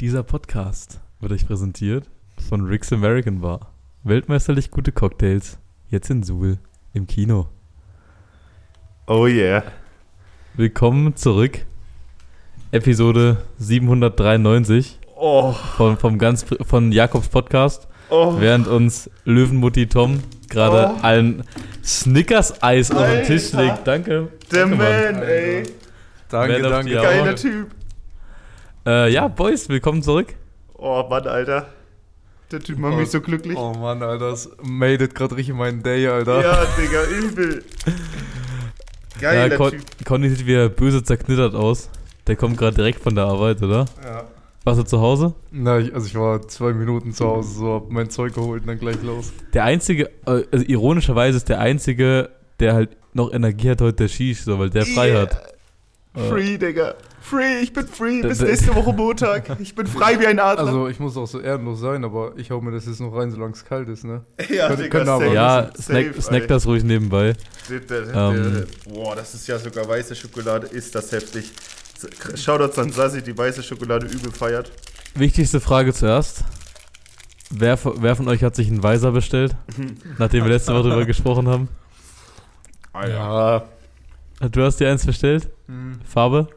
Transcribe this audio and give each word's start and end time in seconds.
Dieser 0.00 0.22
Podcast 0.22 0.98
wird 1.20 1.32
euch 1.32 1.46
präsentiert 1.46 2.08
von 2.48 2.62
Rick's 2.64 2.90
American 2.90 3.42
Bar. 3.42 3.70
Weltmeisterlich 4.02 4.70
gute 4.70 4.92
Cocktails. 4.92 5.58
Jetzt 5.90 6.08
in 6.08 6.22
Suhl 6.22 6.56
im 6.94 7.06
Kino. 7.06 7.48
Oh 9.06 9.26
yeah. 9.26 9.62
Willkommen 10.54 11.16
zurück. 11.16 11.66
Episode 12.72 13.44
793 13.58 14.98
Oh, 15.16 15.52
von, 15.52 15.98
vom 15.98 16.16
ganz, 16.16 16.46
von 16.62 16.92
Jakobs 16.92 17.28
Podcast. 17.28 17.86
oh. 18.08 18.36
Während 18.38 18.68
uns 18.68 19.10
Löwenmutti 19.26 19.86
Tom 19.86 20.22
gerade 20.48 20.94
Oh. 20.94 20.98
ein 21.02 21.44
Snickers-Eis 21.84 22.90
auf 22.90 23.06
den 23.06 23.24
Tisch 23.26 23.52
legt. 23.52 23.86
Danke. 23.86 24.28
Der 24.50 24.60
Danke, 24.66 24.76
Mann. 24.76 25.14
Man, 25.14 25.22
ey. 25.24 25.62
Danke, 26.30 26.58
Man 26.62 26.70
danke. 26.70 26.94
Geiler 26.94 27.36
Typ. 27.36 27.79
Äh, 28.86 29.12
ja, 29.12 29.28
Boys, 29.28 29.68
willkommen 29.68 30.02
zurück. 30.02 30.34
Oh 30.76 31.04
Mann, 31.08 31.26
Alter. 31.26 31.66
Der 32.50 32.60
Typ 32.60 32.78
macht 32.78 32.94
Oh. 32.94 32.96
mich 32.96 33.10
so 33.10 33.20
glücklich. 33.20 33.56
Oh 33.56 33.74
Mann, 33.74 34.02
Alter, 34.02 34.30
das 34.30 34.50
made 34.62 35.04
it 35.04 35.14
gerade 35.14 35.36
richtig 35.36 35.54
meinen 35.54 35.82
Day, 35.82 36.06
Alter. 36.08 36.42
Ja, 36.42 36.64
Digga, 36.78 37.04
übel. 37.04 37.64
Ja, 39.20 39.32
Geiler 39.32 39.56
Con 39.56 39.70
Typ. 39.72 39.82
Conny 40.06 40.30
sieht 40.30 40.46
wieder 40.46 40.68
böse 40.68 41.02
zerknittert 41.04 41.54
aus. 41.54 41.90
Der 42.26 42.36
kommt 42.36 42.56
gerade 42.56 42.74
direkt 42.76 43.00
von 43.00 43.14
der 43.14 43.24
Arbeit, 43.24 43.62
oder? 43.62 43.84
Ja. 44.02 44.24
Warst 44.64 44.80
du 44.80 44.84
zu 44.84 45.00
Hause? 45.00 45.34
Na, 45.50 45.78
ich, 45.78 45.94
also 45.94 46.06
ich 46.06 46.14
war 46.14 46.46
zwei 46.48 46.72
Minuten 46.72 47.12
zu 47.12 47.24
Hause, 47.26 47.58
so 47.58 47.74
hab 47.74 47.90
mein 47.90 48.10
Zeug 48.10 48.34
geholt 48.34 48.62
und 48.62 48.68
dann 48.68 48.78
gleich 48.78 49.02
los. 49.02 49.32
Der 49.54 49.64
einzige, 49.64 50.06
äh, 50.26 50.44
also 50.52 50.64
ironischerweise 50.66 51.36
ist 51.38 51.48
der 51.48 51.60
einzige, 51.60 52.30
der 52.60 52.74
halt 52.74 52.90
noch 53.14 53.32
Energie 53.32 53.70
hat 53.70 53.80
heute 53.80 53.94
der 54.04 54.08
Shish, 54.08 54.42
so, 54.42 54.58
weil 54.58 54.70
der 54.70 54.84
frei 54.86 55.08
Yeah. 55.10 55.20
hat. 55.22 55.54
Äh, 56.14 56.28
Free, 56.28 56.58
Digga. 56.58 56.94
Free, 57.20 57.60
ich 57.60 57.72
bin 57.72 57.86
free. 57.86 58.22
Bis 58.22 58.40
nächste 58.40 58.74
Woche 58.74 58.92
Montag. 58.92 59.44
Ich 59.60 59.74
bin 59.74 59.86
frei 59.86 60.18
wie 60.18 60.26
ein 60.26 60.40
Adler. 60.40 60.66
Also 60.66 60.88
ich 60.88 60.98
muss 60.98 61.16
auch 61.16 61.26
so 61.26 61.38
ehrenlos 61.40 61.78
sein, 61.80 62.04
aber 62.04 62.32
ich 62.36 62.50
hau 62.50 62.60
mir 62.60 62.72
das 62.72 62.86
jetzt 62.86 63.00
noch 63.00 63.14
rein, 63.14 63.30
solange 63.30 63.52
es 63.52 63.64
kalt 63.64 63.88
ist, 63.88 64.04
ne? 64.04 64.24
ja, 64.48 64.66
können- 64.68 64.82
Digga, 64.82 64.98
können 64.98 65.08
aber- 65.08 65.24
safe, 65.24 65.34
Ja, 65.34 65.70
safe, 65.74 66.14
snack, 66.22 66.48
das 66.48 66.66
ruhig 66.66 66.82
nebenbei. 66.82 67.34
Ähm. 67.70 68.64
Boah, 68.88 69.14
das 69.14 69.34
ist 69.34 69.46
ja 69.46 69.58
sogar 69.58 69.86
weiße 69.88 70.16
Schokolade. 70.16 70.66
Ist 70.66 70.94
das 70.94 71.12
heftig. 71.12 71.52
Shoutouts 72.34 72.78
an 72.78 72.90
Sassi, 72.90 73.22
die 73.22 73.36
weiße 73.36 73.62
Schokolade 73.62 74.06
übel 74.06 74.32
feiert. 74.32 74.72
Wichtigste 75.14 75.60
Frage 75.60 75.92
zuerst. 75.92 76.44
Wer, 77.50 77.76
von- 77.76 77.94
wer 78.02 78.16
von 78.16 78.26
euch 78.28 78.42
hat 78.42 78.56
sich 78.56 78.68
einen 78.68 78.82
Weiser 78.82 79.12
bestellt, 79.12 79.54
nachdem 80.18 80.44
wir 80.44 80.50
letzte 80.50 80.72
Woche 80.74 80.88
darüber 80.88 81.04
gesprochen 81.04 81.46
haben? 81.46 81.68
Ja. 82.94 83.64
Du 84.40 84.62
hast 84.62 84.78
dir 84.80 84.88
eins 84.90 85.04
bestellt? 85.04 85.50
Farbe? 86.04 86.48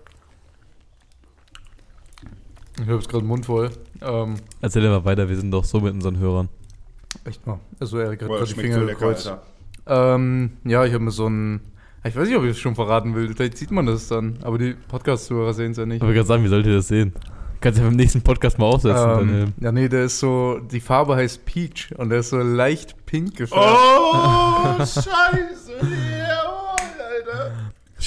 Ich 2.75 2.87
hab 2.87 2.95
jetzt 2.95 3.09
gerade 3.09 3.23
den 3.23 3.27
Mund 3.27 3.45
voll. 3.45 3.69
Ähm, 4.01 4.35
Erzähl 4.61 4.81
dir 4.81 4.89
mal 4.89 5.05
weiter, 5.05 5.27
wir 5.29 5.35
sind 5.35 5.51
doch 5.51 5.63
so 5.65 5.79
mit 5.79 5.93
unseren 5.93 6.17
Hörern. 6.17 6.49
echt 7.25 7.45
mal. 7.45 7.59
Also 7.79 7.99
Erik 7.99 8.21
hat 8.21 8.29
gerade 8.29 8.45
die 8.45 8.53
Finger 8.53 8.79
so 8.79 8.85
gekreuzt. 8.85 9.33
Ähm, 9.85 10.51
ja, 10.63 10.85
ich 10.85 10.93
habe 10.93 11.03
mir 11.03 11.11
so 11.11 11.27
ein... 11.27 11.61
Ich 12.05 12.15
weiß 12.15 12.27
nicht, 12.27 12.37
ob 12.37 12.43
ich 12.43 12.51
es 12.51 12.59
schon 12.59 12.75
verraten 12.75 13.15
will. 13.15 13.33
Vielleicht 13.33 13.57
sieht 13.57 13.71
man 13.71 13.85
das 13.85 14.07
dann. 14.07 14.39
Aber 14.41 14.57
die 14.57 14.73
Podcast-Zuhörer 14.73 15.53
sehen 15.53 15.71
es 15.71 15.77
ja 15.77 15.85
nicht. 15.85 15.97
Ich 15.97 16.01
wollte 16.01 16.15
gerade 16.15 16.27
sagen, 16.27 16.43
wie 16.43 16.49
sollt 16.49 16.65
ihr 16.65 16.75
das 16.75 16.87
sehen? 16.89 17.13
Kannst 17.61 17.79
du 17.79 17.83
ja 17.83 17.87
beim 17.89 17.95
nächsten 17.95 18.21
Podcast 18.21 18.59
mal 18.59 18.65
aufsetzen. 18.65 19.19
Ähm, 19.29 19.53
ja, 19.61 19.71
nee, 19.71 19.87
der 19.87 20.05
ist 20.05 20.19
so, 20.19 20.59
die 20.59 20.81
Farbe 20.81 21.15
heißt 21.15 21.45
Peach 21.45 21.93
und 21.97 22.09
der 22.09 22.19
ist 22.19 22.29
so 22.31 22.39
leicht 22.39 23.05
pink 23.05 23.37
gefärbt. 23.37 23.63
Oh, 23.65 24.75
scheiße. 24.79 25.62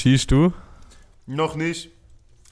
Schießt 0.06 0.30
du, 0.30 0.52
Noch 1.26 1.56
nicht. 1.56 1.90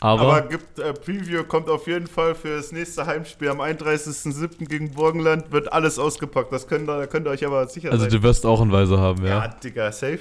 aber, 0.00 0.22
Aber 0.22 0.48
gibt 0.48 0.76
äh, 0.80 0.92
Preview 0.92 1.44
kommt 1.44 1.68
auf 1.68 1.86
jeden 1.86 2.08
Fall 2.08 2.34
für 2.34 2.56
das 2.56 2.72
nächste 2.72 3.06
Heimspiel 3.06 3.48
am 3.48 3.60
31.07. 3.60 4.66
gegen 4.66 4.90
Burgenland. 4.90 5.52
Wird 5.52 5.72
alles 5.72 6.00
ausgepackt. 6.00 6.52
Das 6.52 6.66
könnt 6.66 6.90
ihr, 6.90 6.98
da 6.98 7.06
könnt 7.06 7.28
ihr 7.28 7.30
euch 7.30 7.46
aber 7.46 7.64
sicher 7.68 7.92
also 7.92 8.02
sein. 8.02 8.10
du 8.12 8.24
wirst 8.24 8.44
auch 8.44 8.60
einen 8.60 8.72
Weiser 8.72 8.98
haben, 8.98 9.24
ja. 9.24 9.44
ja. 9.44 9.48
Digga, 9.62 9.92
safe. 9.92 10.18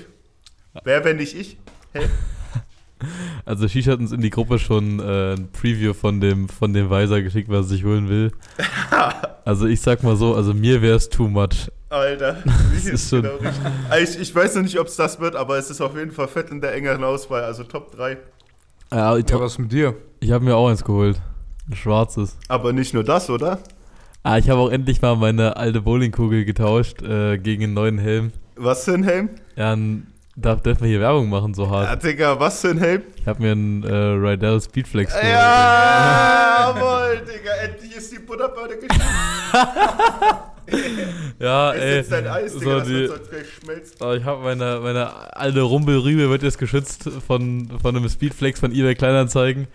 Wer, 0.84 1.04
wenn 1.06 1.18
nicht 1.18 1.36
ich? 1.36 1.58
Hey. 1.92 2.06
Also 3.44 3.68
Shish 3.68 3.88
hat 3.88 4.00
uns 4.00 4.14
in 4.14 4.22
die 4.22 4.30
Gruppe 4.30 4.60
schon 4.60 5.02
äh, 5.02 5.34
ein 5.34 5.52
Preview 5.52 5.94
von 5.94 6.22
dem, 6.22 6.48
von 6.48 6.72
dem 6.72 6.90
Weiser 6.90 7.22
geschickt, 7.22 7.50
was 7.50 7.66
er 7.66 7.70
sich 7.70 7.84
holen 7.84 8.08
will. 8.08 8.32
also 9.44 9.66
ich 9.66 9.82
sag 9.82 10.04
mal 10.04 10.16
so, 10.16 10.36
also 10.36 10.54
mir 10.54 10.82
wäre 10.82 10.96
es 10.96 11.10
too 11.10 11.28
much. 11.28 11.70
Alter, 11.94 12.38
Das 12.74 12.86
ist 12.86 13.10
schon- 13.10 13.22
genau 13.24 13.36
richtig. 13.36 13.62
Also 13.90 14.14
ich, 14.16 14.20
ich 14.30 14.36
weiß 14.36 14.56
noch 14.56 14.64
nicht, 14.64 14.80
ob 14.80 14.88
es 14.88 14.96
das 14.96 15.20
wird, 15.20 15.36
aber 15.36 15.58
es 15.58 15.70
ist 15.70 15.82
auf 15.82 15.96
jeden 15.96 16.12
Fall 16.12 16.28
fett 16.28 16.50
in 16.50 16.60
der 16.62 16.74
engeren 16.74 17.04
Auswahl. 17.04 17.44
Also 17.44 17.64
Top 17.64 17.92
3. 17.96 18.18
Ja, 18.92 19.16
ich 19.18 19.30
Ja, 19.30 19.40
was 19.40 19.58
mit 19.58 19.72
dir? 19.72 19.96
ich 20.20 20.32
habe 20.32 20.44
mir 20.46 20.56
auch 20.56 20.70
eins 20.70 20.84
geholt. 20.84 21.22
Ein 21.70 21.76
schwarzes. 21.76 22.38
Aber 22.48 22.74
nicht 22.74 22.94
nur 22.94 23.04
das, 23.04 23.30
oder? 23.30 23.60
Ah, 24.24 24.38
ich 24.38 24.50
habe 24.50 24.60
auch 24.62 24.70
endlich 24.70 25.02
mal 25.02 25.16
meine 25.16 25.58
alte 25.58 25.82
Bowlingkugel 25.82 26.46
getauscht 26.46 27.02
äh, 27.02 27.38
gegen 27.38 27.64
einen 27.64 27.74
neuen 27.74 27.98
Helm. 27.98 28.32
Was 28.56 28.86
für 28.86 28.94
ein 28.94 29.04
Helm? 29.04 29.30
Ja, 29.56 29.74
ein, 29.74 30.08
da 30.36 30.56
dürfen 30.56 30.82
wir 30.84 30.90
hier 30.90 31.00
Werbung 31.00 31.30
machen, 31.30 31.54
so 31.54 31.64
Ja, 31.66 31.70
hart. 31.70 32.04
Digga, 32.04 32.40
was 32.40 32.62
für 32.62 32.70
ein 32.70 32.80
Helm? 32.80 33.02
Ich 33.18 33.28
habe 33.28 33.42
mir 33.42 33.52
einen 33.52 33.84
äh, 33.84 33.94
Rydell 33.94 34.60
Speedflex 34.62 35.12
geholt. 35.14 35.28
Ja, 35.32 36.74
jawohl, 36.76 37.18
Digga, 37.22 37.52
endlich 37.64 37.96
ist 37.96 38.12
die 38.12 38.20
Butterbörde 38.20 38.78
geschmolzen. 38.78 39.10
Ja, 41.40 41.72
Ist 41.72 41.82
ey. 41.82 41.96
jetzt 41.98 42.12
dein 42.14 42.26
Eis, 42.28 42.54
Digga, 42.54 42.64
so 42.66 42.80
das 42.80 42.88
die, 42.88 42.94
wird 42.94 43.10
sonst 43.10 43.30
gleich 43.30 43.48
schmelzen. 43.62 43.96
Oh, 44.00 44.14
ich 44.14 44.24
habe 44.24 44.42
meine, 44.44 44.80
meine 44.82 45.36
alte 45.36 45.62
Rumpelrübe 45.62 46.30
wird 46.30 46.42
jetzt 46.42 46.58
geschützt 46.58 47.10
von, 47.28 47.70
von 47.82 47.96
einem 47.98 48.08
Speedflex 48.08 48.62
von 48.62 48.72
eBay 48.72 48.96
Kleinanzeigen. 48.96 49.68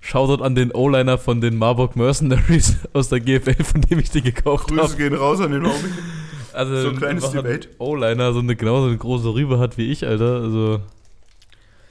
Shoutout 0.00 0.42
an 0.42 0.54
den 0.54 0.72
O-Liner 0.72 1.18
von 1.18 1.42
den 1.42 1.58
Marburg 1.58 1.94
Mercenaries 1.94 2.76
aus 2.94 3.10
der 3.10 3.20
GFL, 3.20 3.62
von 3.62 3.82
dem 3.82 3.98
ich 3.98 4.10
die 4.10 4.22
gekauft 4.22 4.68
Grüße 4.68 4.82
habe. 4.82 4.96
gehen 4.96 5.14
raus 5.14 5.40
an 5.42 5.52
den 5.52 5.62
Homie. 5.62 5.74
Also 6.52 6.82
So 6.82 6.88
ein 6.90 6.96
kleines 6.96 7.30
Debate. 7.30 7.68
O-Liner 7.78 8.32
so 8.32 8.40
eine 8.40 8.56
genauso 8.56 8.86
eine 8.88 8.96
große 8.98 9.32
Rübe 9.34 9.58
hat 9.58 9.78
wie 9.78 9.90
ich, 9.90 10.06
Alter. 10.06 10.40
Also 10.42 10.80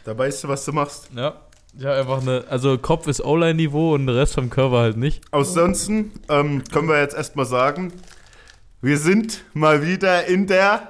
Da 0.05 0.17
weißt 0.17 0.43
du, 0.43 0.47
was 0.47 0.65
du 0.65 0.71
machst. 0.73 1.09
ja, 1.15 1.35
ja 1.77 1.93
einfach 1.93 2.21
eine. 2.21 2.43
Also 2.49 2.77
Kopf 2.77 3.07
ist 3.07 3.23
O-Line-Niveau 3.23 3.93
und 3.93 4.07
der 4.07 4.15
Rest 4.15 4.33
vom 4.35 4.49
Körper 4.49 4.79
halt 4.79 4.97
nicht. 4.97 5.21
Ansonsten 5.31 6.11
ähm, 6.29 6.63
können 6.71 6.87
wir 6.87 6.99
jetzt 6.99 7.15
erstmal 7.15 7.45
sagen, 7.45 7.93
wir 8.81 8.97
sind 8.97 9.43
mal 9.53 9.85
wieder 9.85 10.25
in 10.27 10.47
der 10.47 10.89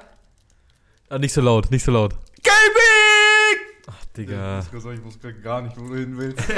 Ah, 1.08 1.18
nicht 1.18 1.32
so 1.32 1.40
laut, 1.40 1.70
nicht 1.72 1.84
so 1.84 1.90
laut. 1.90 2.14
Gaming! 2.44 2.99
Digga. 4.26 4.60
Ich, 4.60 4.66
ich 4.72 5.04
wusste 5.04 5.34
gar 5.34 5.62
nicht, 5.62 5.76
wo 5.78 5.88
du 5.88 5.96
hin 5.96 6.16
willst. 6.16 6.42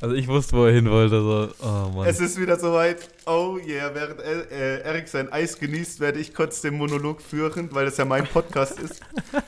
Also 0.00 0.16
ich 0.16 0.28
wusste, 0.28 0.56
wo 0.56 0.66
er 0.66 0.72
hin 0.72 0.90
wollte. 0.90 1.20
So. 1.20 1.48
Oh 1.62 1.90
Mann. 1.94 2.06
Es 2.06 2.20
ist 2.20 2.38
wieder 2.38 2.58
soweit. 2.58 3.08
Oh 3.24 3.56
yeah, 3.66 3.90
während 3.94 4.20
äh, 4.20 4.80
Erik 4.80 5.08
sein 5.08 5.32
Eis 5.32 5.58
genießt, 5.58 5.98
werde 6.00 6.18
ich 6.18 6.34
kurz 6.34 6.60
den 6.60 6.74
Monolog 6.74 7.22
führen, 7.22 7.70
weil 7.72 7.86
das 7.86 7.96
ja 7.96 8.04
mein 8.04 8.26
Podcast 8.26 8.78
ist. 8.80 9.00
geht, 9.32 9.42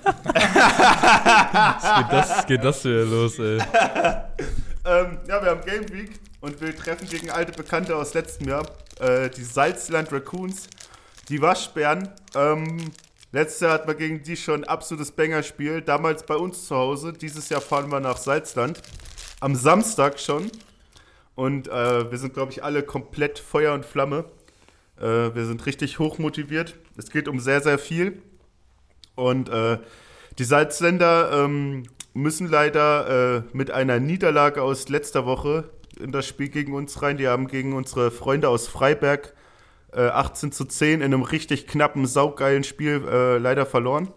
das, 2.11 2.47
geht 2.47 2.65
das 2.65 2.85
wieder 2.85 3.05
los, 3.05 3.39
ey. 3.39 3.59
Ähm, 4.87 5.19
ja, 5.29 5.43
wir 5.43 5.51
haben 5.51 5.65
Game 5.65 5.89
Week 5.93 6.13
und 6.41 6.61
wir 6.61 6.75
treffen 6.77 7.09
gegen 7.09 7.29
alte 7.29 7.51
Bekannte 7.51 7.97
aus 7.97 8.15
letztem 8.15 8.49
Jahr, 8.49 8.65
äh, 9.01 9.29
die 9.31 9.43
Salzland 9.43 10.13
Raccoons, 10.13 10.69
die 11.29 11.43
Waschbären. 11.43 12.09
Ähm, 12.37 12.93
letztes 13.37 13.61
Jahr 13.61 13.73
hatten 13.73 13.87
wir 13.87 13.95
gegen 13.95 14.23
die 14.23 14.35
schon 14.35 14.63
ein 14.63 14.69
absolutes 14.69 15.13
Banger-Spiel, 15.13 15.83
damals 15.83 16.25
bei 16.25 16.37
uns 16.37 16.67
zu 16.67 16.75
Hause. 16.75 17.13
Dieses 17.13 17.51
Jahr 17.51 17.61
fahren 17.61 17.91
wir 17.91 18.01
nach 18.01 18.17
Salzland. 18.17 18.81
Am 19.41 19.55
Samstag 19.55 20.19
schon. 20.19 20.51
Und 21.35 21.69
äh, 21.69 22.11
wir 22.11 22.17
sind, 22.17 22.33
glaube 22.33 22.53
ich, 22.53 22.65
alle 22.65 22.83
komplett 22.83 23.39
Feuer 23.39 23.75
und 23.75 23.85
Flamme. 23.85 24.25
Äh, 24.99 25.35
wir 25.35 25.45
sind 25.45 25.67
richtig 25.67 25.99
hoch 25.99 26.17
motiviert. 26.17 26.77
Es 26.97 27.11
geht 27.11 27.29
um 27.29 27.39
sehr, 27.39 27.61
sehr 27.61 27.79
viel. 27.79 28.23
Und 29.17 29.51
äh, 29.51 29.81
die 30.39 30.45
Salzländer 30.45 31.45
ähm, 31.45 31.83
müssen 32.15 32.49
leider 32.49 33.37
äh, 33.37 33.43
mit 33.53 33.71
einer 33.71 34.01
Niederlage 34.01 34.63
aus 34.63 34.89
letzter 34.89 35.27
Woche 35.27 35.69
in 36.01 36.11
das 36.11 36.27
Spiel 36.27 36.49
gegen 36.49 36.73
uns 36.73 37.03
rein. 37.03 37.19
Die 37.19 37.29
haben 37.29 37.49
gegen 37.49 37.75
unsere 37.75 38.11
Freunde 38.11 38.49
aus 38.49 38.67
Freiberg 38.67 39.35
äh, 39.97 40.09
18 40.09 40.53
zu 40.53 40.67
10 40.67 41.01
in 41.01 41.03
einem 41.03 41.23
richtig 41.23 41.67
knappen, 41.67 42.07
saugeilen 42.07 42.65
Spiel 42.65 43.03
äh, 43.09 43.39
leider 43.39 43.67
verloren. 43.67 44.09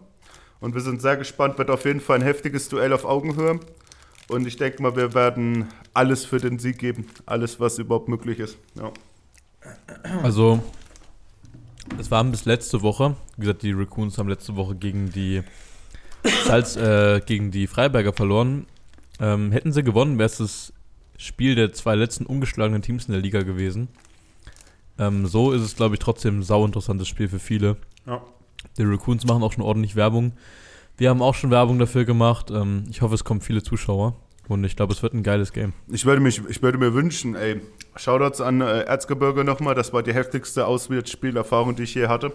Und 0.60 0.74
wir 0.74 0.82
sind 0.82 1.00
sehr 1.00 1.16
gespannt, 1.16 1.56
wird 1.58 1.70
auf 1.70 1.86
jeden 1.86 2.00
Fall 2.00 2.18
ein 2.18 2.22
heftiges 2.22 2.68
Duell 2.68 2.92
auf 2.92 3.04
Augenhöhe. 3.04 3.60
Und 4.28 4.46
ich 4.46 4.56
denke 4.56 4.82
mal, 4.82 4.94
wir 4.94 5.14
werden 5.14 5.68
alles 5.94 6.24
für 6.24 6.38
den 6.38 6.58
Sieg 6.58 6.78
geben. 6.78 7.06
Alles, 7.26 7.58
was 7.58 7.78
überhaupt 7.78 8.08
möglich 8.08 8.38
ist. 8.38 8.58
Ja. 8.74 8.92
Also, 10.22 10.62
es 11.98 12.10
war 12.10 12.22
bis 12.24 12.44
letzte 12.44 12.82
Woche. 12.82 13.16
Wie 13.36 13.42
gesagt, 13.42 13.62
die 13.62 13.72
Raccoons 13.72 14.18
haben 14.18 14.28
letzte 14.28 14.54
Woche 14.56 14.76
gegen 14.76 15.10
die 15.10 15.42
Salz, 16.44 16.76
äh, 16.76 17.20
gegen 17.24 17.50
die 17.50 17.66
Freiberger 17.66 18.12
verloren. 18.12 18.66
Ähm, 19.18 19.50
hätten 19.50 19.72
sie 19.72 19.82
gewonnen, 19.82 20.18
wäre 20.18 20.26
es 20.26 20.38
das 20.38 20.72
Spiel 21.16 21.54
der 21.54 21.72
zwei 21.72 21.94
letzten 21.94 22.24
ungeschlagenen 22.26 22.82
Teams 22.82 23.06
in 23.06 23.12
der 23.12 23.20
Liga 23.22 23.42
gewesen. 23.42 23.88
Ähm, 25.00 25.26
so 25.26 25.52
ist 25.52 25.62
es, 25.62 25.74
glaube 25.74 25.94
ich, 25.94 25.98
trotzdem 25.98 26.40
ein 26.40 26.42
sau 26.42 26.64
interessantes 26.64 27.08
Spiel 27.08 27.28
für 27.28 27.38
viele. 27.38 27.76
Ja. 28.06 28.22
Die 28.76 28.84
Raccoons 28.84 29.24
machen 29.26 29.42
auch 29.42 29.52
schon 29.52 29.64
ordentlich 29.64 29.96
Werbung. 29.96 30.32
Wir 30.98 31.08
haben 31.08 31.22
auch 31.22 31.34
schon 31.34 31.50
Werbung 31.50 31.78
dafür 31.78 32.04
gemacht. 32.04 32.50
Ähm, 32.50 32.84
ich 32.90 33.00
hoffe, 33.00 33.14
es 33.14 33.24
kommen 33.24 33.40
viele 33.40 33.62
Zuschauer. 33.62 34.14
Und 34.46 34.62
ich 34.64 34.76
glaube, 34.76 34.92
es 34.92 35.02
wird 35.02 35.14
ein 35.14 35.22
geiles 35.22 35.52
Game. 35.52 35.72
Ich 35.88 36.04
würde, 36.04 36.20
mich, 36.20 36.42
ich 36.48 36.60
würde 36.60 36.76
mir 36.76 36.92
wünschen, 36.92 37.34
ey, 37.34 37.60
Shoutouts 37.96 38.42
an 38.42 38.60
äh, 38.60 38.80
Erzgebirge 38.80 39.42
nochmal, 39.44 39.74
das 39.74 39.92
war 39.92 40.02
die 40.02 40.12
heftigste 40.12 40.66
Auswärtsspielerfahrung, 40.66 41.76
die 41.76 41.84
ich 41.84 41.94
je 41.94 42.08
hatte. 42.08 42.32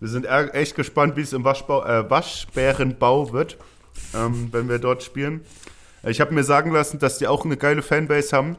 Wir 0.00 0.08
sind 0.08 0.24
echt 0.24 0.76
gespannt, 0.76 1.16
wie 1.16 1.22
es 1.22 1.32
im 1.32 1.44
Waschbau, 1.44 1.84
äh, 1.84 2.08
Waschbärenbau 2.08 3.32
wird, 3.32 3.58
ähm, 4.14 4.48
wenn 4.52 4.68
wir 4.68 4.78
dort 4.78 5.02
spielen. 5.02 5.40
Ich 6.04 6.20
habe 6.20 6.32
mir 6.32 6.44
sagen 6.44 6.70
lassen, 6.70 7.00
dass 7.00 7.18
die 7.18 7.26
auch 7.26 7.44
eine 7.44 7.56
geile 7.56 7.82
Fanbase 7.82 8.34
haben. 8.36 8.56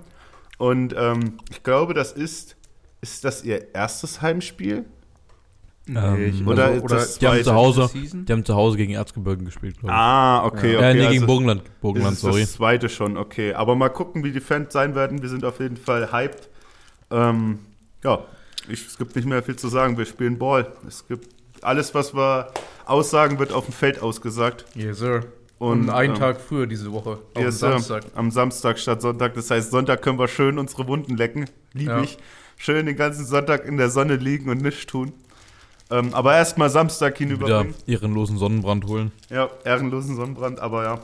Und 0.57 0.94
ähm, 0.98 1.38
ich 1.50 1.63
glaube, 1.63 1.94
das 1.94 2.12
ist, 2.12 2.57
ist 3.01 3.24
das 3.24 3.44
ihr 3.44 3.74
erstes 3.74 4.22
Heimspiel? 4.22 4.86
Ähm, 5.88 6.24
ich- 6.24 6.46
oder 6.46 6.66
also- 6.66 6.88
das 6.88 7.18
Die 7.18 7.28
haben 7.28 7.44
zu 7.44 7.54
Hause, 7.54 7.88
Season? 7.88 8.25
die 8.25 8.31
haben 8.34 8.46
zu 8.46 8.54
Hause 8.56 8.78
gegen 8.78 8.94
Erzgebirgen 8.94 9.46
gespielt, 9.46 9.80
glaube 9.80 9.92
ich. 9.92 9.98
Ah, 9.98 10.46
okay, 10.46 10.74
ja, 10.74 10.78
okay. 10.80 10.94
nee, 10.94 11.00
gegen 11.07 11.13
also- 11.13 11.25
Burgenland, 11.25 11.62
Das 11.63 11.72
Burgenland, 11.81 12.13
ist 12.13 12.22
sorry. 12.22 12.42
das 12.42 12.54
zweite 12.54 12.90
schon, 12.90 13.18
okay. 13.18 13.54
Aber 13.56 13.75
mal 13.75 13.90
gucken, 13.90 14.24
wie 14.24 14.31
die 14.31 14.40
Fans 14.40 14.72
sein 14.72 14.94
werden. 14.94 15.22
Wir 15.22 15.30
sind 15.30 15.44
auf 15.46 15.60
jeden 15.60 15.78
Fall 15.78 16.12
hyped. 16.12 16.48
Ähm, 17.10 17.60
ja, 18.04 18.24
ich, 18.68 18.86
es 18.86 18.98
gibt 19.00 19.16
nicht 19.16 19.28
mehr 19.28 19.42
viel 19.42 19.56
zu 19.56 19.68
sagen. 19.68 19.98
Wir 19.98 20.06
spielen 20.06 20.38
Ball. 20.38 20.72
Es 20.88 21.07
gibt 21.07 21.28
alles, 21.63 21.96
was 21.96 22.13
wir 22.13 22.51
aussagen, 22.86 23.40
wird 23.40 23.51
auf 23.51 23.66
dem 23.66 23.74
Feld 23.74 24.00
ausgesagt. 24.01 24.66
Yes, 24.75 25.00
sir. 25.00 25.24
Und, 25.57 25.81
Und, 25.86 25.90
einen 25.90 26.13
ähm, 26.13 26.19
Tag 26.19 26.40
früher 26.40 26.68
diese 26.68 26.92
Woche. 26.94 27.18
Yes, 27.36 27.60
sir. 27.60 27.72
Samstag. 27.72 28.04
Am 28.16 28.30
Samstag 28.31 28.78
statt 28.78 29.01
Sonntag. 29.01 29.34
Das 29.34 29.50
heißt, 29.50 29.72
Sonntag 29.72 30.01
können 30.04 30.19
wir 30.19 30.28
schön 30.28 30.60
unsere 30.60 30.88
Wunden 30.88 31.18
lecken. 31.18 31.46
Liebe 31.74 31.92
Ja. 31.92 32.01
ich. 32.04 32.18
Schön 32.62 32.86
den 32.88 32.98
ganzen 32.98 33.26
Sonntag 33.26 33.64
in 33.66 33.78
der 33.78 33.90
Sonne 33.90 34.18
liegen 34.18 34.50
und 34.50 34.62
nichts 34.62 34.86
tun. 34.86 35.14
Ähm, 35.90 36.14
aber 36.14 36.36
erstmal 36.36 36.70
Samstag 36.70 37.18
Wieder 37.20 37.30
hinüberbringen. 37.30 37.74
ehrenlosen 37.88 38.38
Sonnenbrand 38.38 38.86
holen. 38.86 39.14
Ja, 39.30 39.50
ehrenlosen 39.64 40.18
Sonnenbrand, 40.18 40.60
aber 40.60 40.84
ja, 40.84 41.00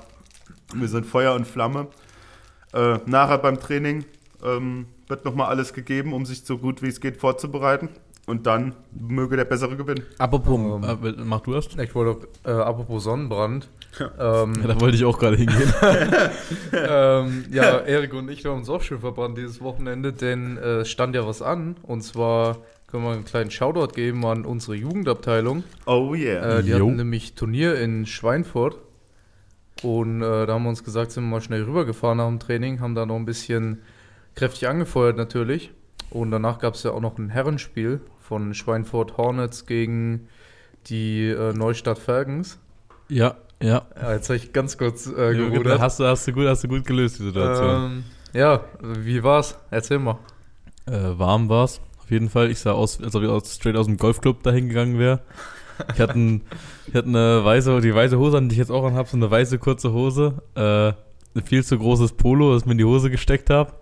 wir 0.75 0.88
sind 0.90 1.06
Feuer 1.06 1.34
und 1.34 1.48
Flamme. 1.48 1.88
Äh, 2.74 3.00
nachher 3.06 3.38
beim 3.38 3.57
Training 3.57 4.04
ähm, 4.44 4.88
wird 5.07 5.24
nochmal 5.24 5.48
alles 5.48 5.74
gegeben, 5.74 6.12
um 6.12 6.25
sich 6.25 6.44
so 6.44 6.57
gut 6.57 6.81
wie 6.81 6.88
es 6.90 7.00
geht 7.00 7.18
vorzubereiten. 7.18 7.88
Und 8.28 8.48
dann 8.48 8.75
möge 8.92 9.38
der 9.38 9.46
Bessere 9.46 9.78
gewinnen. 9.78 10.04
Apropos, 10.18 10.60
Ähm, 10.60 10.84
äh, 10.84 11.13
mach 11.24 11.40
du 11.42 11.54
erst. 11.54 11.80
Ich 11.80 11.96
wollte, 11.96 12.28
äh, 12.44 12.50
apropos 12.52 13.04
Sonnenbrand. 13.06 13.69
Ähm, 14.00 14.53
Ja, 14.62 14.68
da 14.68 14.81
wollte 14.81 14.95
ich 14.97 15.06
auch 15.06 15.18
gerade 15.19 15.38
hingehen. 15.38 15.74
ähm, 16.74 17.45
ja, 17.51 17.80
Erik 17.80 18.13
und 18.13 18.30
ich 18.30 18.45
haben 18.45 18.57
uns 18.59 18.69
auch 18.69 18.81
schön 18.81 19.00
verbrannt 19.00 19.38
dieses 19.38 19.62
Wochenende, 19.62 20.13
denn 20.13 20.57
äh, 20.57 20.80
es 20.81 20.89
stand 20.89 21.15
ja 21.15 21.25
was 21.25 21.42
an. 21.42 21.75
Und 21.83 22.01
zwar 22.01 22.57
können 22.88 23.03
wir 23.03 23.12
einen 23.12 23.25
kleinen 23.25 23.51
Shoutout 23.51 23.94
geben 23.94 24.25
an 24.25 24.45
unsere 24.45 24.75
Jugendabteilung. 24.75 25.63
Oh 25.86 26.13
yeah. 26.15 26.59
Äh, 26.59 26.63
die 26.63 26.69
Jo. 26.71 26.77
hatten 26.86 26.95
nämlich 26.97 27.33
Turnier 27.36 27.75
in 27.80 28.06
Schweinfurt. 28.06 28.77
Und 29.83 30.21
äh, 30.21 30.45
da 30.45 30.53
haben 30.53 30.63
wir 30.63 30.69
uns 30.69 30.83
gesagt, 30.83 31.12
sind 31.12 31.25
wir 31.25 31.30
mal 31.31 31.42
schnell 31.42 31.63
rübergefahren 31.63 32.18
nach 32.18 32.27
dem 32.27 32.39
Training, 32.39 32.80
haben 32.80 32.95
da 32.95 33.06
noch 33.06 33.18
ein 33.18 33.25
bisschen 33.25 33.81
kräftig 34.33 34.68
angefeuert 34.68 35.18
natürlich. 35.18 35.71
Und 36.09 36.31
danach 36.31 36.59
gab 36.59 36.75
es 36.75 36.83
ja 36.83 36.92
auch 36.92 37.01
noch 37.01 37.18
ein 37.18 37.30
Herrenspiel 37.30 38.00
von 38.21 38.53
Schweinfurt 38.53 39.18
Hornets 39.18 39.65
gegen 39.65 40.30
die 40.88 41.27
äh, 41.27 41.51
Neustadt 41.53 42.00
Falcons. 42.00 42.59
ja, 43.09 43.36
ja. 43.62 43.84
Ja, 44.00 44.13
jetzt 44.13 44.30
habe 44.30 44.38
ich 44.38 44.54
ganz 44.54 44.78
kurz 44.78 45.07
äh, 45.07 45.34
gerudert. 45.34 45.80
hast, 45.80 46.00
du, 46.00 46.06
hast, 46.06 46.28
du 46.28 46.34
gut, 46.34 46.48
hast 46.48 46.63
du 46.63 46.68
gut 46.68 46.86
gelöst, 46.86 47.19
die 47.19 47.24
Situation. 47.24 47.69
Ähm, 47.69 48.04
ja, 48.34 48.62
wie 48.81 49.24
war's? 49.24 49.57
Erzähl 49.72 50.00
mal. 50.00 50.19
Äh, 50.86 51.18
warm 51.18 51.50
war's. 51.50 51.81
Auf 52.04 52.12
jeden 52.12 52.30
Fall. 52.30 52.52
Ich 52.52 52.60
sah 52.60 52.74
aus, 52.74 53.02
als 53.02 53.16
ob 53.16 53.24
ich 53.24 53.30
aus, 53.30 53.56
straight 53.56 53.78
aus 53.78 53.88
dem 53.88 53.98
Golfclub 53.98 54.44
dahin 54.44 54.68
gegangen 54.68 55.00
wäre. 55.00 55.22
Ich 55.94 56.00
hatte, 56.00 56.13
ein, 56.13 56.42
ich 56.88 56.94
hatte 56.94 57.07
eine 57.07 57.44
weiße, 57.44 57.81
die 57.81 57.94
weiße 57.94 58.18
Hose 58.18 58.38
an, 58.38 58.50
die 58.50 58.54
ich 58.54 58.60
jetzt 58.60 58.72
auch 58.72 58.86
anhabe, 58.86 59.10
so 59.10 59.18
eine 59.18 59.30
weiße 59.30 59.57
kurze 59.57 59.92
Hose. 59.92 60.42
Äh, 60.56 60.94
ein 61.38 61.46
viel 61.46 61.63
zu 61.63 61.78
großes 61.78 62.13
Polo, 62.13 62.54
das 62.54 62.62
ich 62.62 62.66
mir 62.66 62.74
in 62.74 62.78
die 62.78 62.86
Hose 62.86 63.10
gesteckt 63.10 63.50
habe. 63.50 63.74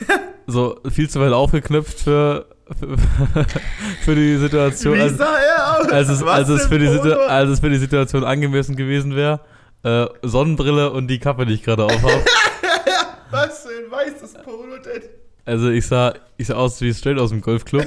So 0.50 0.80
viel 0.88 1.10
zu 1.10 1.20
weit 1.20 1.34
aufgeknöpft 1.34 2.00
für, 2.00 2.46
für, 4.04 4.14
die 4.14 4.36
Situation. 4.36 4.96
Wie 4.96 5.02
als, 5.02 5.16
sah 5.16 5.36
er 5.38 5.80
aus? 5.80 5.88
als, 5.90 6.08
es, 6.08 6.22
als, 6.22 6.48
es 6.48 6.66
für 6.66 6.78
die 6.78 6.88
Situ 6.88 7.12
als 7.12 7.50
es 7.50 7.60
für 7.60 7.70
die 7.70 7.78
Situation 7.78 8.24
angemessen 8.24 8.76
gewesen 8.76 9.16
wäre. 9.16 9.40
Äh, 9.84 10.06
Sonnenbrille 10.22 10.90
und 10.90 11.08
die 11.08 11.18
Kappe, 11.18 11.46
die 11.46 11.54
ich 11.54 11.62
gerade 11.62 11.84
aufhabe. 11.84 12.24
Was 13.30 13.62
für 13.62 13.68
ein 13.68 13.90
weißes 13.90 14.34
Polo 14.44 14.78
denn? 14.84 15.02
Also 15.44 15.70
ich 15.70 15.86
sah, 15.86 16.14
ich 16.36 16.48
sah 16.48 16.54
aus 16.54 16.80
wie 16.80 16.92
straight 16.92 17.18
aus 17.18 17.30
dem 17.30 17.40
Golfclub. 17.40 17.86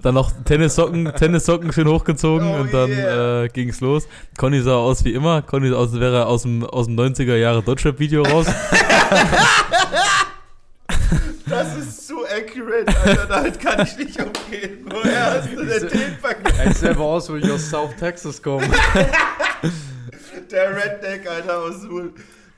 Dann 0.00 0.14
noch 0.14 0.30
Tennissocken, 0.44 1.12
Tennissocken 1.16 1.72
schön 1.72 1.88
hochgezogen 1.88 2.46
Oh 2.48 2.60
und 2.60 2.72
dann 2.72 2.90
yeah. 2.90 3.42
äh, 3.44 3.48
ging's 3.48 3.80
los. 3.80 4.06
Conny 4.36 4.60
sah 4.60 4.76
aus 4.76 5.04
wie 5.04 5.12
immer. 5.12 5.42
Conny 5.42 5.70
sah 5.70 5.76
aus, 5.76 5.92
als 5.92 6.00
wäre 6.00 6.26
aus 6.26 6.42
dem, 6.42 6.64
aus 6.64 6.86
dem 6.86 6.96
90er 6.96 7.34
Jahre 7.34 7.62
Deutschrap-Video 7.62 8.22
raus. 8.22 8.46
Accurate, 12.38 12.96
Alter. 13.04 13.26
Damit 13.26 13.60
kann 13.60 13.86
ich 13.86 13.96
nicht 13.96 14.18
umgehen. 14.20 14.86
Woher 14.88 15.34
hast 15.34 15.52
du 15.52 15.64
den 15.64 16.18
Vergleich? 16.20 16.58
Er 16.58 16.66
sieht 16.68 16.76
selber 16.78 17.04
aus, 17.04 17.32
wie 17.32 17.38
ich 17.38 17.50
aus 17.50 17.68
South 17.68 17.96
Texas 17.96 18.42
komme. 18.42 18.66
Der 20.50 20.76
Redneck, 20.76 21.28
Alter, 21.28 21.58
aus 21.58 21.82
Suhl. 21.82 22.12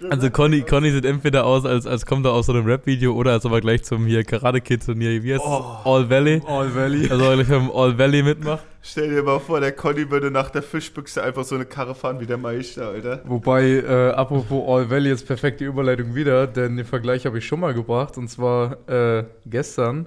Also 0.09 0.31
Conny, 0.31 0.63
Conny 0.63 0.91
sieht 0.93 1.05
entweder 1.05 1.45
aus, 1.45 1.67
als, 1.67 1.87
als 1.87 2.07
kommt 2.07 2.25
er 2.25 2.33
aus 2.33 2.47
so 2.47 2.53
einem 2.53 2.65
Rap-Video 2.65 3.13
oder 3.13 3.33
als 3.33 3.45
ob 3.45 3.53
er 3.53 3.61
gleich 3.61 3.83
zum 3.83 4.07
hier 4.07 4.25
Karate 4.25 4.61
Kid 4.63 4.85
Turnier, 4.87 5.23
wie 5.23 5.35
heißt 5.35 5.45
es? 5.45 5.51
Oh. 5.51 5.77
All 5.85 6.09
Valley. 6.09 6.41
All 6.47 6.75
Valley. 6.75 7.11
Also 7.11 7.25
gleich 7.33 7.49
beim 7.49 7.71
All 7.71 7.99
Valley 7.99 8.23
mitmacht. 8.23 8.65
Stell 8.83 9.11
dir 9.11 9.23
mal 9.23 9.39
vor, 9.41 9.61
der 9.61 9.73
Conny 9.73 10.11
würde 10.11 10.31
nach 10.31 10.49
der 10.49 10.63
Fischbüchse 10.63 11.23
einfach 11.23 11.45
so 11.45 11.55
eine 11.55 11.67
Karre 11.67 11.95
fahren 11.95 12.19
wie 12.19 12.25
der 12.27 12.39
Meister, 12.39 12.89
Alter. 12.89 13.21
Wobei, 13.27 13.63
äh, 13.73 14.11
apropos 14.13 14.65
All 14.67 14.89
Valley, 14.89 15.11
jetzt 15.11 15.27
perfekte 15.27 15.67
Überleitung 15.67 16.15
wieder, 16.15 16.47
denn 16.47 16.77
den 16.79 16.87
Vergleich 16.87 17.27
habe 17.27 17.37
ich 17.39 17.47
schon 17.47 17.61
mal 17.61 17.75
gebracht 17.75 18.17
und 18.17 18.29
zwar 18.29 18.79
äh, 18.89 19.25
gestern. 19.45 20.07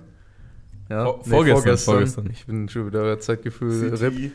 Ja, 0.89 1.06
Vor- 1.06 1.24
vorgestern, 1.24 1.78
vorgestern. 1.78 2.30
Ich 2.31 2.46
bin 2.48 2.68
schon 2.68 2.88
wieder 2.88 3.19
Zeitgefühl 3.19 3.94
RIP. 3.94 4.31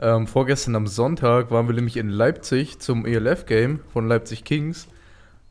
Ähm, 0.00 0.26
vorgestern 0.26 0.74
am 0.74 0.86
Sonntag 0.86 1.50
waren 1.50 1.68
wir 1.68 1.74
nämlich 1.74 1.96
in 1.96 2.08
Leipzig 2.08 2.78
zum 2.80 3.04
ELF-Game 3.06 3.80
von 3.92 4.08
Leipzig 4.08 4.42
Kings. 4.44 4.88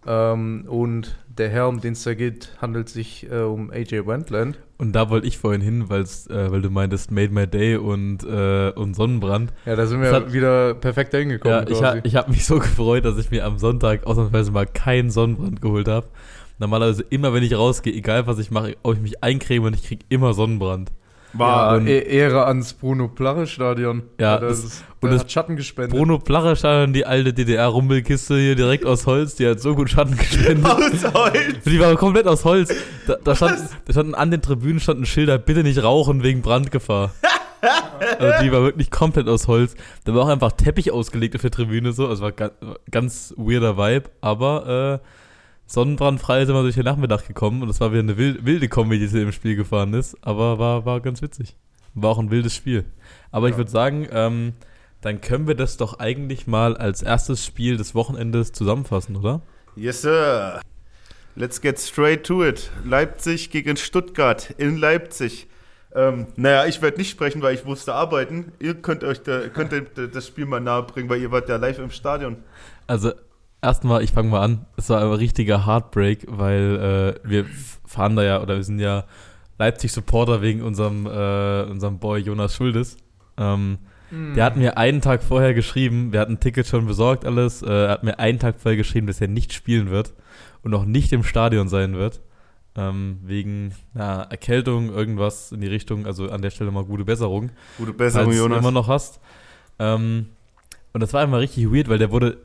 Ähm, 0.07 0.65
und 0.67 1.15
der 1.27 1.49
Herr, 1.49 1.67
um 1.67 1.79
den 1.79 1.93
es 1.93 2.03
da 2.03 2.13
geht, 2.13 2.49
handelt 2.61 2.89
sich 2.89 3.29
äh, 3.31 3.41
um 3.41 3.69
AJ 3.71 4.05
Wendland. 4.07 4.59
Und 4.77 4.93
da 4.93 5.09
wollte 5.11 5.27
ich 5.27 5.37
vorhin 5.37 5.61
hin, 5.61 5.89
weil's, 5.89 6.25
äh, 6.27 6.51
weil 6.51 6.61
du 6.63 6.69
meintest 6.71 7.11
Made 7.11 7.29
My 7.31 7.45
Day 7.47 7.75
und, 7.75 8.23
äh, 8.23 8.71
und 8.71 8.95
Sonnenbrand. 8.95 9.53
Ja, 9.65 9.75
da 9.75 9.85
sind 9.85 10.01
wir 10.01 10.11
hat- 10.11 10.33
wieder 10.33 10.73
perfekt 10.73 11.13
hingekommen. 11.13 11.67
Ja, 11.67 11.71
ich, 11.71 11.83
ha, 11.83 11.95
ich 12.03 12.15
habe 12.15 12.31
mich 12.31 12.45
so 12.45 12.57
gefreut, 12.59 13.05
dass 13.05 13.17
ich 13.17 13.29
mir 13.29 13.45
am 13.45 13.59
Sonntag 13.59 14.05
ausnahmsweise 14.07 14.51
mal 14.51 14.65
keinen 14.65 15.11
Sonnenbrand 15.11 15.61
geholt 15.61 15.87
habe. 15.87 16.07
Normalerweise 16.57 17.03
immer, 17.09 17.33
wenn 17.33 17.43
ich 17.43 17.55
rausgehe, 17.55 17.93
egal 17.93 18.25
was 18.27 18.39
ich 18.39 18.49
mache, 18.51 18.75
ob 18.83 18.95
ich 18.95 19.01
mich 19.01 19.23
eincreme 19.23 19.65
und 19.65 19.75
ich 19.75 19.83
kriege 19.83 20.05
immer 20.09 20.33
Sonnenbrand. 20.33 20.91
War, 21.33 21.79
ja, 21.81 21.87
E- 21.87 21.99
Ehre 22.03 22.45
ans 22.45 22.73
Bruno 22.73 23.07
Plache 23.07 23.47
Stadion. 23.47 24.03
Ja, 24.19 24.37
das, 24.37 24.59
ist, 24.63 24.83
und 24.99 25.11
das- 25.11 25.21
hat 25.21 25.31
Schatten 25.31 25.55
gespendet. 25.55 25.91
Bruno 25.97 26.19
Placher 26.19 26.55
Stadion, 26.55 26.93
die 26.93 27.05
alte 27.05 27.33
DDR-Rumpelkiste 27.33 28.37
hier 28.37 28.55
direkt 28.55 28.85
aus 28.85 29.05
Holz, 29.05 29.35
die 29.35 29.47
hat 29.47 29.59
so 29.61 29.73
gut 29.75 29.89
Schatten 29.89 30.17
gespendet. 30.17 30.65
aus 30.65 31.13
Holz. 31.13 31.63
Die 31.65 31.79
war 31.79 31.95
komplett 31.95 32.27
aus 32.27 32.43
Holz. 32.45 32.73
Da, 33.07 33.15
da, 33.23 33.35
stand, 33.35 33.59
da 33.85 33.93
standen 33.93 34.15
an 34.15 34.29
den 34.31 34.41
Tribünen 34.41 34.79
standen 34.79 35.05
Schilder, 35.05 35.37
bitte 35.37 35.63
nicht 35.63 35.81
rauchen 35.83 36.23
wegen 36.23 36.41
Brandgefahr. 36.41 37.11
Also 38.19 38.43
die 38.43 38.51
war 38.51 38.63
wirklich 38.63 38.89
komplett 38.89 39.27
aus 39.27 39.47
Holz. 39.47 39.75
Da 40.05 40.15
war 40.15 40.23
auch 40.23 40.29
einfach 40.29 40.51
Teppich 40.53 40.91
ausgelegt 40.91 41.35
auf 41.35 41.41
der 41.41 41.51
Tribüne 41.51 41.93
so. 41.93 42.07
Also 42.07 42.23
war 42.23 42.31
ganz, 42.31 42.53
ganz 42.89 43.33
weirder 43.37 43.77
Vibe. 43.77 44.09
Aber 44.19 44.99
äh, 45.03 45.07
sonnenbrandfrei 45.71 46.45
sind 46.45 46.53
wir 46.55 46.63
durch 46.63 46.75
den 46.75 46.85
Nachmittag 46.85 47.27
gekommen 47.27 47.61
und 47.61 47.67
das 47.67 47.79
war 47.79 47.91
wieder 47.91 48.01
eine 48.01 48.17
wilde, 48.17 48.67
Kombi, 48.67 48.99
die 48.99 49.07
sie 49.07 49.21
im 49.21 49.31
Spiel 49.31 49.55
gefahren 49.55 49.93
ist. 49.93 50.17
Aber 50.21 50.59
war, 50.59 50.85
war 50.85 50.99
ganz 51.01 51.21
witzig. 51.21 51.55
War 51.93 52.11
auch 52.11 52.19
ein 52.19 52.31
wildes 52.31 52.55
Spiel. 52.55 52.85
Aber 53.31 53.47
ich 53.47 53.53
Ja. 53.53 53.57
würde 53.59 53.71
sagen, 53.71 54.07
ähm, 54.11 54.53
dann 55.01 55.21
können 55.21 55.47
wir 55.47 55.55
das 55.55 55.77
doch 55.77 55.99
eigentlich 55.99 56.45
mal 56.45 56.75
als 56.77 57.01
erstes 57.01 57.45
Spiel 57.45 57.77
des 57.77 57.95
Wochenendes 57.95 58.51
zusammenfassen, 58.51 59.15
oder? 59.15 59.41
Yes, 59.75 60.01
sir. 60.01 60.61
Let's 61.35 61.61
get 61.61 61.79
straight 61.79 62.25
to 62.25 62.43
it. 62.43 62.69
Leipzig 62.83 63.51
gegen 63.51 63.77
Stuttgart 63.77 64.53
in 64.57 64.77
Leipzig. 64.77 65.47
Ähm, 65.95 66.27
naja, 66.35 66.65
ich 66.65 66.81
werde 66.81 66.97
nicht 66.97 67.09
sprechen, 67.09 67.41
weil 67.41 67.55
ich 67.55 67.63
musste 67.65 67.93
arbeiten. 67.93 68.51
Ihr 68.59 68.75
könnt 68.75 69.03
euch 69.03 69.21
da, 69.23 69.47
könnt 69.47 69.73
das 70.13 70.27
Spiel 70.27 70.45
mal 70.45 70.59
nahe 70.59 70.83
bringen, 70.83 71.09
weil 71.09 71.21
ihr 71.21 71.31
wart 71.31 71.47
ja 71.49 71.55
live 71.55 71.79
im 71.79 71.91
Stadion. 71.91 72.37
Also, 72.87 73.13
erstmal, 73.61 74.03
ich 74.03 74.11
fange 74.11 74.29
mal 74.29 74.41
an. 74.41 74.65
Es 74.77 74.89
war 74.89 75.01
ein 75.01 75.11
richtiger 75.11 75.65
Heartbreak, 75.65 76.25
weil 76.27 77.15
äh, 77.23 77.29
wir 77.29 77.45
fahren 77.85 78.15
da 78.15 78.23
ja, 78.23 78.41
oder 78.41 78.55
wir 78.55 78.63
sind 78.63 78.79
ja 78.79 79.05
Leipzig-Supporter 79.59 80.41
wegen 80.41 80.61
unserem, 80.63 81.05
äh, 81.05 81.63
unserem 81.69 81.99
Boy 81.99 82.21
Jonas 82.21 82.55
Schuldes. 82.55 82.97
Ähm, 83.37 83.77
Der 84.35 84.43
hat 84.43 84.57
mir 84.57 84.77
einen 84.77 85.01
Tag 85.01 85.23
vorher 85.23 85.53
geschrieben, 85.53 86.11
wir 86.11 86.19
hatten 86.19 86.33
ein 86.33 86.39
Ticket 86.39 86.67
schon 86.67 86.85
besorgt, 86.85 87.25
alles. 87.25 87.61
Äh, 87.61 87.69
er 87.69 87.89
hat 87.91 88.03
mir 88.03 88.19
einen 88.19 88.39
Tag 88.39 88.59
vorher 88.59 88.75
geschrieben, 88.77 89.07
dass 89.07 89.21
er 89.21 89.27
nicht 89.27 89.53
spielen 89.53 89.89
wird 89.89 90.13
und 90.63 90.73
auch 90.73 90.85
nicht 90.85 91.13
im 91.13 91.23
Stadion 91.23 91.69
sein 91.69 91.95
wird. 91.95 92.19
Ähm, 92.75 93.19
wegen 93.23 93.73
einer 93.93 94.27
Erkältung, 94.29 94.89
irgendwas 94.93 95.51
in 95.51 95.59
die 95.61 95.67
Richtung. 95.67 96.05
Also 96.05 96.29
an 96.29 96.41
der 96.41 96.51
Stelle 96.51 96.71
mal 96.71 96.85
gute 96.85 97.03
Besserung 97.03 97.51
Gute 97.77 97.91
Besserung, 97.93 98.27
falls 98.27 98.37
du 98.37 98.43
Jonas. 98.43 98.59
immer 98.59 98.71
noch 98.71 98.87
hast. 98.87 99.19
Ähm, 99.77 100.27
und 100.93 101.01
das 101.01 101.13
war 101.13 101.21
einmal 101.21 101.41
richtig 101.41 101.71
weird, 101.71 101.89
weil 101.89 101.97
der 101.97 102.11
wurde 102.11 102.37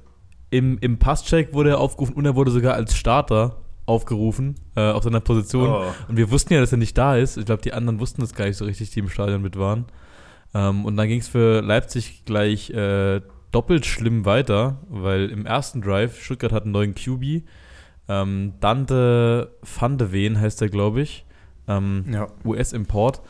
im, 0.51 0.79
im 0.79 0.99
Passcheck 0.99 1.53
wurde 1.55 1.71
er 1.71 1.79
aufgerufen 1.79 2.15
und 2.15 2.25
er 2.25 2.37
wurde 2.37 2.51
sogar 2.51 2.75
als 2.75 2.97
Starter 2.97 3.57
aufgerufen 3.87 4.57
äh, 4.75 4.91
auf 4.91 5.05
seiner 5.05 5.21
Position. 5.21 5.69
Oh. 5.71 5.85
Und 6.09 6.17
wir 6.17 6.31
wussten 6.31 6.53
ja, 6.55 6.61
dass 6.61 6.73
er 6.73 6.79
nicht 6.79 6.99
da 6.99 7.17
ist. 7.17 7.37
Ich 7.37 7.47
glaube, 7.47 7.63
die 7.63 7.73
anderen 7.73 8.01
wussten 8.01 8.21
das 8.21 8.35
gar 8.35 8.47
nicht 8.47 8.57
so 8.57 8.65
richtig, 8.65 8.91
die 8.91 9.01
im 9.01 9.09
Stadion 9.09 9.43
mit 9.43 9.59
waren. 9.59 9.87
Ähm, 10.55 10.85
und 10.85 10.97
dann 10.97 11.09
ging 11.09 11.21
es 11.21 11.29
für 11.29 11.61
Leipzig 11.61 12.25
gleich 12.25 12.71
äh, 12.71 13.21
doppelt 13.53 13.87
schlimm 13.87 14.25
weiter, 14.25 14.79
weil 14.89 15.31
im 15.31 15.47
ersten 15.47 15.81
Drive, 15.83 16.21
Stuttgart 16.21 16.53
hat 16.53 16.65
einen 16.65 16.73
neuen 16.73 16.95
QB. 16.95 17.45
Ähm, 18.09 18.55
Dante 18.61 19.53
van 19.63 19.99
de 19.99 20.13
Ven 20.13 20.41
heißt 20.41 20.63
er, 20.63 20.69
glaube 20.69 21.01
ich. 21.03 21.25
Ähm, 21.69 22.05
Ja. 22.11 22.29
US-Import. 22.45 23.23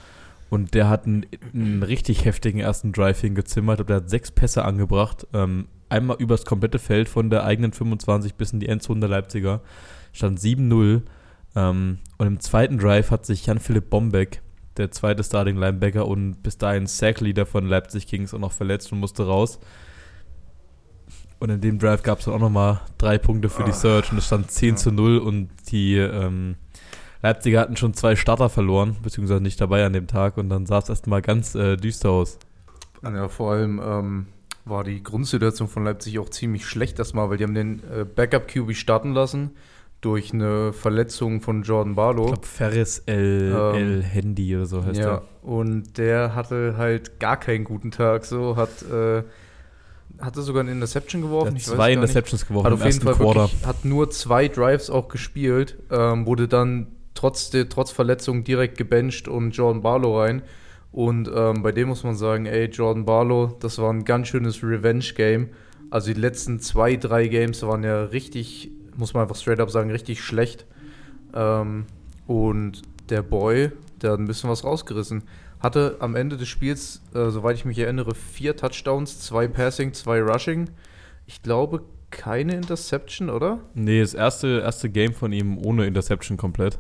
Und 0.49 0.75
der 0.75 0.89
hat 0.89 1.07
einen, 1.07 1.27
einen 1.53 1.83
richtig 1.83 2.25
heftigen 2.25 2.61
ersten 2.61 2.93
Drive 2.93 3.21
hingezimmert. 3.21 3.89
Der 3.89 3.97
hat 3.97 4.11
sechs 4.11 4.31
Pässe 4.31 4.65
angebracht. 4.65 5.27
Ähm, 5.33 5.67
einmal 5.89 6.17
übers 6.19 6.45
komplette 6.45 6.79
Feld 6.79 7.09
von 7.09 7.31
der 7.31 7.45
eigenen 7.45 7.73
25 7.73 8.35
bis 8.35 8.53
in 8.53 8.61
die 8.61 8.69
Endzone 8.69 9.01
der 9.01 9.09
Leipziger. 9.09 9.61
Stand 10.13 10.41
7-0. 10.41 11.03
Ähm, 11.55 11.99
und 12.19 12.27
im 12.27 12.41
zweiten 12.41 12.79
Drive 12.79 13.11
hat 13.11 13.27
sich 13.27 13.47
Jan-Philipp 13.47 13.91
Bombeck, 13.91 14.43
der 14.77 14.91
zweite 14.91 15.25
Starting 15.25 15.57
Linebacker 15.57 16.07
und 16.07 16.43
bis 16.43 16.59
dahin 16.59 16.87
Sackleader 16.87 17.47
von 17.47 17.67
Leipzig 17.67 18.07
Kings, 18.07 18.35
auch 18.35 18.39
noch 18.39 18.53
verletzt 18.53 18.93
und 18.93 19.01
musste 19.01 19.27
raus. 19.27 19.59
Und 21.39 21.51
in 21.51 21.61
dem 21.61 21.79
Drive 21.79 22.03
gab 22.03 22.19
es 22.19 22.25
dann 22.25 22.35
auch 22.35 22.41
nochmal 22.41 22.81
drei 22.97 23.19
Punkte 23.19 23.49
für 23.49 23.65
die 23.65 23.73
Search 23.73 24.11
und 24.11 24.19
es 24.19 24.27
stand 24.27 24.51
10 24.51 24.79
zu 24.79 24.91
0 24.91 25.19
und 25.19 25.51
die 25.71 25.97
ähm, 25.97 26.57
Leipziger 27.23 27.61
hatten 27.61 27.77
schon 27.77 27.93
zwei 27.93 28.17
Starter 28.17 28.49
verloren, 28.49 28.97
beziehungsweise 29.03 29.43
nicht 29.43 29.61
dabei 29.61 29.85
an 29.85 29.93
dem 29.93 30.07
Tag 30.07 30.39
und 30.39 30.49
dann 30.49 30.65
sah 30.65 30.79
es 30.79 30.89
erstmal 30.89 31.21
ganz 31.23 31.55
äh, 31.55 31.77
düster 31.77 32.11
aus. 32.11 32.39
Ja, 33.03 33.29
vor 33.29 33.53
allem 33.53 33.81
ähm, 33.85 34.27
war 34.67 34.85
die 34.85 35.03
Grundsituation 35.03 35.69
von 35.69 35.85
Leipzig 35.85 36.19
auch 36.19 36.29
ziemlich 36.29 36.67
schlecht 36.67 36.99
erstmal, 36.99 37.31
weil 37.31 37.39
die 37.39 37.45
haben 37.45 37.55
den 37.55 37.83
äh, 37.91 38.05
Backup-QB 38.05 38.75
starten 38.75 39.13
lassen 39.15 39.53
durch 40.03 40.33
eine 40.35 40.73
Verletzung 40.75 41.41
von 41.41 41.63
Jordan 41.63 41.93
Ich 41.93 41.97
Barlow. 41.97 42.27
glaube, 42.27 42.47
Ferris 42.47 42.99
El, 43.07 43.55
Ähm, 43.57 43.75
El 43.75 44.03
Handy 44.03 44.55
oder 44.57 44.67
so 44.67 44.85
heißt 44.85 44.99
Ja, 45.01 45.23
und 45.43 45.97
der 45.97 46.35
hatte 46.35 46.75
halt 46.77 47.19
gar 47.19 47.39
keinen 47.39 47.65
guten 47.65 47.91
Tag, 47.93 48.25
so 48.27 48.57
hat 48.57 48.83
äh, 48.93 49.23
hatte 50.19 50.43
sogar 50.43 50.63
eine 50.63 50.73
Interception 50.73 51.23
er. 51.23 51.27
geworfen. 51.29 51.57
Ich 51.57 51.65
zwei 51.65 51.77
gar 51.77 51.87
nicht. 51.89 51.97
Interceptions 51.97 52.47
geworfen 52.47 52.67
Hat 52.67 52.73
im 52.73 52.79
auf 52.79 52.85
jeden 52.85 52.93
ersten 52.93 53.05
Fall 53.07 53.15
Quarter. 53.15 53.41
wirklich, 53.53 53.67
hat 53.67 53.85
nur 53.85 54.11
zwei 54.11 54.49
Drives 54.49 54.91
auch 54.91 55.09
gespielt, 55.09 55.79
ähm, 55.91 56.27
wurde 56.27 56.49
dann 56.49 56.89
trotz, 57.15 57.51
der, 57.51 57.69
trotz 57.69 57.91
Verletzung 57.91 58.45
direkt 58.45 58.77
gebencht 58.79 59.29
und 59.29 59.53
Jordan 59.53 59.83
Barlow 59.83 60.21
rein. 60.21 60.43
Und 60.97 61.31
ähm, 61.35 61.63
bei 61.63 61.73
dem 61.73 61.89
muss 61.89 62.05
man 62.05 62.17
sagen, 62.17 62.47
ey, 62.47 62.71
Jordan 62.71 63.05
Barlow, 63.05 63.55
das 63.61 63.77
war 63.77 63.93
ein 63.93 64.07
ganz 64.07 64.29
schönes 64.29 64.63
Revenge-Game. 64.63 65.51
Also 65.91 66.11
die 66.15 66.19
letzten 66.19 66.59
zwei, 66.59 66.97
drei 66.97 67.29
Games 67.29 67.61
waren 67.61 67.85
ja 67.85 68.05
richtig, 68.05 68.71
muss 68.97 69.13
man 69.13 69.25
einfach 69.25 69.37
straight 69.37 69.61
up 69.61 69.71
sagen, 69.71 69.91
richtig 69.91 70.23
schlecht. 70.23 70.65
Ähm, 71.35 71.85
und 72.27 72.81
der 73.11 73.21
Boy, 73.21 73.73
der 74.01 74.13
hat 74.13 74.21
ein 74.21 74.27
bisschen 74.27 74.49
was 74.49 74.65
rausgerissen. 74.65 75.25
Hatte 75.61 75.97
am 76.01 76.17
Ende 76.17 76.39
des 76.39 76.49
Spiels, 76.49 77.03
äh, 77.13 77.29
soweit 77.29 77.57
ich 77.57 77.67
mich 77.67 77.79
erinnere, 77.79 78.15
vier 78.15 78.57
Touchdowns, 78.57 79.21
zwei 79.21 79.49
Passing, 79.49 79.93
zwei 79.93 80.23
Rushing. 80.23 80.71
Ich 81.27 81.43
glaube, 81.43 81.83
keine 82.11 82.55
Interception, 82.55 83.29
oder? 83.29 83.61
Nee, 83.75 84.01
das 84.01 84.15
erste, 84.15 84.61
erste 84.61 84.89
Game 84.89 85.13
von 85.13 85.31
ihm 85.31 85.59
ohne 85.59 85.85
Interception 85.85 86.39
komplett. 86.39 86.79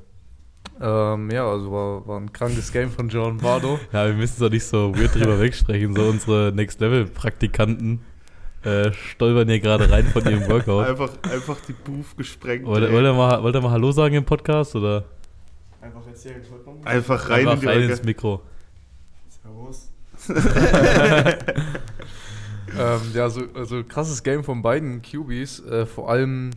Ähm, 0.80 1.30
ja, 1.30 1.48
also 1.48 1.72
war, 1.72 2.06
war 2.06 2.20
ein 2.20 2.32
krankes 2.32 2.72
Game 2.72 2.90
von 2.90 3.08
John 3.08 3.38
Bardo. 3.38 3.78
Ja, 3.92 4.06
wir 4.06 4.14
müssen 4.14 4.40
doch 4.40 4.50
nicht 4.50 4.64
so 4.64 4.94
weird 4.94 5.14
drüber 5.14 5.40
wegsprechen. 5.40 5.94
So 5.94 6.02
unsere 6.02 6.52
Next-Level-Praktikanten 6.54 8.00
äh, 8.62 8.92
stolpern 8.92 9.48
hier 9.48 9.60
gerade 9.60 9.90
rein 9.90 10.06
von 10.06 10.24
ihrem 10.24 10.48
Workout. 10.48 10.86
Einfach, 10.86 11.10
einfach 11.30 11.58
die 11.66 11.72
Booth 11.72 12.16
gesprengt. 12.16 12.66
Wollt, 12.66 12.90
wollt, 12.92 13.04
ihr 13.04 13.12
mal, 13.12 13.42
wollt 13.42 13.54
ihr 13.54 13.60
mal 13.60 13.70
Hallo 13.70 13.92
sagen 13.92 14.14
im 14.14 14.24
Podcast? 14.24 14.74
Oder 14.74 15.04
Einfach 15.86 16.06
erzählen. 16.06 16.42
Einfach 16.84 17.30
rein 17.30 17.42
in 17.42 17.48
Einfach 17.48 17.60
die 17.60 17.66
rein 17.66 17.82
ins 17.82 18.02
Mikro? 18.02 18.42
Servus. 19.28 19.92
ähm, 22.78 23.00
ja, 23.14 23.28
so, 23.28 23.42
also 23.54 23.84
krasses 23.84 24.22
Game 24.22 24.42
von 24.42 24.62
beiden 24.62 25.00
QBs. 25.02 25.60
Äh, 25.60 25.86
vor 25.86 26.10
allem, 26.10 26.50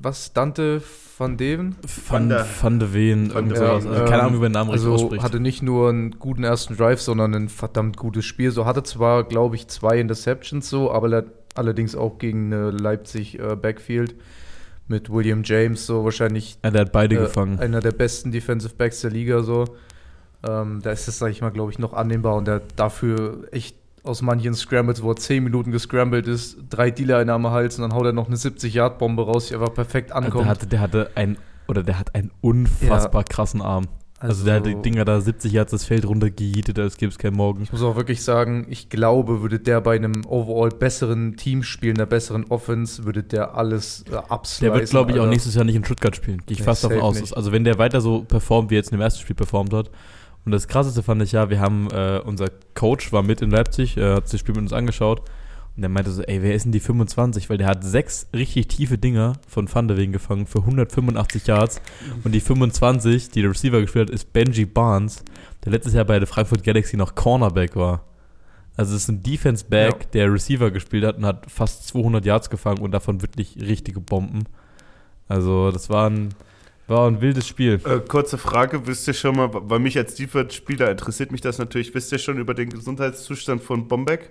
was, 0.00 0.32
Dante 0.32 0.80
van 1.18 1.36
Deven? 1.36 1.76
Van, 2.08 2.30
Van 2.30 2.46
Van 2.60 2.78
de 2.78 2.86
Ven, 2.92 3.30
irgend 3.30 3.56
sowas. 3.56 3.86
Also 3.86 4.04
keine 4.04 4.22
Ahnung, 4.22 4.34
wie 4.34 4.38
man 4.38 4.44
den 4.44 4.52
Namen 4.52 4.70
richtig 4.70 4.88
also 4.90 5.04
ausspricht. 5.04 5.22
hatte 5.22 5.40
nicht 5.40 5.62
nur 5.62 5.90
einen 5.90 6.18
guten 6.18 6.42
ersten 6.44 6.76
Drive, 6.76 7.00
sondern 7.00 7.34
ein 7.34 7.48
verdammt 7.48 7.96
gutes 7.96 8.24
Spiel. 8.24 8.50
So 8.50 8.64
hatte 8.64 8.82
zwar, 8.82 9.24
glaube 9.24 9.56
ich, 9.56 9.68
zwei 9.68 9.98
Interceptions 9.98 10.68
so, 10.70 10.90
aber 10.90 11.08
le- 11.08 11.32
allerdings 11.54 11.94
auch 11.94 12.18
gegen 12.18 12.52
eine 12.52 12.70
Leipzig 12.70 13.38
äh, 13.38 13.54
Backfield 13.56 14.14
mit 14.88 15.10
William 15.10 15.42
James 15.44 15.86
so 15.86 16.04
wahrscheinlich 16.04 16.58
ja, 16.64 16.70
der 16.70 16.82
hat 16.82 16.92
beide 16.92 17.16
äh, 17.16 17.18
gefangen. 17.20 17.58
einer 17.58 17.80
der 17.80 17.92
besten 17.92 18.32
Defensive 18.32 18.74
Backs 18.74 19.02
der 19.02 19.10
Liga 19.10 19.42
so. 19.42 19.64
Ähm, 20.48 20.80
da 20.82 20.90
ist 20.90 21.06
es, 21.06 21.18
sag 21.18 21.30
ich 21.30 21.40
mal, 21.40 21.50
glaube 21.50 21.70
ich, 21.70 21.78
noch 21.78 21.92
annehmbar 21.92 22.34
und 22.36 22.48
der 22.48 22.56
hat 22.56 22.64
dafür 22.76 23.44
echt 23.52 23.76
aus 24.04 24.22
manchen 24.22 24.54
Scrambles, 24.54 25.02
wo 25.02 25.10
er 25.10 25.16
10 25.16 25.44
Minuten 25.44 25.70
gescrambled 25.70 26.26
ist, 26.26 26.56
drei 26.70 26.90
Dealer 26.90 27.22
in 27.22 27.30
am 27.30 27.46
Hals 27.48 27.76
und 27.78 27.82
dann 27.82 27.94
haut 27.94 28.06
er 28.06 28.12
noch 28.12 28.26
eine 28.26 28.36
70-Yard-Bombe 28.36 29.24
raus, 29.24 29.48
die 29.48 29.54
einfach 29.54 29.72
perfekt 29.72 30.12
Also 30.12 30.26
ankommt. 30.26 30.44
der, 30.44 30.50
hatte, 30.50 30.66
der 30.66 30.80
hatte 30.80 31.10
ein 31.14 31.38
oder 31.68 31.82
der 31.82 31.98
hat 31.98 32.14
einen 32.14 32.30
unfassbar 32.40 33.24
krassen 33.24 33.62
Arm. 33.62 33.86
Also, 34.18 34.44
der 34.44 34.54
hat 34.56 34.66
die 34.66 34.76
Dinger 34.76 35.04
da 35.04 35.20
70 35.20 35.52
Yards 35.52 35.72
das 35.72 35.84
Feld 35.84 36.06
runtergejietet, 36.06 36.78
als 36.78 36.96
gäbe 36.96 37.10
es 37.10 37.18
keinen 37.18 37.34
Morgen. 37.34 37.60
Ich 37.64 37.72
muss 37.72 37.82
auch 37.82 37.96
wirklich 37.96 38.22
sagen, 38.22 38.66
ich 38.68 38.88
glaube, 38.88 39.42
würde 39.42 39.58
der 39.58 39.80
bei 39.80 39.96
einem 39.96 40.24
overall 40.26 40.68
besseren 40.68 41.36
Team 41.36 41.64
spielen, 41.64 41.96
einer 41.96 42.06
besseren 42.06 42.44
Offense, 42.44 43.04
würde 43.04 43.24
der 43.24 43.56
alles 43.56 44.04
äh. 44.08 44.60
Der 44.60 44.74
wird, 44.74 44.90
glaube 44.90 45.10
ich, 45.10 45.18
auch 45.18 45.26
nächstes 45.26 45.56
Jahr 45.56 45.64
nicht 45.64 45.74
in 45.74 45.84
Stuttgart 45.84 46.14
spielen. 46.14 46.38
Gehe 46.46 46.52
ich 46.54 46.60
Nee, 46.60 46.64
fast 46.64 46.84
davon 46.84 47.00
aus. 47.00 47.20
nicht. 47.20 47.36
Also 47.36 47.50
wenn 47.50 47.64
der 47.64 47.78
weiter 47.78 48.00
so 48.00 48.22
performt, 48.22 48.70
wie 48.70 48.74
er 48.74 48.78
jetzt 48.78 48.92
in 48.92 48.98
dem 48.98 49.02
ersten 49.02 49.20
Spiel 49.20 49.34
performt 49.34 49.72
hat. 49.74 49.90
Und 50.44 50.52
das 50.52 50.66
Krasseste 50.68 51.02
fand 51.02 51.22
ich 51.22 51.32
ja, 51.32 51.50
wir 51.50 51.60
haben, 51.60 51.88
äh, 51.90 52.20
unser 52.24 52.48
Coach 52.74 53.12
war 53.12 53.22
mit 53.22 53.42
in 53.42 53.50
Leipzig, 53.50 53.96
äh, 53.96 54.14
hat 54.14 54.24
sich 54.28 54.32
das 54.32 54.40
Spiel 54.40 54.54
mit 54.54 54.62
uns 54.62 54.72
angeschaut. 54.72 55.20
Und 55.74 55.80
der 55.82 55.88
meinte 55.88 56.10
so, 56.10 56.22
ey, 56.22 56.42
wer 56.42 56.54
ist 56.54 56.64
denn 56.64 56.72
die 56.72 56.80
25? 56.80 57.48
Weil 57.48 57.56
der 57.58 57.66
hat 57.68 57.82
sechs 57.82 58.26
richtig 58.34 58.68
tiefe 58.68 58.98
Dinger 58.98 59.34
von 59.48 59.72
Van 59.72 59.88
de 59.88 59.96
Ven 59.96 60.12
gefangen 60.12 60.46
für 60.46 60.58
185 60.58 61.46
Yards. 61.46 61.80
Und 62.24 62.32
die 62.32 62.40
25, 62.40 63.30
die 63.30 63.40
der 63.40 63.50
Receiver 63.50 63.80
gespielt 63.80 64.08
hat, 64.10 64.14
ist 64.14 64.32
Benji 64.34 64.66
Barnes, 64.66 65.24
der 65.64 65.72
letztes 65.72 65.94
Jahr 65.94 66.04
bei 66.04 66.18
der 66.18 66.28
Frankfurt 66.28 66.62
Galaxy 66.64 66.96
noch 66.96 67.14
Cornerback 67.14 67.74
war. 67.76 68.04
Also 68.76 68.96
es 68.96 69.02
ist 69.04 69.08
ein 69.08 69.22
Defense-Back, 69.22 69.94
Ja. 70.02 70.08
der 70.12 70.32
Receiver 70.32 70.70
gespielt 70.70 71.04
hat 71.04 71.16
und 71.18 71.24
hat 71.24 71.50
fast 71.50 71.86
200 71.88 72.24
Yards 72.26 72.50
gefangen 72.50 72.80
und 72.80 72.90
davon 72.90 73.22
wirklich 73.22 73.56
richtige 73.60 74.00
Bomben. 74.00 74.44
Also 75.28 75.70
das 75.70 75.88
war 75.88 76.10
ein, 76.10 76.30
war 76.92 77.08
ein 77.08 77.20
wildes 77.20 77.48
Spiel. 77.48 77.80
Äh, 77.84 78.00
kurze 78.06 78.38
Frage, 78.38 78.86
wisst 78.86 79.08
ihr 79.08 79.14
schon 79.14 79.36
mal, 79.36 79.48
weil 79.52 79.78
mich 79.78 79.96
als 79.98 80.14
Defense-Spieler 80.14 80.90
interessiert 80.90 81.32
mich 81.32 81.40
das 81.40 81.58
natürlich, 81.58 81.94
wisst 81.94 82.12
ihr 82.12 82.18
schon 82.18 82.38
über 82.38 82.54
den 82.54 82.70
Gesundheitszustand 82.70 83.62
von 83.62 83.88
Bombeck? 83.88 84.30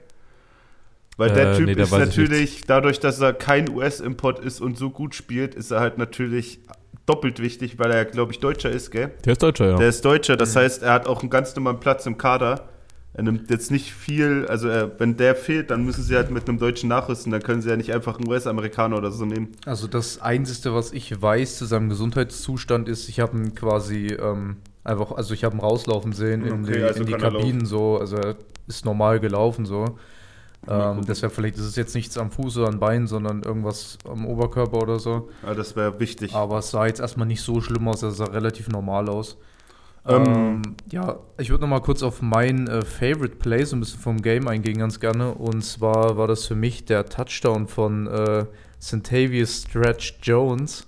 Weil 1.18 1.32
der 1.32 1.52
Äh, 1.52 1.58
Typ 1.58 1.66
nee, 1.68 1.82
ist 1.82 1.92
natürlich, 1.92 2.64
dadurch, 2.66 3.00
dass 3.00 3.20
er 3.20 3.34
kein 3.34 3.70
US-Import 3.70 4.40
ist 4.40 4.62
und 4.62 4.78
so 4.78 4.90
gut 4.90 5.14
spielt, 5.14 5.56
ist 5.56 5.72
er 5.72 5.80
halt 5.80 5.98
natürlich 5.98 6.60
doppelt 7.06 7.42
wichtig, 7.42 7.78
weil 7.78 7.92
er, 7.92 8.06
glaube 8.06 8.32
ich, 8.32 8.40
Deutscher 8.40 8.70
ist, 8.70 8.92
gell? 8.92 9.12
Der 9.26 9.34
ist 9.34 9.44
Deutscher, 9.44 9.72
ja. 9.72 9.78
Der 9.78 9.90
ist 9.90 10.06
Deutscher, 10.06 10.38
das 10.38 10.56
heißt, 10.56 10.84
er 10.84 10.94
hat 10.94 11.08
auch 11.08 11.22
einen 11.22 11.30
ganz 11.30 11.56
normalen 11.56 11.80
Platz 11.80 12.06
im 12.06 12.18
Kader. 12.18 12.70
Er 13.14 13.24
nimmt 13.24 13.50
jetzt 13.50 13.72
nicht 13.72 13.92
viel, 13.94 14.46
also 14.48 14.70
er, 14.70 15.00
wenn 15.00 15.18
der 15.18 15.36
fehlt, 15.36 15.70
dann 15.70 15.84
müssen 15.84 16.02
sie 16.02 16.16
halt 16.16 16.32
mit 16.32 16.48
einem 16.48 16.60
Deutschen 16.60 16.88
nachrüsten, 16.88 17.32
dann 17.32 17.44
können 17.44 17.62
sie 17.62 17.70
ja 17.70 17.76
nicht 17.76 17.94
einfach 17.94 18.18
einen 18.18 18.30
US-Amerikaner 18.30 18.98
oder 18.98 19.12
so 19.12 19.26
nehmen. 19.26 19.50
Also 19.66 19.88
das 19.88 20.22
Einzige, 20.22 20.74
was 20.74 20.94
ich 20.94 21.22
weiß 21.22 21.58
zu 21.58 21.66
seinem 21.66 21.90
Gesundheitszustand 21.90 22.88
ist, 22.88 23.10
ich 23.10 23.20
habe 23.20 23.38
ihn 23.38 23.54
quasi 23.54 24.08
ähm, 24.08 24.58
einfach, 24.86 25.12
also 25.12 25.34
ich 25.34 25.44
habe 25.44 25.58
ihn 25.58 25.60
rauslaufen 25.60 26.14
sehen 26.14 26.46
in 26.46 26.64
Okay, 26.64 26.78
die, 26.78 26.84
also 26.84 27.02
in 27.02 27.06
die 27.08 27.12
kann 27.12 27.22
er 27.24 27.32
Kabinen 27.32 27.66
so, 27.66 27.98
also 27.98 28.16
er 28.16 28.38
ist 28.68 28.86
normal 28.86 29.20
gelaufen 29.20 29.66
so. 29.66 29.98
Ähm, 30.68 31.02
deshalb 31.08 31.34
vielleicht 31.34 31.58
ist 31.58 31.66
es 31.66 31.76
jetzt 31.76 31.96
nichts 31.96 32.18
am 32.18 32.30
Fuß 32.30 32.58
oder 32.58 32.68
am 32.68 32.80
Bein, 32.80 33.08
sondern 33.08 33.42
irgendwas 33.42 33.98
am 34.08 34.28
Oberkörper 34.28 34.78
oder 34.78 35.00
so. 35.00 35.30
Ja, 35.44 35.56
das 35.56 35.76
wäre 35.76 36.00
wichtig. 36.00 36.36
Aber 36.36 36.60
es 36.60 36.70
sah 36.70 36.86
jetzt 36.86 37.00
erstmal 37.00 37.26
nicht 37.28 37.42
so 37.42 37.62
schlimm 37.62 37.88
aus, 37.88 38.04
es 38.04 38.18
sah 38.18 38.26
relativ 38.26 38.70
normal 38.70 39.10
aus. 39.10 39.38
Ähm, 40.08 40.26
Ähm, 40.26 40.62
ja, 40.92 41.20
ich 41.38 41.50
würde 41.50 41.62
noch 41.62 41.70
mal 41.70 41.82
kurz 41.82 42.02
auf 42.04 42.22
mein 42.22 42.68
äh, 42.68 42.84
Favorite 42.84 43.36
Play 43.36 43.64
so 43.66 43.76
ein 43.76 43.80
bisschen 43.82 44.00
vom 44.00 44.22
Game 44.22 44.48
eingehen, 44.48 44.78
ganz 44.80 45.00
gerne. 45.00 45.34
Und 45.34 45.64
zwar 45.64 46.18
war 46.18 46.28
das 46.28 46.46
für 46.46 46.56
mich 46.56 46.86
der 46.86 47.06
Touchdown 47.06 47.68
von 47.68 48.08
äh, 48.08 48.46
Centavious 48.80 49.64
Stretch 49.64 50.16
Jones. 50.24 50.88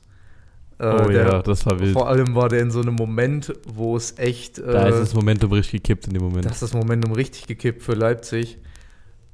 Äh, 0.79 0.85
oh 0.85 1.11
ja, 1.11 1.41
das 1.43 1.65
war 1.67 1.79
wild. 1.79 1.93
Vor 1.93 2.09
allem 2.09 2.33
war 2.33 2.49
der 2.49 2.61
in 2.61 2.71
so 2.71 2.81
einem 2.81 2.95
Moment, 2.95 3.53
wo 3.67 3.95
es 3.95 4.17
echt. 4.17 4.57
Äh, 4.57 4.71
Da 4.71 4.87
ist 4.87 4.99
das 4.99 5.13
Momentum 5.13 5.51
richtig 5.51 5.83
gekippt 5.83 6.07
in 6.07 6.13
dem 6.13 6.23
Moment. 6.23 6.45
da 6.45 6.49
ist 6.49 6.63
das 6.63 6.73
Momentum 6.73 7.11
richtig 7.11 7.45
gekippt 7.45 7.83
für 7.83 7.93
Leipzig. 7.93 8.57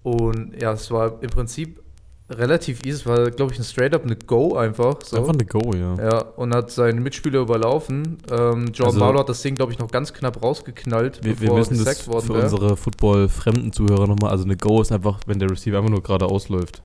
Und 0.03 0.62
ja, 0.62 0.74
es 0.74 0.91
war 0.91 1.21
im 1.24 1.29
Prinzip 1.29 1.81
relativ 2.29 2.79
easy. 2.86 2.89
Es 3.01 3.05
war, 3.05 3.31
glaube 3.31 3.53
ich, 3.53 3.59
ein 3.59 3.63
straight-up 3.63 4.03
eine 4.03 4.15
Go 4.15 4.55
einfach. 4.55 4.98
So. 5.03 5.17
Einfach 5.17 5.33
eine 5.33 5.45
Go, 5.45 5.74
ja. 5.75 5.95
Ja, 5.95 6.19
und 6.36 6.53
hat 6.53 6.71
seinen 6.71 7.01
Mitspieler 7.03 7.39
überlaufen. 7.41 8.17
Ähm, 8.31 8.65
Jordan 8.74 8.86
Also- 8.86 9.00
Barlow 9.00 9.19
hat 9.19 9.29
das 9.29 9.41
Ding, 9.41 9.55
glaube 9.55 9.71
ich, 9.71 9.79
noch 9.79 9.89
ganz 9.91 10.13
knapp 10.13 10.41
rausgeknallt, 10.43 11.24
Wir, 11.24 11.31
wir 11.39 11.48
bevor 11.48 11.57
müssen 11.59 11.83
das 11.83 12.07
worden 12.07 12.27
für 12.27 12.33
wäre. 12.36 12.43
unsere 12.43 12.77
Football-fremden 12.77 13.71
Zuhörer 13.74 14.07
nochmal, 14.07 14.31
also 14.31 14.43
eine 14.45 14.57
Go 14.57 14.81
ist 14.81 14.91
einfach, 14.91 15.19
wenn 15.25 15.39
der 15.39 15.50
Receiver 15.50 15.77
einfach 15.77 15.89
nur 15.91 16.03
gerade 16.03 16.25
ausläuft. 16.25 16.81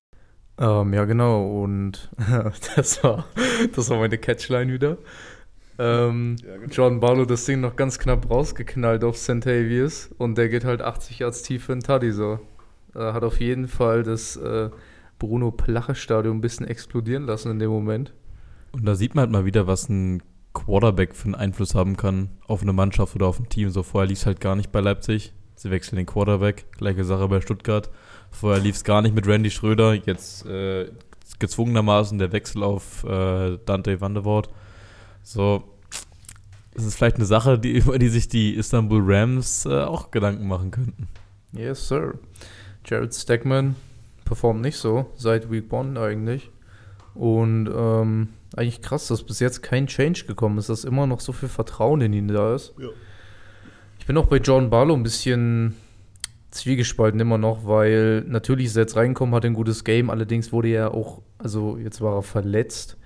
Ähm, 0.59 0.95
ja, 0.95 1.05
genau. 1.05 1.63
Und 1.63 2.11
das 2.77 3.03
war, 3.03 3.25
das 3.75 3.91
war 3.91 3.99
meine 3.99 4.19
Catchline 4.19 4.73
wieder. 4.73 4.99
Ähm, 5.79 6.37
Ja, 6.47 6.57
genau. 6.57 6.69
John 6.71 7.01
Barlow 7.01 7.25
das 7.25 7.45
Ding 7.47 7.61
noch 7.61 7.75
ganz 7.75 7.99
knapp 7.99 8.31
rausgeknallt 8.31 9.03
auf 9.03 9.17
Centavius 9.17 10.09
und 10.19 10.39
der 10.39 10.49
geht 10.49 10.65
halt 10.65 10.81
80 10.83 11.19
Yards 11.19 11.43
tief 11.43 11.65
für 11.65 11.73
den 11.73 11.83
Tuddy 11.83 12.13
so. 12.13 12.39
Äh, 12.95 13.01
hat 13.13 13.25
auf 13.25 13.41
jeden 13.41 13.67
Fall 13.67 14.05
das 14.05 14.37
äh, 14.37 14.71
Bruno 15.19 15.51
Plache 15.51 15.95
Stadion 15.95 16.39
ein 16.39 16.41
bisschen 16.41 16.67
explodieren 16.67 17.25
lassen 17.25 17.51
in 17.51 17.59
dem 17.59 17.71
Moment. 17.71 18.13
Und 18.73 18.85
da 18.85 18.95
sieht 18.95 19.15
man 19.15 19.23
halt 19.23 19.31
mal 19.31 19.45
wieder, 19.45 19.67
was 19.67 19.89
ein 19.89 20.23
Quarterback 20.53 21.15
für 21.15 21.27
einen 21.27 21.35
Einfluss 21.35 21.75
haben 21.75 21.97
kann 21.97 22.31
auf 22.47 22.63
eine 22.63 22.73
Mannschaft 22.73 23.15
oder 23.15 23.27
auf 23.27 23.39
ein 23.39 23.49
Team. 23.49 23.71
So 23.71 23.83
vorher 23.83 24.09
lief 24.09 24.19
es 24.19 24.27
halt 24.27 24.41
gar 24.41 24.57
nicht 24.57 24.73
bei 24.73 24.81
Leipzig. 24.81 25.33
Sie 25.57 25.71
wechseln 25.71 25.97
den 25.97 26.07
Quarterback. 26.07 26.67
Gleiche 26.73 27.05
Sache 27.05 27.29
bei 27.29 27.41
Stuttgart. 27.41 27.91
Vorher 28.31 28.63
lief 28.63 28.77
es 28.77 28.85
gar 28.85 29.03
nicht 29.03 29.15
mit 29.15 29.27
Randy 29.27 29.51
Schröder. 29.51 29.95
Jetzt 29.95 30.47
äh, 30.47 30.91
gezwungenermaßen 31.39 32.19
der 32.19 32.33
Wechsel 32.33 32.63
auf 32.63 33.05
äh, 33.05 33.59
Dante 33.65 34.01
van 34.01 34.15
der 34.15 34.25
Voort. 34.25 34.49
So, 35.23 35.65
das 36.75 36.85
ist 36.85 36.97
vielleicht 36.97 37.17
eine 37.17 37.27
Sache, 37.27 37.59
die, 37.59 37.73
über 37.79 37.99
die 37.99 38.09
sich 38.09 38.29
die 38.29 38.55
Istanbul 38.55 39.03
Rams 39.05 39.67
äh, 39.67 39.83
auch 39.83 40.11
Gedanken 40.11 40.47
machen 40.47 40.71
könnten. 40.71 41.09
Yes, 41.53 41.89
sir. 41.89 42.19
Jared 42.85 43.15
Stackman 43.15 43.77
performt 44.35 44.63
nicht 44.63 44.77
so 44.77 45.07
seit 45.15 45.49
Week 45.53 45.73
1 45.73 45.97
eigentlich. 45.97 46.51
Und 47.15 47.71
ähm, 47.73 48.31
eigentlich 48.57 48.83
krass, 48.83 49.07
dass 49.07 49.23
bis 49.23 49.39
jetzt 49.39 49.63
kein 49.63 49.87
Change 49.87 50.25
gekommen 50.27 50.59
ist, 50.59 50.69
dass 50.69 50.83
immer 50.83 51.07
noch 51.07 51.21
so 51.21 51.31
viel 51.31 51.49
Vertrauen 51.49 52.01
in 52.01 52.13
ihn 52.13 52.27
da 52.27 52.57
ist. 52.57 52.75
Ja. 52.77 52.89
Ich 54.01 54.07
bin 54.07 54.17
auch 54.17 54.27
bei 54.27 54.39
John 54.39 54.71
Barlow 54.71 54.95
ein 54.95 55.05
bisschen 55.05 55.77
zwiegespalten 56.51 57.21
immer 57.21 57.39
noch, 57.39 57.65
weil 57.65 58.23
natürlich 58.23 58.67
ist 58.67 58.77
er 58.77 58.83
jetzt 58.83 58.97
reingekommen, 58.97 59.37
hat 59.37 59.45
ein 59.45 59.55
gutes 59.55 59.85
Game, 59.85 60.11
allerdings 60.11 60.53
wurde 60.53 60.71
er 60.71 60.95
auch, 60.95 61.23
also 61.39 61.79
jetzt 61.79 62.01
war 62.01 62.17
er 62.17 62.23
verletzt. 62.25 62.97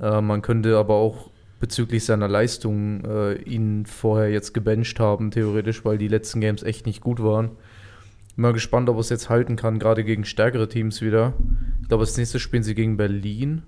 Äh, 0.00 0.22
man 0.22 0.40
könnte 0.40 0.78
aber 0.78 0.94
auch 0.94 1.28
bezüglich 1.60 2.06
seiner 2.06 2.28
Leistung 2.28 3.04
äh, 3.04 3.34
ihn 3.42 3.84
vorher 3.84 4.30
jetzt 4.30 4.54
gebencht 4.54 4.98
haben, 4.98 5.30
theoretisch, 5.30 5.84
weil 5.84 5.98
die 5.98 6.08
letzten 6.08 6.40
Games 6.40 6.62
echt 6.62 6.86
nicht 6.86 7.02
gut 7.02 7.22
waren. 7.22 7.50
Bin 8.36 8.42
mal 8.42 8.52
gespannt, 8.52 8.88
ob 8.88 8.96
er 8.96 9.00
es 9.00 9.10
jetzt 9.10 9.28
halten 9.30 9.56
kann, 9.56 9.78
gerade 9.78 10.02
gegen 10.04 10.24
stärkere 10.24 10.68
Teams 10.68 11.00
wieder. 11.02 11.34
Ich 11.82 11.88
glaube, 11.88 12.02
das 12.04 12.16
nächste 12.16 12.38
spielen 12.40 12.62
sie 12.62 12.74
gegen 12.74 12.96
Berlin. 12.96 13.62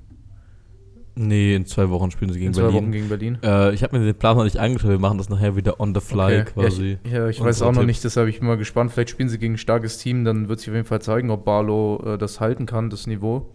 Nee, 1.19 1.55
in 1.55 1.65
zwei 1.65 1.89
Wochen 1.89 2.11
spielen 2.11 2.31
sie 2.31 2.39
gegen 2.39 2.49
In 2.49 2.55
zwei 2.55 2.63
Berlin. 2.63 2.77
Wochen 2.83 2.93
gegen 2.93 3.09
Berlin. 3.09 3.39
Äh, 3.43 3.73
ich 3.73 3.83
habe 3.83 3.99
mir 3.99 4.05
den 4.05 4.15
Plan 4.15 4.37
noch 4.37 4.45
nicht 4.45 4.59
angeschaut. 4.59 4.91
Wir 4.91 4.99
machen 4.99 5.17
das 5.17 5.31
nachher 5.31 5.57
wieder 5.57 5.81
on 5.81 5.95
the 5.95 6.01
fly 6.01 6.41
Okay. 6.43 6.45
quasi. 6.53 6.91
Ja, 6.93 6.99
ich, 7.05 7.13
ja, 7.13 7.29
ich 7.29 7.41
weiß 7.41 7.63
auch 7.63 7.73
noch 7.73 7.85
nicht, 7.85 8.05
deshalb 8.05 8.29
ich 8.29 8.41
bin 8.41 8.49
mal 8.49 8.59
gespannt. 8.59 8.93
Vielleicht 8.93 9.11
spielen 9.11 9.31
sie 9.31 9.39
gegen 9.39 9.55
ein 9.55 9.59
starkes 9.59 9.97
Team, 9.97 10.25
dann 10.27 10.49
wird 10.49 10.61
sich 10.61 10.69
auf 10.69 10.75
jeden 10.75 10.87
Fall 10.87 11.01
zeigen, 11.01 11.31
ob 11.31 11.45
Barlow 11.47 12.03
äh, 12.05 12.19
das 12.19 12.41
halten 12.41 12.67
kann, 12.67 12.91
das 12.91 13.07
Niveau. 13.07 13.47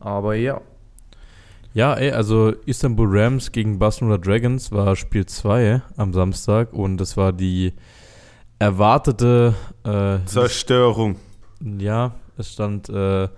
Aber 0.00 0.34
ja, 0.34 0.60
Ja, 1.74 1.94
ey, 1.94 2.10
also 2.10 2.52
Istanbul 2.66 3.06
Rams 3.10 3.52
gegen 3.52 3.78
Barcelona 3.78 4.18
Dragons 4.18 4.72
war 4.72 4.96
Spiel 4.96 5.26
2 5.26 5.82
am 5.96 6.12
Samstag 6.12 6.72
und 6.72 6.96
das 6.96 7.16
war 7.16 7.32
die 7.32 7.74
erwartete, 8.58 9.54
äh, 9.84 10.18
Zerstörung. 10.26 11.16
ja, 11.78 12.14
es 12.36 12.52
stand 12.52 12.88
äh, 12.88 13.28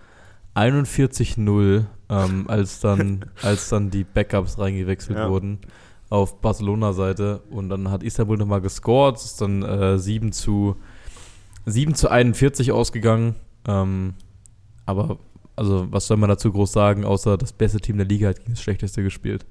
41-0, 0.54 1.84
ähm, 2.08 2.44
als, 2.48 2.80
dann, 2.80 3.24
als 3.42 3.68
dann 3.68 3.90
die 3.90 4.04
Backups 4.04 4.58
reingewechselt 4.58 5.18
Ja. 5.18 5.28
wurden 5.30 5.58
auf 6.08 6.40
Barcelona-Seite 6.40 7.40
und 7.50 7.68
dann 7.68 7.90
hat 7.90 8.02
Istanbul 8.02 8.36
nochmal 8.36 8.60
gescored, 8.60 9.16
es 9.16 9.26
ist 9.26 9.40
dann 9.40 9.62
äh, 9.62 9.98
7 9.98 10.32
zu 10.32 10.76
7 11.66 11.94
zu 11.94 12.10
41 12.10 12.72
ausgegangen, 12.72 13.36
ähm, 13.68 14.14
aber 14.86 15.18
also 15.54 15.86
was 15.92 16.06
soll 16.06 16.16
man 16.16 16.30
dazu 16.30 16.50
groß 16.50 16.72
sagen, 16.72 17.04
außer 17.04 17.36
das 17.36 17.52
beste 17.52 17.78
Team 17.80 17.98
der 17.98 18.06
Liga 18.06 18.28
hat 18.28 18.38
gegen 18.38 18.52
das 18.52 18.62
schlechteste 18.62 19.02
gespielt. 19.02 19.44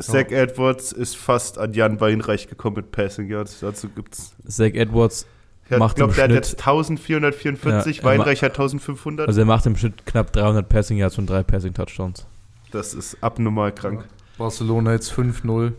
Zach 0.00 0.30
Edwards 0.30 0.92
ist 0.92 1.16
fast 1.16 1.58
an 1.58 1.72
Jan 1.72 2.00
Weinreich 2.00 2.48
gekommen 2.48 2.76
mit 2.76 2.90
Passing 2.92 3.28
Yards. 3.28 3.60
Dazu 3.60 3.88
gibt's. 3.88 4.34
Zach 4.46 4.72
Edwards, 4.74 5.26
Ich 5.70 5.76
Macht 5.78 5.96
glaube, 5.96 6.12
im 6.12 6.16
der 6.16 6.24
hat 6.24 6.30
jetzt 6.32 6.58
1444, 6.58 7.98
Ja, 7.98 8.04
Weinreich 8.04 8.42
hat 8.42 8.52
1500. 8.52 9.28
also 9.28 9.40
er 9.40 9.46
macht 9.46 9.64
im 9.66 9.76
Schnitt 9.76 10.04
knapp 10.04 10.32
300 10.32 10.68
Passing 10.68 10.98
Yards 10.98 11.16
und 11.18 11.30
drei 11.30 11.42
Passing 11.42 11.72
Touchdowns. 11.74 12.26
das 12.72 12.92
ist 12.94 13.16
abnormal 13.22 13.72
krank. 13.72 14.04
Barcelona 14.36 14.92
jetzt 14.92 15.12
5-0. 15.12 15.72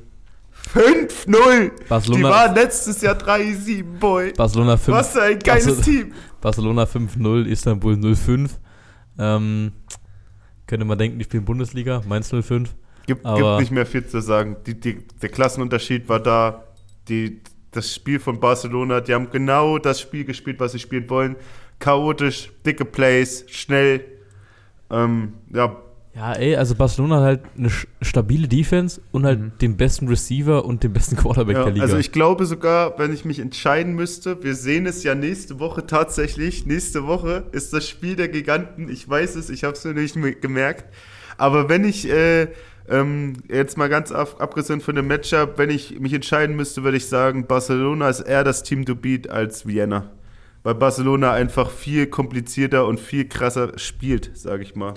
5-0! 0.73 1.71
Die 1.78 1.84
Barcelona, 1.89 2.30
waren 2.30 2.56
letztes 2.56 3.01
Jahr 3.01 3.15
3-7, 3.15 3.84
Boy. 3.99 4.34
Barcelona 4.34 4.78
5, 4.78 4.97
Was 4.97 5.12
für 5.12 5.21
ein 5.21 5.39
geiles 5.39 5.67
Barce- 5.67 5.82
Team. 5.84 6.13
Barcelona 6.41 6.84
5-0, 6.86 7.45
Istanbul 7.47 7.95
0-5. 7.95 8.49
Ähm, 9.19 9.73
könnte 10.67 10.86
man 10.86 10.97
denken, 10.97 11.17
die 11.19 11.25
spielen 11.25 11.45
Bundesliga, 11.45 12.01
Mainz 12.08 12.32
0-5. 12.32 12.69
Gibt, 13.05 13.23
gibt 13.23 13.59
nicht 13.59 13.71
mehr 13.71 13.85
viel 13.85 14.05
zu 14.05 14.19
sagen. 14.21 14.57
Die, 14.65 14.79
die, 14.79 14.97
der 15.21 15.29
Klassenunterschied 15.29 16.09
war 16.09 16.19
da. 16.19 16.63
Die, 17.07 17.41
das 17.71 17.93
Spiel 17.93 18.19
von 18.19 18.39
Barcelona, 18.39 19.01
die 19.01 19.13
haben 19.13 19.29
genau 19.31 19.77
das 19.77 19.99
Spiel 19.99 20.23
gespielt, 20.25 20.59
was 20.59 20.71
sie 20.71 20.79
spielen 20.79 21.09
wollen. 21.09 21.35
Chaotisch, 21.79 22.51
dicke 22.65 22.85
Plays, 22.85 23.45
schnell. 23.49 24.01
Ähm, 24.89 25.33
ja, 25.53 25.75
Ja, 26.15 26.31
ey, 26.33 26.55
also 26.55 26.75
Barcelona 26.75 27.17
hat 27.17 27.23
halt 27.23 27.41
eine 27.57 27.69
stabile 28.01 28.47
Defense 28.47 29.01
und 29.11 29.25
halt 29.25 29.39
Mhm. 29.41 29.51
den 29.59 29.75
besten 29.75 30.07
Receiver 30.07 30.63
und 30.63 30.81
den 30.83 30.93
besten 30.93 31.17
Quarterback 31.17 31.57
ja, 31.57 31.63
der 31.65 31.73
Liga. 31.73 31.83
also 31.83 31.97
ich 31.97 32.13
glaube 32.13 32.45
sogar, 32.45 32.97
wenn 32.97 33.13
ich 33.13 33.25
mich 33.25 33.39
entscheiden 33.39 33.93
müsste, 33.95 34.41
wir 34.41 34.55
sehen 34.55 34.85
es 34.85 35.03
ja 35.03 35.13
nächste 35.13 35.59
Woche 35.59 35.85
tatsächlich. 35.85 36.65
Nächste 36.65 37.05
Woche 37.05 37.43
ist 37.51 37.73
das 37.73 37.89
Spiel 37.89 38.15
der 38.15 38.29
Giganten. 38.29 38.87
Ich 38.87 39.07
weiß 39.09 39.35
es, 39.35 39.49
ich 39.49 39.65
habe 39.65 39.73
es 39.73 39.83
mir 39.83 39.93
nicht 39.93 40.15
gemerkt. 40.41 40.85
Aber 41.37 41.67
wenn 41.67 41.83
ich 41.83 42.09
äh, 42.09 42.47
ähm, 42.89 43.33
jetzt 43.47 43.77
mal 43.77 43.89
ganz 43.89 44.11
ab, 44.11 44.35
abgesehen 44.39 44.81
von 44.81 44.95
dem 44.95 45.07
Matchup, 45.07 45.57
wenn 45.57 45.69
ich 45.69 45.99
mich 45.99 46.13
entscheiden 46.13 46.55
müsste, 46.55 46.83
würde 46.83 46.97
ich 46.97 47.07
sagen, 47.07 47.47
Barcelona 47.47 48.09
ist 48.09 48.21
eher 48.21 48.43
das 48.43 48.63
Team 48.63 48.85
to 48.85 48.95
beat 48.95 49.29
als 49.29 49.65
Vienna. 49.65 50.11
Weil 50.63 50.75
Barcelona 50.75 51.31
einfach 51.31 51.69
viel 51.69 52.07
komplizierter 52.07 52.87
und 52.87 52.99
viel 52.99 53.27
krasser 53.27 53.77
spielt, 53.77 54.35
sage 54.35 54.63
ich 54.63 54.75
mal. 54.75 54.95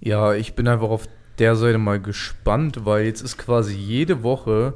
Ja, 0.00 0.34
ich 0.34 0.54
bin 0.54 0.66
einfach 0.66 0.88
auf 0.88 1.06
der 1.38 1.56
Seite 1.56 1.78
mal 1.78 2.00
gespannt, 2.00 2.84
weil 2.84 3.04
jetzt 3.04 3.22
ist 3.22 3.36
quasi 3.38 3.74
jede 3.74 4.22
Woche 4.22 4.74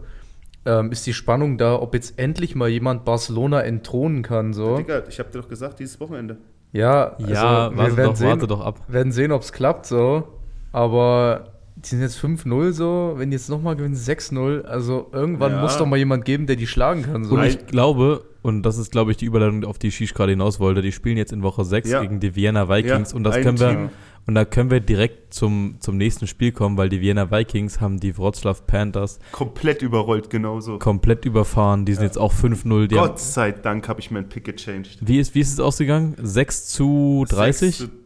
ähm, 0.67 0.93
ist 0.93 1.07
die 1.07 1.13
Spannung 1.13 1.59
da, 1.59 1.75
ob 1.77 1.95
jetzt 1.95 2.19
endlich 2.19 2.55
mal 2.55 2.69
jemand 2.69 3.05
Barcelona 3.05 3.63
entthronen 3.63 4.23
kann. 4.23 4.53
So. 4.53 4.79
Digga, 4.79 5.03
ich 5.09 5.19
habe 5.19 5.31
dir 5.31 5.41
doch 5.41 5.49
gesagt, 5.49 5.79
dieses 5.79 6.01
Wochenende. 6.01 6.39
Ja, 6.73 7.17
also 7.17 7.33
ja, 7.33 7.71
wir 7.71 7.79
warte 7.79 7.97
werden 7.97 8.11
doch, 8.11 8.17
sehen, 8.17 8.29
warte 8.29 8.47
doch 8.47 8.61
ab. 8.61 8.81
werden 8.89 9.13
sehen, 9.13 9.33
ob 9.33 9.43
es 9.43 9.53
klappt 9.53 9.87
so. 9.87 10.29
Aber 10.73 11.54
die 11.85 11.89
sind 11.91 12.01
jetzt 12.01 12.19
5-0 12.19 12.73
so, 12.73 13.15
wenn 13.17 13.31
die 13.31 13.37
jetzt 13.37 13.49
nochmal 13.51 13.77
gewinnen 13.77 13.95
6-0, 13.97 14.63
also 14.63 15.09
irgendwann 15.13 15.53
Ja. 15.53 15.61
muss 15.63 15.77
doch 15.77 15.87
mal 15.87 15.97
jemand 15.97 16.25
geben, 16.25 16.47
der 16.47 16.57
die 16.57 16.67
schlagen 16.67 17.03
kann. 17.03 17.25
So. 17.25 17.35
Und 17.35 17.45
ich 17.45 17.67
glaube, 17.67 18.25
und 18.43 18.63
das 18.63 18.79
ist, 18.79 18.91
glaube 18.93 19.11
ich, 19.11 19.17
die 19.17 19.27
Überleitung, 19.27 19.65
auf 19.65 19.79
die 19.79 19.91
Shish 19.91 20.15
gerade 20.15 20.33
hinaus 20.33 20.61
wollte, 20.61 20.83
die 20.83 20.93
spielen 20.93 21.17
jetzt 21.17 21.33
in 21.33 21.43
Woche 21.43 21.65
6 21.65 21.91
Ja. 21.91 22.01
gegen 22.03 22.21
die 22.21 22.35
Vienna 22.37 22.69
Vikings 22.69 23.11
Ja, 23.13 23.17
und 23.17 23.25
das 23.25 23.37
können 23.41 23.59
wir, 23.61 23.69
Team. 23.71 23.89
und 24.27 24.35
da 24.35 24.45
können 24.45 24.71
wir 24.71 24.81
direkt 24.81 25.33
zum, 25.35 25.77
zum 25.81 25.97
nächsten 25.97 26.27
Spiel 26.27 26.53
kommen, 26.53 26.77
weil 26.77 26.89
die 26.89 27.01
Vienna 27.01 27.31
Vikings 27.31 27.81
haben 27.81 28.01
die 28.01 28.17
Wroclaw 28.17 28.61
Panthers 28.67 29.19
Komplett 29.33 29.83
überrollt, 29.83 30.29
genauso. 30.31 30.79
komplett 30.79 31.25
überfahren. 31.25 31.85
Die 31.87 31.95
sind 31.95 32.05
jetzt 32.05 32.19
auch 32.19 32.33
5-0. 32.33 32.87
Die 32.89 32.97
haben, 32.99 33.09
Gott 33.09 33.21
sei 33.21 33.53
Dank 33.53 33.89
habe 33.89 34.01
ich 34.01 34.11
meinen 34.11 34.29
Pick 34.29 34.45
gechanged. 34.45 34.99
wie, 35.01 35.19
ist, 35.19 35.35
wie 35.35 35.41
ist 35.41 35.53
es 35.53 35.61
ausgegangen? 35.61 36.15
6 36.23 36.67
zu 36.69 37.25
30? 37.29 37.77
Sechs 37.77 37.91
zu- 37.91 38.04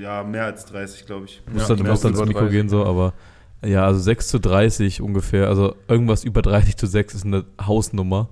Ja, 0.00 0.22
mehr 0.22 0.44
als 0.44 0.64
30, 0.66 1.06
glaube 1.06 1.26
ich. 1.26 1.42
muss 1.52 1.68
Ja, 1.68 1.74
dann, 1.74 1.86
muss 1.86 2.00
dann 2.00 2.12
ins 2.12 2.20
Mikro 2.20 2.40
30, 2.40 2.52
gehen, 2.52 2.68
so, 2.68 2.84
aber 2.84 3.12
ja, 3.64 3.84
also 3.84 4.00
6 4.00 4.28
zu 4.28 4.38
30 4.38 5.02
ungefähr. 5.02 5.48
Also 5.48 5.74
irgendwas 5.88 6.24
über 6.24 6.42
30 6.42 6.76
zu 6.76 6.86
6 6.86 7.14
ist 7.14 7.24
eine 7.24 7.44
Hausnummer. 7.60 8.28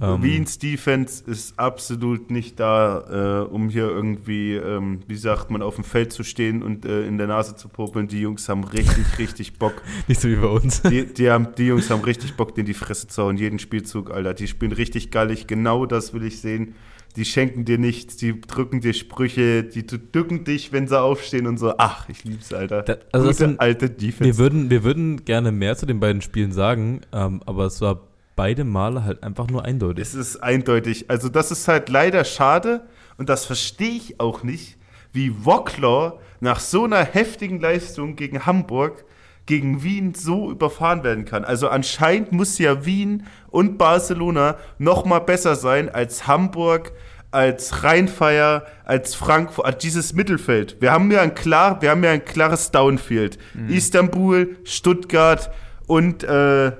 Ähm, 0.00 0.22
Wiens 0.22 0.58
Defense 0.58 1.22
ist 1.24 1.58
absolut 1.58 2.30
nicht 2.30 2.58
da, 2.58 3.44
äh, 3.44 3.52
um 3.52 3.68
hier 3.68 3.88
irgendwie, 3.88 4.54
ähm, 4.54 5.00
wie 5.06 5.16
sagt 5.16 5.50
man, 5.50 5.62
auf 5.62 5.76
dem 5.76 5.84
Feld 5.84 6.12
zu 6.12 6.24
stehen 6.24 6.62
und 6.62 6.84
äh, 6.84 7.06
in 7.06 7.18
der 7.18 7.28
Nase 7.28 7.54
zu 7.54 7.68
popeln. 7.68 8.08
Die 8.08 8.20
Jungs 8.20 8.48
haben 8.48 8.64
richtig, 8.64 9.04
richtig 9.18 9.58
Bock. 9.58 9.82
Nicht 10.08 10.20
so 10.20 10.28
wie 10.28 10.36
bei 10.36 10.48
uns. 10.48 10.82
Die, 10.82 11.06
die, 11.06 11.30
haben, 11.30 11.48
die 11.56 11.66
Jungs 11.66 11.88
haben 11.90 12.02
richtig 12.02 12.34
Bock, 12.34 12.54
den 12.54 12.66
die 12.66 12.74
Fresse 12.74 13.06
zu 13.06 13.22
hauen, 13.22 13.36
jeden 13.36 13.58
Spielzug, 13.58 14.10
Alter. 14.10 14.34
Die 14.34 14.48
spielen 14.48 14.72
richtig 14.72 15.10
gallig, 15.10 15.46
genau 15.46 15.86
das 15.86 16.14
will 16.14 16.24
ich 16.24 16.40
sehen. 16.40 16.74
Die 17.16 17.24
schenken 17.26 17.64
dir 17.66 17.76
nichts, 17.78 18.16
die 18.16 18.40
drücken 18.40 18.80
dir 18.80 18.94
Sprüche, 18.94 19.64
die 19.64 19.86
dücken 19.86 20.44
dich, 20.44 20.72
wenn 20.72 20.88
sie 20.88 20.98
aufstehen 20.98 21.46
und 21.46 21.58
so. 21.58 21.74
Ach, 21.76 22.08
ich 22.08 22.24
lieb's, 22.24 22.52
Alter. 22.54 22.82
Da- 22.82 22.96
also 23.12 23.26
das 23.26 23.36
Gute 23.36 23.48
sind- 23.50 23.60
alte 23.60 23.88
Wir 23.88 23.96
Defense. 23.96 24.38
würden, 24.38 24.70
wir 24.70 24.82
würden 24.82 25.24
gerne 25.24 25.52
mehr 25.52 25.76
zu 25.76 25.84
den 25.84 26.00
beiden 26.00 26.22
Spielen 26.22 26.52
sagen, 26.52 27.02
ähm, 27.12 27.42
aber 27.44 27.66
es 27.66 27.80
war 27.82 28.00
beide 28.34 28.64
Male 28.64 29.04
halt 29.04 29.22
einfach 29.22 29.48
nur 29.48 29.64
eindeutig. 29.64 30.00
Es 30.02 30.14
ist 30.14 30.36
eindeutig. 30.42 31.10
Also, 31.10 31.28
das 31.28 31.50
ist 31.50 31.68
halt 31.68 31.90
leider 31.90 32.24
schade 32.24 32.82
und 33.18 33.28
das 33.28 33.44
verstehe 33.44 33.90
ich 33.96 34.18
auch 34.18 34.42
nicht, 34.42 34.78
wie 35.12 35.44
Wocklaw 35.44 36.18
nach 36.40 36.60
so 36.60 36.84
einer 36.84 37.04
heftigen 37.04 37.60
Leistung 37.60 38.16
gegen 38.16 38.46
Hamburg 38.46 39.04
gegen 39.44 39.82
Wien 39.82 40.14
so 40.14 40.50
überfahren 40.52 41.02
werden 41.02 41.24
kann. 41.24 41.44
Also 41.44 41.68
anscheinend 41.68 42.30
muss 42.30 42.58
ja 42.58 42.86
Wien 42.86 43.24
und 43.52 43.78
Barcelona 43.78 44.56
noch 44.78 45.04
mal 45.04 45.20
besser 45.20 45.54
sein 45.54 45.88
als 45.88 46.26
Hamburg, 46.26 46.92
als 47.30 47.84
Rheinfeier, 47.84 48.64
als 48.84 49.14
Frankfurt, 49.14 49.64
als 49.64 49.78
dieses 49.78 50.12
Mittelfeld. 50.12 50.76
Wir 50.80 50.92
haben 50.92 51.10
ja 51.10 51.22
ein 51.22 51.34
klar, 51.34 51.80
wir 51.80 51.90
haben 51.90 52.02
ja 52.04 52.10
ein 52.10 52.24
klares 52.24 52.70
Downfield. 52.72 53.38
Istanbul, 53.68 54.56
Stuttgart 54.64 55.50
und 55.86 56.24
äh, 56.24 56.72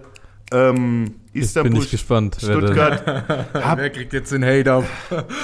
ähm, 0.53 1.15
Istanbul, 1.35 1.73
bin 1.73 1.83
ich 1.83 1.91
gespannt. 1.91 2.37
wer 2.43 2.59
Stuttgart. 2.59 3.03
Wer 3.77 3.91
kriegt 3.91 4.13
jetzt 4.13 4.33
den 4.33 4.45
Hate 4.45 4.71
ab? 4.71 4.85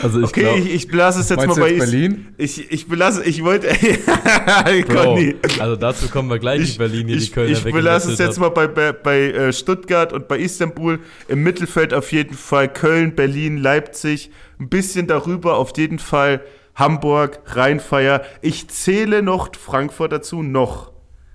Also 0.03 0.20
ich 0.20 0.27
Okay, 0.27 0.40
glaub, 0.42 0.59
ich, 0.59 0.74
ich 0.74 0.88
belasse 0.88 1.20
es 1.20 1.31
jetzt 1.31 1.46
mal 1.46 1.55
bei 1.55 1.70
jetzt 1.70 1.79
Berlin? 1.79 2.35
Ich, 2.37 2.70
ich 2.70 2.88
belasse, 2.88 3.24
ich 3.24 3.42
wollte. 3.42 3.68
Bro, 4.87 5.03
Conny. 5.03 5.37
also 5.59 5.77
dazu 5.77 6.09
kommen 6.09 6.29
wir 6.29 6.38
gleich 6.38 6.61
Ich, 6.61 6.72
in 6.72 6.79
Berlin, 6.79 7.07
hier 7.09 7.16
die 7.16 7.22
ich, 7.22 7.33
Kölner 7.33 7.53
ich 7.53 7.64
belasse 7.64 8.12
es 8.12 8.18
jetzt 8.18 8.38
mal 8.38 8.51
bei, 8.51 8.66
bei, 8.66 8.92
bei 8.92 9.18
äh, 9.31 9.53
Stuttgart 9.53 10.12
und 10.12 10.29
bei 10.29 10.38
Istanbul. 10.38 11.01
Im 11.27 11.42
Mittelfeld 11.42 11.94
auf 11.94 12.12
jeden 12.12 12.35
Fall 12.35 12.70
Köln, 12.70 13.14
Berlin, 13.14 13.57
Leipzig. 13.57 14.31
Ein 14.61 14.68
bisschen 14.68 15.07
darüber 15.07 15.57
auf 15.57 15.72
jeden 15.79 15.98
Fall 15.98 16.42
Hamburg, 16.74 17.40
Rheinfeier. 17.46 18.22
Ich 18.42 18.68
zähle 18.68 19.22
noch 19.22 19.55
Frankfurt 19.57 20.12
dazu, 20.12 20.42
noch. 20.42 20.92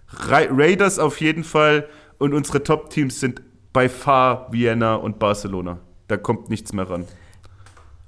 Ra 0.08 0.42
Raiders 0.50 1.00
auf 1.00 1.20
jeden 1.22 1.44
Fall. 1.44 1.88
Und 2.20 2.34
unsere 2.34 2.64
Top-Teams 2.64 3.20
sind 3.20 3.42
bei 3.74 3.90
far 3.90 4.52
Vienna 4.52 4.96
und 4.96 5.20
Barcelona. 5.20 5.80
Da 6.08 6.18
kommt 6.18 6.50
nichts 6.50 6.74
mehr 6.74 6.90
ran. 6.90 7.06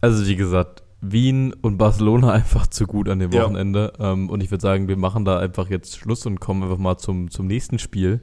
Also 0.01 0.25
wie 0.28 0.36
gesagt, 0.36 0.84
Wien 1.01 1.54
und 1.62 1.78
Barcelona 1.78 2.32
einfach 2.34 2.67
zu 2.67 2.86
gut 2.86 3.10
an 3.10 3.19
dem 3.19 3.32
Ja. 3.32 3.43
Wochenende. 3.43 3.93
Ähm, 3.99 4.30
und 4.30 4.41
ich 4.41 4.51
würde 4.51 4.62
sagen, 4.62 4.88
wir 4.88 4.97
machen 4.97 5.25
da 5.25 5.39
einfach 5.39 5.69
jetzt 5.69 5.97
Schluss 5.97 6.25
und 6.25 6.39
kommen 6.39 6.63
einfach 6.63 6.78
mal 6.78 6.97
zum, 6.97 7.32
zum 7.32 7.47
nächsten 7.47 7.80
Spiel. 7.80 8.21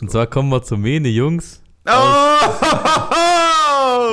Und 0.00 0.10
zwar 0.10 0.26
kommen 0.26 0.50
wir 0.50 0.62
zum 0.62 0.82
Mene, 0.82 1.08
Jungs. 1.08 1.62
Oh, 1.86 1.90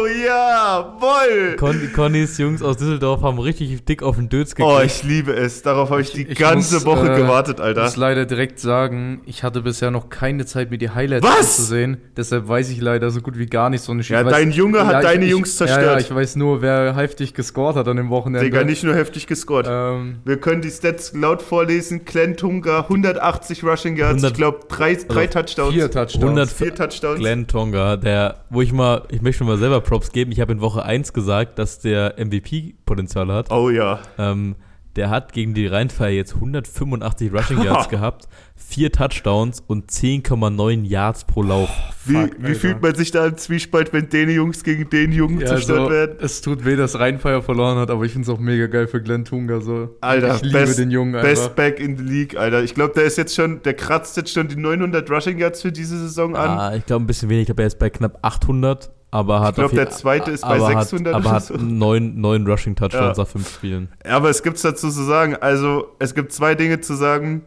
jawoll! 0.05 1.55
Con 1.57 1.91
Connys 1.93 2.37
Jungs 2.37 2.61
aus 2.61 2.77
Düsseldorf 2.77 3.21
haben 3.21 3.39
richtig 3.39 3.83
dick 3.85 4.03
auf 4.03 4.15
den 4.17 4.29
Dötz 4.29 4.53
Oh, 4.59 4.73
gekriegt. 4.77 4.91
ich 4.97 5.03
liebe 5.03 5.33
es. 5.33 5.61
Darauf 5.61 5.89
habe 5.89 6.01
ich 6.01 6.11
die 6.11 6.23
Ich 6.27 6.37
ganze 6.37 6.75
muss, 6.75 6.85
Woche 6.85 7.11
äh, 7.13 7.17
gewartet, 7.17 7.57
Ich 7.59 7.63
Alter. 7.65 7.83
muss 7.83 7.95
leider 7.95 8.25
direkt 8.25 8.59
sagen, 8.59 9.21
ich 9.25 9.43
hatte 9.43 9.61
bisher 9.61 9.91
noch 9.91 10.09
keine 10.09 10.45
Zeit, 10.45 10.71
mir 10.71 10.77
die 10.77 10.89
Highlights 10.89 11.25
Was? 11.25 11.37
anzusehen. 11.39 11.97
Deshalb 12.17 12.47
weiß 12.47 12.69
ich 12.69 12.81
leider 12.81 13.09
so 13.11 13.21
gut 13.21 13.37
wie 13.37 13.45
gar 13.45 13.69
nichts. 13.69 13.87
Und 13.89 13.99
ich 13.99 14.09
Ja, 14.09 14.25
weiß, 14.25 14.31
dein 14.33 14.51
Junge 14.51 14.85
hat 14.85 15.03
ich- 15.03 15.09
deine 15.09 15.25
ich, 15.25 15.31
Jungs 15.31 15.57
Ja, 15.59 15.65
ja, 15.65 15.73
zerstört. 15.73 16.01
ich 16.01 16.13
weiß 16.15 16.35
nur, 16.35 16.61
wer 16.61 16.95
heftig 16.95 17.33
gescored 17.33 17.75
hat 17.75 17.87
an 17.87 17.97
dem 17.97 18.09
Wochenende. 18.09 18.45
Digga, 18.49 18.63
nicht 18.63 18.83
nur 18.83 18.95
heftig 18.95 19.27
gescored. 19.27 19.67
Ähm, 19.69 20.17
Wir 20.25 20.37
können 20.37 20.61
die 20.61 20.69
Stats 20.71 21.13
laut 21.13 21.41
vorlesen. 21.41 22.05
Glenn 22.05 22.35
Tunga, 22.37 22.85
180 22.89 23.63
Rushing 23.63 23.95
Yards, 23.97 24.23
100 24.23 24.31
ich 24.31 24.37
glaube 24.37 24.59
drei, 24.67 24.95
drei 24.95 25.27
Touchdowns. 25.27 25.73
vier 25.73 25.91
Touchdowns. 25.91 26.23
100 26.23 26.49
Vier 26.49 26.73
Touchdowns. 26.75 27.19
Glenn 27.19 27.47
Tonga, 27.47 27.97
der, 27.97 28.35
wo 28.49 28.61
ich 28.61 28.71
mal, 28.73 29.03
ich 29.09 29.21
möchte 29.21 29.43
mal 29.43 29.57
selber 29.57 29.81
Props 29.85 30.11
geben. 30.11 30.31
Ich 30.31 30.39
habe 30.39 30.51
in 30.51 30.61
Woche 30.61 30.83
1 30.83 31.13
gesagt, 31.13 31.59
dass 31.59 31.79
der 31.79 32.15
MVP-Potenzial 32.17 33.31
hat. 33.31 33.51
Oh 33.51 33.69
ja. 33.69 33.99
Ähm, 34.17 34.55
der 34.95 35.09
hat 35.09 35.33
gegen 35.33 35.53
die 35.53 35.67
Rheinfeier 35.67 36.11
jetzt 36.11 36.35
185 36.35 37.33
Rushing 37.33 37.63
Yards 37.63 37.89
gehabt, 37.89 38.29
vier 38.55 38.91
Touchdowns 38.91 39.61
und 39.65 39.91
10,9 39.91 40.85
Yards 40.85 41.25
pro 41.25 41.43
Lauf. 41.43 41.69
Wie, 42.05 42.13
Fuck, 42.13 42.31
wie 42.39 42.55
fühlt 42.55 42.81
man 42.81 42.95
sich 42.95 43.11
da 43.11 43.25
im 43.25 43.35
Zwiespalt, 43.35 43.91
wenn 43.91 44.07
den 44.07 44.29
Jungs 44.29 44.63
gegen 44.63 44.89
den 44.89 45.11
Jungen 45.11 45.41
ja, 45.41 45.47
zerstört 45.47 45.79
also, 45.79 45.91
werden? 45.91 46.17
es 46.21 46.41
tut 46.41 46.63
weh, 46.63 46.77
dass 46.77 46.97
Rheinfeier 46.97 47.41
verloren 47.41 47.77
hat, 47.77 47.91
aber 47.91 48.05
ich 48.05 48.13
finde 48.13 48.29
es 48.31 48.33
auch 48.33 48.39
mega 48.39 48.67
geil 48.67 48.87
für 48.87 49.01
Glenn 49.01 49.25
Tunga. 49.25 49.59
So. 49.59 49.97
Alter, 49.99 50.35
ich 50.35 50.43
liebe 50.43 50.59
best, 50.59 50.79
den 50.79 50.91
Jungen 50.91 51.15
einfach. 51.15 51.29
best 51.29 51.55
back 51.55 51.79
in 51.79 51.97
the 51.97 52.03
league, 52.03 52.37
Alter. 52.37 52.63
Ich 52.63 52.73
glaube, 52.73 52.93
der 52.93 53.03
ist 53.03 53.17
jetzt 53.17 53.35
schon, 53.35 53.61
der 53.63 53.73
kratzt 53.73 54.15
jetzt 54.15 54.31
schon 54.31 54.47
die 54.47 54.55
900 54.55 55.09
Rushing 55.11 55.39
Yards 55.39 55.61
für 55.61 55.73
diese 55.73 55.97
Saison 55.97 56.37
an. 56.37 56.49
Ah, 56.57 56.75
ich 56.75 56.85
glaube 56.85 57.03
ein 57.03 57.07
bisschen 57.07 57.27
wenig, 57.27 57.41
ich 57.41 57.47
glaube 57.47 57.63
er 57.63 57.67
ist 57.67 57.79
bei 57.79 57.89
knapp 57.89 58.19
800, 58.21 58.91
aber 59.15 59.39
hat 59.41 59.51
Ich 59.51 59.55
glaub, 59.55 59.65
auf 59.65 59.71
je- 59.71 59.77
der 59.77 59.89
zweite 59.89 60.31
ist 60.31 60.41
bei 60.41 60.55
aber 60.55 60.67
600 60.67 61.13
hat, 61.15 61.21
aber 61.25 61.31
hat 61.31 61.51
neun, 61.61 62.19
neun 62.19 62.45
Rushing 62.47 62.75
Touchdowns 62.75 63.17
Ja. 63.17 63.23
nach 63.23 63.29
fünf 63.29 63.49
Spielen. 63.49 63.89
Aber 64.03 64.29
es 64.29 64.43
gibt's 64.43 64.61
dazu 64.61 64.89
zu 64.89 65.03
sagen. 65.03 65.35
Also, 65.35 65.95
es 65.99 66.13
gibt 66.15 66.31
zwei 66.31 66.55
Dinge 66.55 66.81
zu 66.81 66.93
sagen. 66.95 67.43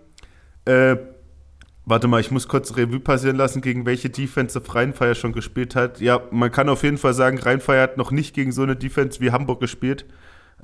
Äh, 0.65 0.97
warte 1.85 2.09
mal, 2.09 2.21
ich 2.21 2.31
muss 2.31 2.49
kurz 2.49 2.77
Revue 2.77 3.01
passieren 3.01 3.37
lassen, 3.37 3.61
gegen 3.63 3.87
welche 3.87 4.11
Defense 4.11 4.61
Rheinfeier 4.75 5.15
schon 5.15 5.33
gespielt 5.33 5.75
hat. 5.77 6.01
Ja, 6.01 6.21
man 6.31 6.51
kann 6.53 6.69
auf 6.69 6.83
jeden 6.83 6.99
Fall 6.99 7.15
sagen, 7.15 7.39
Rheinfeier 7.39 7.83
hat 7.83 7.97
noch 7.97 8.11
nicht 8.11 8.35
gegen 8.35 8.53
so 8.53 8.63
eine 8.63 8.77
Defense 8.77 9.21
wie 9.21 9.31
Hamburg 9.33 9.61
gespielt. 9.61 10.05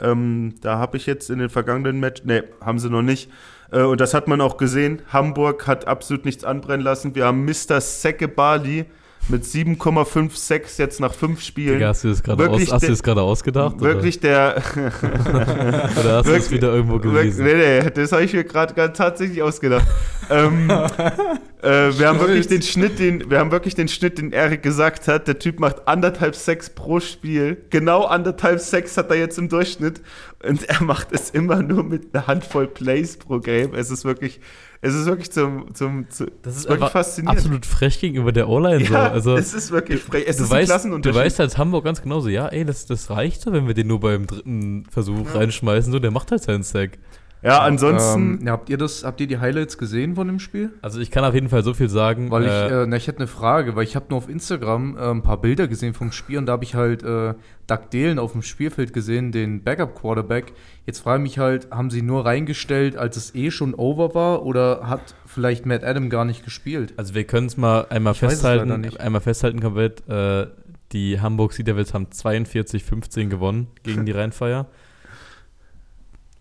Ähm, 0.00 0.56
da 0.60 0.78
habe 0.78 0.96
ich 0.96 1.06
jetzt 1.06 1.30
in 1.30 1.38
den 1.38 1.48
vergangenen 1.50 2.00
Match, 2.00 2.22
nee, 2.24 2.42
haben 2.60 2.78
sie 2.80 2.90
noch 2.90 3.02
nicht. 3.02 3.30
Äh, 3.70 3.82
und 3.82 4.00
das 4.00 4.12
hat 4.12 4.26
man 4.28 4.40
auch 4.40 4.56
gesehen. 4.56 5.02
Hamburg 5.12 5.66
hat 5.66 5.86
absolut 5.86 6.24
nichts 6.24 6.44
anbrennen 6.44 6.84
lassen. 6.84 7.14
Wir 7.14 7.26
haben 7.26 7.44
Mr. 7.44 7.80
Seke 7.80 8.26
Bali 8.28 8.86
mit 9.28 9.44
7,56 9.44 10.78
jetzt 10.78 11.00
nach 11.00 11.14
fünf 11.14 11.40
Spielen. 11.40 11.74
Digga, 11.74 11.88
hast 11.88 12.04
du 12.04 12.08
das 12.08 12.22
gerade 12.22 12.50
aus, 12.50 13.38
ausgedacht? 13.40 13.80
Wirklich 13.80 14.20
der. 14.20 14.62
Oder, 14.76 15.90
oder 16.00 16.16
hast 16.16 16.28
du 16.28 16.32
es 16.32 16.50
wieder 16.50 16.74
irgendwo 16.74 16.98
gelesen? 16.98 17.44
Nee, 17.44 17.54
nee, 17.54 17.90
das 17.90 18.12
habe 18.12 18.24
ich 18.24 18.32
mir 18.32 18.44
gerade 18.44 18.92
tatsächlich 18.92 19.42
ausgedacht. 19.42 19.87
ähm, 20.30 20.70
äh, 21.62 21.98
wir 21.98 22.08
haben 22.08 22.20
wirklich 22.20 22.46
den 22.48 22.62
Schnitt, 22.62 22.98
den, 22.98 23.30
wir 23.30 23.38
haben 23.38 23.50
wirklich 23.50 23.74
den 23.74 23.88
Schnitt, 23.88 24.18
den 24.18 24.32
Erik 24.32 24.62
gesagt 24.62 25.08
hat. 25.08 25.26
Der 25.26 25.38
Typ 25.38 25.58
macht 25.60 25.88
anderthalb 25.88 26.37
Sex 26.37 26.70
pro 26.70 27.00
Spiel. 27.00 27.64
Genau 27.70 28.04
anderthalb 28.04 28.60
Sex 28.60 28.96
hat 28.96 29.10
er 29.10 29.16
jetzt 29.16 29.38
im 29.38 29.48
Durchschnitt. 29.48 30.02
Und 30.46 30.68
er 30.68 30.82
macht 30.82 31.08
es 31.12 31.30
immer 31.30 31.62
nur 31.62 31.84
mit 31.84 32.14
einer 32.14 32.26
Handvoll 32.26 32.66
Plays 32.66 33.16
pro 33.16 33.38
Game. 33.38 33.74
Es 33.74 33.90
ist 33.90 34.04
wirklich, 34.04 34.40
es 34.84 34.94
ist 34.94 35.06
wirklich 35.06 35.32
zum, 35.32 35.74
zum, 35.74 36.08
zu, 36.10 36.26
Das 36.42 36.56
ist 36.56 36.68
wirklich 36.68 36.90
faszinierend. 36.90 37.38
absolut 37.38 37.66
frech 37.66 38.00
gegenüber 38.00 38.32
der 38.32 38.48
O-Line. 38.48 38.84
so. 38.84 38.92
Ja, 38.94 39.08
Also, 39.10 39.36
es 39.36 39.54
ist 39.54 39.70
wirklich 39.70 40.02
frech. 40.02 40.24
Es 40.26 40.36
du, 40.36 40.44
ist 40.44 40.50
ein 40.50 40.56
weißt, 40.58 40.68
du 40.68 40.72
Klassenunterschied. 40.72 41.20
weißt 41.20 41.40
als 41.40 41.58
Hamburg 41.58 41.84
ganz 41.84 42.02
genauso, 42.02 42.28
ja, 42.28 42.48
ey, 42.48 42.64
das, 42.64 42.86
das 42.86 43.10
reicht 43.10 43.40
so, 43.40 43.52
wenn 43.52 43.66
wir 43.66 43.74
den 43.74 43.86
nur 43.86 44.00
beim 44.00 44.26
dritten 44.26 44.84
Versuch 44.90 45.34
reinschmeißen. 45.34 45.90
So, 45.92 45.98
der 45.98 46.10
macht 46.10 46.30
halt 46.30 46.42
seinen 46.42 46.62
Sack. 46.62 46.98
Ja, 47.44 47.61
ansonsten. 47.61 48.38
Ähm, 48.40 48.46
ja, 48.46 48.52
habt 48.52 48.70
ihr 48.70 48.78
das, 48.78 49.04
habt 49.04 49.20
ihr 49.20 49.26
die 49.26 49.38
Highlights 49.38 49.76
gesehen 49.76 50.14
von 50.14 50.26
dem 50.26 50.38
Spiel? 50.40 50.72
Also 50.80 50.98
ich 51.00 51.11
kann 51.11 51.24
auf 51.24 51.35
jeden 51.35 51.50
Fall 51.50 51.62
so 51.62 51.74
viel 51.74 51.90
sagen. 51.90 52.30
Weil 52.30 52.44
ich, 52.44 52.50
äh, 52.50 52.83
äh, 52.83 52.87
na, 52.87 52.96
ich 52.96 53.07
hätte 53.07 53.18
eine 53.18 53.26
Frage, 53.26 53.76
weil 53.76 53.85
ich 53.85 53.96
habe 53.96 54.07
nur 54.09 54.18
auf 54.18 54.28
Instagram 54.30 54.96
äh, 54.96 55.11
ein 55.11 55.22
paar 55.22 55.40
Bilder 55.40 55.68
gesehen 55.68 55.92
vom 55.92 56.11
Spiel 56.11 56.38
und 56.38 56.46
da 56.46 56.52
habe 56.52 56.64
ich 56.64 56.74
halt 56.74 57.02
äh, 57.02 57.35
Doug 57.66 57.90
Dalen 57.92 58.18
auf 58.18 58.33
dem 58.33 58.42
Spielfeld 58.42 58.92
gesehen, 58.94 59.30
den 59.30 59.62
Backup-Quarterback. 59.62 60.54
Jetzt 60.87 61.00
frage 61.00 61.22
ich 61.22 61.30
mich 61.30 61.38
halt, 61.38 61.70
haben 61.70 61.90
sie 61.90 62.00
nur 62.00 62.24
reingestellt, 62.24 62.96
als 62.96 63.16
es 63.18 63.35
eh 63.35 63.50
schon 63.50 63.74
over 63.74 64.14
war 64.14 64.44
oder 64.44 64.88
hat 64.88 65.14
vielleicht 65.26 65.66
Matt 65.66 65.85
Adam 65.85 66.09
gar 66.09 66.24
nicht 66.24 66.44
gespielt? 66.44 66.94
Also 66.96 67.14
wir 67.14 67.24
können 67.24 67.48
es 67.48 67.57
mal 67.57 67.87
einmal 67.90 68.14
Ich 68.14 68.22
weiß 68.22 68.33
es 68.33 68.42
leider 68.42 68.61
festhalten, 68.61 68.80
nicht. 68.80 69.00
einmal 69.00 69.20
festhalten 69.20 69.61
komplett. 69.61 70.09
Äh, 70.09 70.46
die 70.92 71.20
Hamburg 71.20 71.52
Sea 71.52 71.64
Devils 71.64 71.92
haben 71.92 72.07
42-15 72.07 73.28
gewonnen 73.28 73.66
gegen 73.83 74.07
die 74.07 74.12
Rheinfeier. 74.12 74.66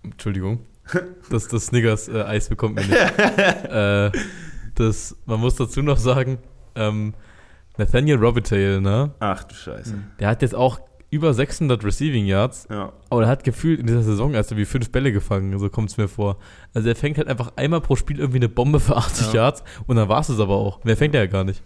Entschuldigung. 0.04 0.60
Das, 1.30 1.48
das 1.48 1.68
Snickers 1.68 2.08
äh, 2.10 2.22
Eis 2.24 2.50
bekommt 2.50 2.76
mir 2.76 2.82
nicht. 2.82 2.92
äh, 3.70 4.12
das, 4.76 5.16
man 5.26 5.40
muss 5.40 5.56
dazu 5.56 5.82
noch 5.82 5.98
sagen, 5.98 6.38
ähm, 6.76 7.14
Nathaniel 7.78 8.18
Robitaille, 8.18 8.82
ne? 8.82 9.12
Ach 9.20 9.44
du 9.44 9.56
Scheiße. 9.56 9.96
Der 10.20 10.28
hat 10.28 10.42
jetzt 10.42 10.56
auch 10.56 10.80
über 11.10 11.34
600 11.34 11.84
Receiving 11.84 12.26
Yards, 12.26 12.68
Ja. 12.72 12.92
aber 13.12 13.24
er 13.24 13.28
hat 13.28 13.44
gefühlt 13.44 13.80
in 13.80 13.86
dieser 13.88 14.02
Saison 14.02 14.34
erst 14.34 14.56
wie 14.58 14.66
fünf 14.66 14.92
Bälle 14.92 15.12
gefangen, 15.12 15.58
so 15.60 15.70
kommt 15.70 15.92
es 15.92 15.98
mir 15.98 16.08
vor. 16.08 16.38
Also 16.74 16.90
er 16.90 16.96
fängt 16.96 17.18
halt 17.20 17.28
einfach 17.28 17.54
einmal 17.56 17.82
pro 17.82 17.96
Spiel 17.96 18.18
irgendwie 18.20 18.40
eine 18.40 18.50
Bombe 18.50 18.80
für 18.80 18.98
80 18.98 19.28
Ja. 19.28 19.34
Yards 19.44 19.64
und 19.86 19.96
dann 19.96 20.10
war 20.10 20.22
es 20.22 20.30
es 20.30 20.40
aber 20.40 20.56
auch. 20.56 20.84
Mehr 20.84 20.98
fängt 20.98 21.14
er 21.16 21.22
ja 21.22 21.28
gar 21.28 21.44
nicht. 21.44 21.62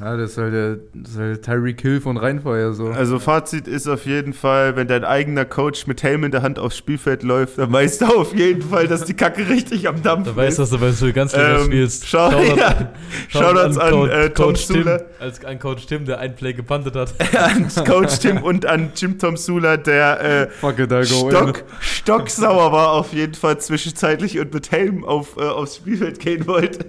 Ja, 0.00 0.16
das 0.16 0.32
ist 0.32 0.38
halt 0.38 0.52
der, 0.52 0.76
das 0.92 1.12
ist 1.12 1.18
halt 1.18 1.42
Tyreek 1.44 1.80
Hill 1.80 2.00
von 2.00 2.16
Rheinfeuer 2.16 2.72
so. 2.72 2.88
Also 2.88 3.20
Fazit 3.20 3.68
ist 3.68 3.86
auf 3.86 4.06
jeden 4.06 4.32
Fall, 4.32 4.74
wenn 4.74 4.88
dein 4.88 5.04
eigener 5.04 5.44
Coach 5.44 5.86
mit 5.86 6.02
Helm 6.02 6.24
in 6.24 6.32
der 6.32 6.42
Hand 6.42 6.58
aufs 6.58 6.76
Spielfeld 6.76 7.22
läuft, 7.22 7.58
dann 7.58 7.72
weißt 7.72 8.00
du 8.00 8.06
auf 8.06 8.34
jeden 8.34 8.62
Fall, 8.62 8.88
dass 8.88 9.04
die 9.04 9.14
Kacke 9.14 9.48
richtig 9.48 9.86
am 9.86 10.02
Dampfen 10.02 10.34
Da 10.34 10.42
weißt 10.42 10.58
du, 10.58 10.62
ist. 10.64 10.72
dass 10.72 10.78
du 10.80 10.84
beim 10.84 10.94
Spiel 10.96 11.12
ganz 11.12 11.32
Liga 11.32 11.58
Ähm, 11.58 11.64
spielst. 11.66 12.08
schau- 12.08 12.28
Shoutout- 12.30 12.56
ja. 12.58 12.92
Shoutouts 13.28 13.78
an, 13.78 13.90
Co- 13.92 14.06
äh, 14.06 14.30
Tom 14.30 14.46
Coach 14.46 14.66
Tim, 14.66 14.82
Sula. 14.82 15.00
als 15.20 15.44
an 15.44 15.58
Coach 15.60 15.86
Tim, 15.86 16.04
der 16.06 16.18
ein 16.18 16.34
Play 16.34 16.54
gepantet 16.54 16.96
hat. 16.96 17.14
an 17.38 17.68
Coach 17.86 18.18
Tim 18.18 18.38
und 18.42 18.66
an 18.66 18.90
Jim 18.96 19.16
Tom 19.18 19.36
Sula, 19.36 19.76
der 19.76 20.20
äh, 20.20 20.50
Fuck 20.50 20.80
it, 20.80 20.92
Stock, 21.06 21.62
stocksauer 21.80 22.72
war 22.72 22.90
auf 22.92 23.12
jeden 23.12 23.34
Fall 23.34 23.58
zwischenzeitlich 23.58 24.40
und 24.40 24.52
mit 24.52 24.72
Helm 24.72 25.04
auf, 25.04 25.36
äh, 25.36 25.42
aufs 25.42 25.76
Spielfeld 25.76 26.18
gehen 26.18 26.46
wollte. 26.48 26.86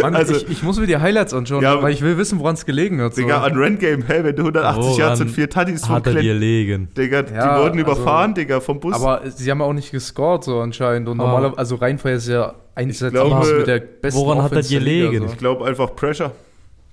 Mann, 0.00 0.14
also- 0.14 0.34
ich, 0.36 0.48
ich 0.48 0.62
muss 0.62 0.78
mir 0.78 0.86
die 0.86 0.96
Highlights 0.96 1.34
anschauen, 1.34 1.62
Ja, 1.62 1.82
weil 1.82 1.92
ich 1.92 2.00
will 2.02 2.16
wissen, 2.16 2.38
woran 2.38 2.54
es 2.54 2.64
gelegen 2.64 3.00
hat. 3.00 3.14
So. 3.14 3.22
Digga, 3.22 3.42
an 3.42 3.56
Run-Game, 3.56 4.06
hä, 4.06 4.20
wenn 4.22 4.36
du 4.36 4.42
180 4.42 4.82
Woran 4.84 4.98
Yards 4.98 5.20
und 5.20 5.28
4 5.30 5.50
Tutties 5.50 5.86
vom 5.86 5.96
Hat 5.96 6.06
er 6.06 6.12
dir 6.14 6.20
Glenn, 6.22 6.38
legen. 6.38 6.88
Digga, 6.96 7.22
die 7.22 7.34
Ja, 7.34 7.58
wurden 7.58 7.78
also- 7.78 7.92
überfahren, 7.92 8.34
Digga, 8.34 8.60
vom 8.60 8.78
Bus. 8.80 8.94
Aber 8.94 9.22
sie 9.30 9.50
haben 9.50 9.60
auch 9.62 9.72
nicht 9.72 9.90
gescored, 9.90 10.44
so 10.44 10.60
anscheinend. 10.60 11.08
Und 11.08 11.18
Ah. 11.20 11.24
normalerweise, 11.24 11.58
also 11.58 11.74
Rheinfeuer 11.76 12.16
ist 12.16 12.28
ja 12.28 12.54
eins 12.76 12.98
der 13.00 13.10
mit 13.10 13.66
der 13.66 13.78
besten 13.80 14.20
woran 14.20 14.38
hat 14.42 14.52
er 14.52 14.58
Offense 14.58 14.70
der 14.70 14.80
Liga, 14.80 15.06
gelegen? 15.06 15.26
So. 15.26 15.32
ich 15.32 15.38
glaube 15.38 15.64
einfach 15.66 15.94
Pressure. 15.96 16.30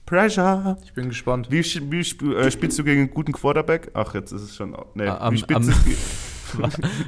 Pressure. 0.06 0.78
Ich 0.84 0.94
bin 0.94 1.10
gespannt. 1.10 1.48
Wie, 1.50 1.64
wie 1.64 2.00
äh, 2.36 2.52
spielst 2.52 2.78
du 2.80 2.84
gegen 2.84 3.02
einen 3.02 3.12
guten 3.12 3.32
Quarterback? 3.32 3.92
Ach, 3.94 4.14
jetzt 4.14 4.32
ist 4.32 4.42
es 4.42 4.56
schon. 4.56 4.76
Nee, 4.96 5.08
Am- 5.08 5.34
wie 5.34 5.38
spielst 5.38 5.56
am- 5.56 5.68
du? 5.68 5.74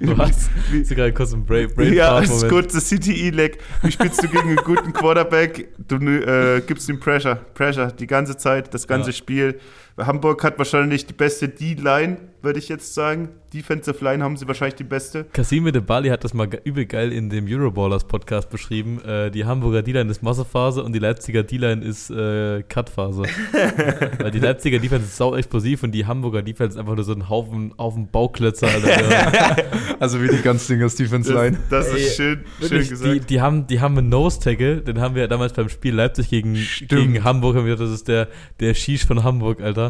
Wie- 0.72 0.80
Ist 0.82 0.90
gerade 0.96 1.14
kurz 1.14 1.34
ein 1.34 1.46
Brain, 1.46 1.70
Brain 1.74 1.94
ja, 1.94 2.22
gut, 2.50 2.74
das 2.74 2.90
CTE-Leg. 2.90 3.58
Wie 3.82 3.92
spielst 3.92 4.24
du 4.24 4.28
gegen 4.28 4.50
einen 4.50 4.56
guten 4.58 4.94
Quarterback? 4.94 5.70
Du 5.88 5.98
äh, 5.98 6.62
gibst 6.66 6.90
ihm 6.90 7.00
Pressure. 7.00 7.36
Pressure, 7.36 7.92
die 7.92 8.08
ganze 8.08 8.38
Zeit, 8.38 8.74
das 8.74 8.88
ganze 8.88 9.10
Ja. 9.12 9.16
Spiel. 9.16 9.60
Hamburg 9.98 10.44
hat 10.44 10.58
wahrscheinlich 10.58 11.06
die 11.06 11.14
beste 11.14 11.50
D-Line, 11.50 12.18
würde 12.42 12.58
ich 12.60 12.68
jetzt 12.68 12.94
sagen. 12.96 13.30
Defensive 13.54 14.04
Line 14.04 14.24
haben 14.24 14.36
sie 14.36 14.48
wahrscheinlich 14.48 14.74
die 14.74 14.84
beste. 14.84 15.26
Cassime 15.26 15.72
de 15.72 15.80
Bali 15.82 16.10
hat 16.10 16.24
das 16.24 16.34
mal 16.34 16.50
übel 16.64 16.88
geil 16.88 17.12
in 17.12 17.30
dem 17.30 17.46
Euroballers 17.48 18.06
Podcast 18.06 18.50
beschrieben. 18.50 19.00
Äh, 19.06 19.30
die 19.30 19.46
Hamburger 19.46 19.84
D-Line 19.84 20.10
ist 20.10 20.24
Massephase 20.24 20.82
und 20.84 20.94
die 20.94 21.00
Leipziger 21.00 21.44
D-Line 21.44 21.86
ist 21.86 22.10
äh, 22.10 22.64
Cutphase. 22.64 23.22
Weil 24.18 24.32
die 24.32 24.40
Leipziger 24.40 24.80
Defense 24.80 25.06
ist 25.06 25.18
sau 25.18 25.36
explosiv 25.36 25.84
und 25.84 25.92
die 25.92 26.08
Hamburger 26.08 26.42
Defense 26.42 26.76
ist 26.76 26.80
einfach 26.80 26.96
nur 26.96 27.04
so 27.04 27.14
ein 27.14 27.30
Haufen, 27.30 27.76
Haufen 27.78 28.10
Bauklötzer. 28.10 28.68
Alter. 28.68 29.58
Also 30.00 30.22
wie 30.22 30.28
die 30.28 30.42
ganz 30.42 30.68
Dingers 30.68 30.96
Defense 30.96 31.32
Das, 31.32 31.42
Line. 31.42 31.58
das 31.70 31.88
Ey, 31.90 32.02
ist 32.02 32.16
schön, 32.18 32.44
schön 32.60 32.72
Wirklich, 32.72 32.90
gesagt. 32.90 33.14
die, 33.14 33.20
die, 33.22 33.42
haben, 33.42 33.68
die 33.68 33.80
haben 33.80 33.98
einen 33.98 34.10
Nose-Tackle, 34.10 34.82
den 34.82 35.00
haben 35.00 35.16
wir 35.16 35.28
damals 35.30 35.54
beim 35.54 35.70
Spiel 35.70 35.94
Leipzig 35.96 36.30
gegen, 36.30 36.58
Stimmt. 36.58 36.90
gegen 36.90 37.24
Hamburg, 37.24 37.56
haben 37.56 37.66
wir 37.66 37.74
gesagt, 37.76 37.90
das 37.90 37.96
ist 38.00 38.08
der, 38.10 38.28
der 38.60 38.74
Shish 38.74 39.06
von 39.06 39.24
Hamburg, 39.24 39.62
Alter. 39.62 39.83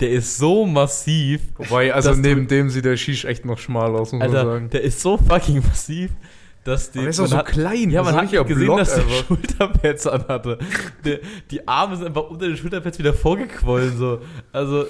Der 0.00 0.10
ist 0.10 0.38
so 0.38 0.64
massiv. 0.64 1.40
Wobei, 1.56 1.92
also 1.92 2.10
dass 2.10 2.16
du- 2.18 2.22
neben 2.22 2.46
dem 2.46 2.70
sieht 2.70 2.84
der 2.84 2.96
Shish 2.96 3.24
echt 3.24 3.44
noch 3.44 3.58
schmal 3.58 3.90
aus, 3.96 4.12
muss 4.12 4.20
man 4.20 4.22
Alter, 4.22 4.44
sagen. 4.44 4.70
der 4.70 4.82
ist 4.82 5.00
so 5.00 5.16
fucking 5.18 5.62
massiv, 5.66 6.10
dass 6.62 6.92
die. 6.92 6.98
Aber 7.00 7.04
der 7.06 7.10
ist 7.10 7.18
auch 7.18 7.22
man 7.24 7.30
so 7.30 7.36
hat- 7.38 7.46
klein. 7.46 7.90
Ja, 7.90 8.02
man 8.02 8.12
so 8.12 8.16
hat 8.18 8.22
richtiger 8.24 8.44
gesehen, 8.44 8.64
Block 8.66 8.78
dass 8.78 8.94
der 8.94 9.02
einfach. 9.04 9.26
Schulterpads 9.26 10.06
anhatte. 10.06 10.58
Der, 11.04 11.18
die 11.50 11.66
Arme 11.66 11.96
sind 11.96 12.06
einfach 12.06 12.30
unter 12.30 12.46
den 12.46 12.56
Schulterpads 12.56 12.98
wieder 13.00 13.12
vorgequollen. 13.12 13.96
So. 13.96 14.20
Also, 14.52 14.84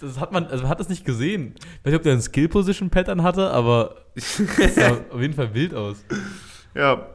das 0.00 0.18
hat 0.18 0.32
man, 0.32 0.46
also 0.46 0.62
man 0.62 0.70
hat 0.70 0.80
das 0.80 0.88
nicht 0.88 1.04
gesehen. 1.04 1.54
Ich 1.56 1.62
weiß 1.84 1.92
nicht, 1.92 1.96
ob 1.96 2.02
der 2.02 2.12
ein 2.14 2.22
Skill-Position-Pattern 2.22 3.22
hatte, 3.22 3.50
aber 3.50 3.96
es 4.14 4.36
sah 4.76 4.96
auf 5.12 5.20
jeden 5.20 5.34
Fall 5.34 5.52
wild 5.52 5.74
aus. 5.74 5.96
Ja, 6.74 7.06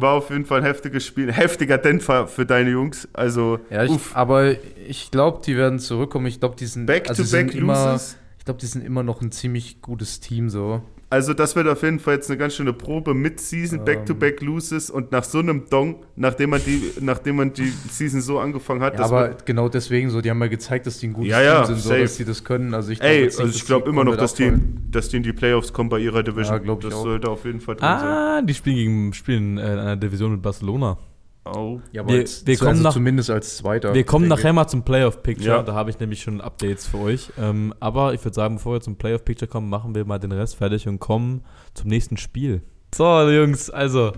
war 0.00 0.14
auf 0.14 0.30
jeden 0.30 0.44
Fall 0.44 0.58
ein 0.58 0.64
heftiges 0.64 1.06
Spiel. 1.06 1.32
Heftiger 1.32 1.78
Dämpfer 1.78 2.26
für 2.26 2.46
deine 2.46 2.70
Jungs. 2.70 3.08
Also, 3.12 3.58
Ja, 3.70 3.84
ich, 3.84 3.92
aber 4.14 4.54
ich 4.88 5.10
glaube, 5.10 5.40
die 5.44 5.56
werden 5.56 5.78
zurückkommen. 5.78 6.26
Ich 6.26 6.40
glaube, 6.40 6.56
die 6.56 6.66
sind, 6.66 6.88
also 6.90 6.92
die 6.92 7.08
back-to-back 7.08 7.50
sind 7.50 7.54
immer, 7.54 7.92
Loses. 7.92 8.16
ich 8.38 8.44
glaube, 8.44 8.60
die 8.60 8.66
sind 8.66 8.84
immer 8.84 9.02
noch 9.02 9.22
ein 9.22 9.32
ziemlich 9.32 9.80
gutes 9.82 10.20
Team 10.20 10.50
so. 10.50 10.82
Also, 11.14 11.32
das 11.32 11.54
wird 11.54 11.68
auf 11.68 11.80
jeden 11.84 12.00
Fall 12.00 12.14
jetzt 12.14 12.28
eine 12.28 12.36
ganz 12.36 12.54
schöne 12.56 12.72
Probe 12.72 13.14
mit 13.14 13.38
Season, 13.38 13.78
Ähm. 13.78 13.84
Back-to-back 13.84 14.42
Loses 14.42 14.90
und 14.90 15.12
nach 15.12 15.22
so 15.22 15.38
einem 15.38 15.68
Dong, 15.70 16.04
nachdem 16.16 16.50
man 16.50 16.60
die, 16.66 16.90
nachdem 17.00 17.36
man 17.36 17.52
die 17.52 17.72
Season 17.88 18.20
so 18.20 18.40
angefangen 18.40 18.82
hat, 18.82 18.94
Ja, 18.94 18.98
das 18.98 19.12
aber 19.12 19.36
genau 19.44 19.68
deswegen 19.68 20.10
so, 20.10 20.20
die 20.20 20.28
haben 20.30 20.40
ja 20.40 20.48
gezeigt, 20.48 20.88
dass 20.88 20.98
die 20.98 21.06
ein 21.06 21.12
gutes 21.12 21.30
Ja, 21.30 21.40
ja, 21.40 21.62
Team 21.62 21.76
sind, 21.76 21.82
so 21.84 21.96
dass 21.96 22.16
die 22.16 22.24
das 22.24 22.42
können. 22.42 22.74
Also 22.74 22.90
ich 22.90 22.98
glaub 22.98 23.10
Ey, 23.12 23.24
also 23.26 23.44
ich 23.46 23.64
glaube 23.64 23.88
immer 23.88 24.02
noch, 24.02 24.16
dass 24.16 24.34
die, 24.34 24.52
dass 24.90 25.08
die 25.08 25.18
in 25.18 25.22
die 25.22 25.32
Playoffs 25.32 25.72
kommen 25.72 25.88
bei 25.88 26.00
ihrer 26.00 26.24
Division. 26.24 26.66
Ja, 26.66 26.72
ich 26.72 26.78
das 26.80 26.94
auch. 26.94 27.04
sollte 27.04 27.28
auf 27.30 27.44
jeden 27.44 27.60
Fall 27.60 27.76
drin 27.76 27.86
sein. 27.88 28.08
Ah, 28.08 28.42
die 28.42 28.52
spielen 28.54 28.76
gegen 28.76 29.12
spielen 29.12 29.58
in 29.58 29.64
einer 29.64 29.96
Division 29.96 30.32
mit 30.32 30.42
Barcelona. 30.42 30.98
Oh. 31.46 31.80
Ja, 31.92 32.00
aber 32.02 32.12
Wir- 32.12 32.20
jetzt, 32.20 32.46
wir 32.46 32.56
kommen 32.56 32.70
also 32.70 32.82
nach- 32.84 32.92
zumindest 32.92 33.28
als 33.30 33.58
Zweiter. 33.58 33.92
Wir 33.92 34.04
kommen 34.04 34.28
nachher 34.28 34.52
mal 34.54 34.66
zum 34.66 34.82
Playoff-Picture. 34.82 35.56
Ja. 35.56 35.62
Da 35.62 35.74
habe 35.74 35.90
ich 35.90 36.00
nämlich 36.00 36.22
schon 36.22 36.40
Updates 36.40 36.86
für 36.86 36.98
euch. 36.98 37.30
Ähm, 37.38 37.74
aber 37.80 38.14
ich 38.14 38.24
würde 38.24 38.34
sagen, 38.34 38.56
bevor 38.56 38.74
wir 38.74 38.80
zum 38.80 38.96
Playoff-Picture 38.96 39.46
kommen, 39.48 39.68
machen 39.68 39.94
wir 39.94 40.04
mal 40.06 40.18
den 40.18 40.32
Rest 40.32 40.56
fertig 40.56 40.88
und 40.88 41.00
kommen 41.00 41.42
zum 41.74 41.88
nächsten 41.90 42.16
Spiel. 42.16 42.62
So, 42.94 43.28
Jungs, 43.28 43.68
also. 43.70 44.12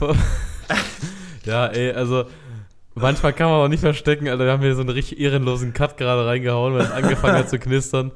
ja, 1.44 1.66
ey, 1.66 1.92
also. 1.92 2.24
Manchmal 2.96 3.32
kann 3.32 3.50
man 3.50 3.60
auch 3.60 3.66
nicht 3.68 3.80
verstecken, 3.80 4.28
Alter. 4.28 4.44
Wir 4.44 4.52
haben 4.52 4.62
hier 4.62 4.74
so 4.76 4.80
einen 4.82 4.90
richtig 4.90 5.18
ehrenlosen 5.18 5.72
Cut 5.72 5.96
gerade 5.96 6.24
reingehauen, 6.26 6.74
weil 6.74 6.82
es 6.82 6.90
angefangen 6.92 7.38
hat 7.38 7.50
zu 7.50 7.58
knistern. 7.58 8.12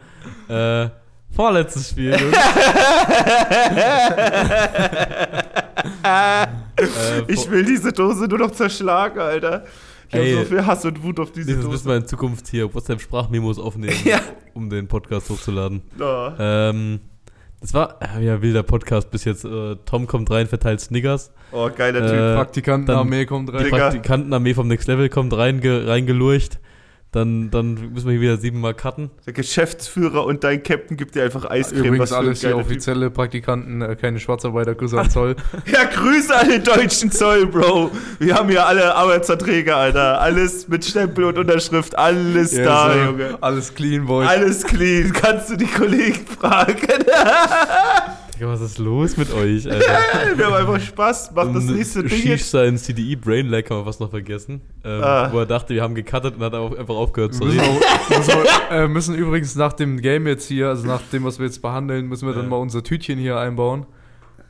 Äh, 0.48 0.88
vorletztes 1.34 1.90
Spiel, 1.90 2.12
Jungs. 2.12 2.36
äh, 6.02 6.46
Ich 7.28 7.50
will 7.50 7.64
diese 7.64 7.92
Dose 7.92 8.26
nur 8.26 8.38
noch 8.38 8.50
zerschlagen, 8.52 9.18
Alter. 9.20 9.64
Ich 10.10 10.14
habe 10.14 10.34
so 10.36 10.44
viel 10.44 10.64
Hass 10.66 10.84
und 10.86 11.02
Wut 11.02 11.20
auf 11.20 11.32
diese 11.32 11.46
Dieses 11.48 11.64
müssen 11.66 11.72
Dose. 11.84 11.86
wir 11.86 11.96
in 11.96 12.06
Zukunft 12.06 12.48
hier 12.48 12.72
WhatsApp-Sprachmemos 12.74 13.58
aufnehmen, 13.58 13.94
Ja. 14.04 14.20
um 14.54 14.70
den 14.70 14.88
Podcast 14.88 15.28
hochzuladen. 15.28 15.82
Oh. 16.00 16.28
Ähm, 16.38 17.00
das 17.60 17.74
war 17.74 17.98
äh, 18.16 18.24
ja 18.24 18.40
wilder 18.40 18.62
Podcast 18.62 19.10
bis 19.10 19.24
jetzt. 19.24 19.44
Äh, 19.44 19.76
Tom 19.84 20.06
kommt 20.06 20.30
rein, 20.30 20.46
verteilt 20.46 20.80
Snickers. 20.80 21.30
oh, 21.52 21.68
geiler 21.76 22.00
Äh, 22.00 22.08
Typ. 22.08 22.36
Praktikantenarmee 22.36 23.26
kommt 23.26 23.50
Die 23.50 23.54
rein. 23.56 23.64
Digga. 23.64 23.76
Praktikantenarmee 23.76 24.54
vom 24.54 24.68
Next 24.68 24.88
Level 24.88 25.08
kommt 25.10 25.34
reinge 25.36 25.86
reingelurcht. 25.86 26.58
Dann, 27.10 27.50
dann 27.50 27.92
müssen 27.94 28.04
wir 28.06 28.12
hier 28.12 28.20
wieder 28.20 28.36
siebenmal 28.36 28.74
cutten. 28.74 29.10
Der 29.24 29.32
Geschäftsführer 29.32 30.26
und 30.26 30.44
dein 30.44 30.62
Captain 30.62 30.96
gibt 30.98 31.14
dir 31.14 31.24
einfach 31.24 31.48
Eiscreme. 31.48 31.84
Übrigens 31.84 32.12
alles 32.12 32.40
hier 32.40 32.50
geiler 32.50 32.60
Typ. 32.62 32.70
offizielle 32.70 33.10
Praktikanten, 33.10 33.80
äh, 33.80 33.96
keine 33.96 34.20
Schwarzarbeiter, 34.20 34.74
Grüße 34.74 35.00
an 35.00 35.08
Zoll. 35.10 35.34
Ja, 35.72 35.84
Grüße 35.84 36.36
an 36.36 36.50
den 36.50 36.62
deutschen 36.62 37.10
Zoll, 37.10 37.46
Bro. 37.46 37.90
Wir 38.18 38.34
haben 38.34 38.50
hier 38.50 38.66
alle 38.66 38.94
Arbeitsverträge, 38.94 39.74
Alter. 39.74 40.20
Alles 40.20 40.68
mit 40.68 40.84
Stempel 40.84 41.24
und 41.24 41.38
Unterschrift. 41.38 41.96
Alles 41.96 42.52
Ja, 42.54 42.64
da, 42.64 43.04
Junge. 43.06 43.38
Alles 43.40 43.74
clean, 43.74 44.04
Boys. 44.04 44.28
Alles 44.28 44.64
clean. 44.64 45.10
Kannst 45.14 45.48
du 45.50 45.56
die 45.56 45.66
Kollegen 45.66 46.26
fragen? 46.26 46.76
Digga, 48.38 48.50
was 48.52 48.60
ist 48.60 48.78
los 48.78 49.16
mit 49.16 49.32
euch, 49.34 49.66
Alter? 49.70 49.98
Wir 50.36 50.46
haben 50.46 50.54
einfach 50.54 50.80
Spaß. 50.80 51.32
Mach 51.34 51.46
das 51.52 51.64
Und 51.64 51.74
nächste 51.76 52.04
Ding 52.04 52.24
jetzt. 52.24 52.50
sein 52.52 52.76
CDE 52.78 53.16
Brain 53.16 53.48
Lag 53.48 53.64
haben 53.68 53.78
wir 53.80 53.84
fast 53.84 54.00
noch 54.00 54.10
vergessen. 54.10 54.60
Ähm, 54.84 55.02
Ah. 55.02 55.32
Wo 55.32 55.40
er 55.40 55.46
dachte, 55.46 55.74
wir 55.74 55.82
haben 55.82 55.94
gecuttet 55.96 56.36
und 56.36 56.42
hat 56.42 56.54
auch 56.54 56.76
einfach 56.76 56.94
aufgehört 56.94 57.34
zu 57.34 57.40
Wir 57.40 57.46
müssen, 57.54 57.60
reden. 57.60 57.82
auch, 58.30 58.70
wir, 58.70 58.76
äh, 58.78 58.88
müssen 58.88 59.14
übrigens 59.16 59.56
nach 59.56 59.72
dem 59.72 60.00
Game 60.00 60.26
jetzt 60.28 60.46
hier, 60.46 60.68
also 60.68 60.86
nach 60.86 61.00
dem, 61.12 61.24
was 61.24 61.38
wir 61.40 61.46
jetzt 61.46 61.60
behandeln, 61.62 62.06
müssen 62.06 62.28
wir 62.28 62.34
dann 62.34 62.48
mal 62.48 62.56
unser 62.56 62.82
Tütchen 62.84 63.18
hier 63.18 63.38
einbauen. 63.38 63.86